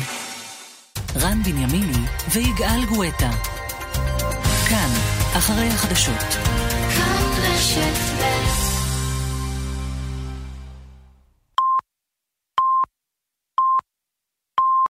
רן 1.17 1.43
בנימיני 1.43 2.07
ויגאל 2.33 2.85
גואטה. 2.89 3.31
כאן, 4.69 4.91
אחרי 5.39 5.69
החדשות. 5.69 6.23
כאן 6.97 7.23
רשת 7.43 7.97
ב' 8.21 8.66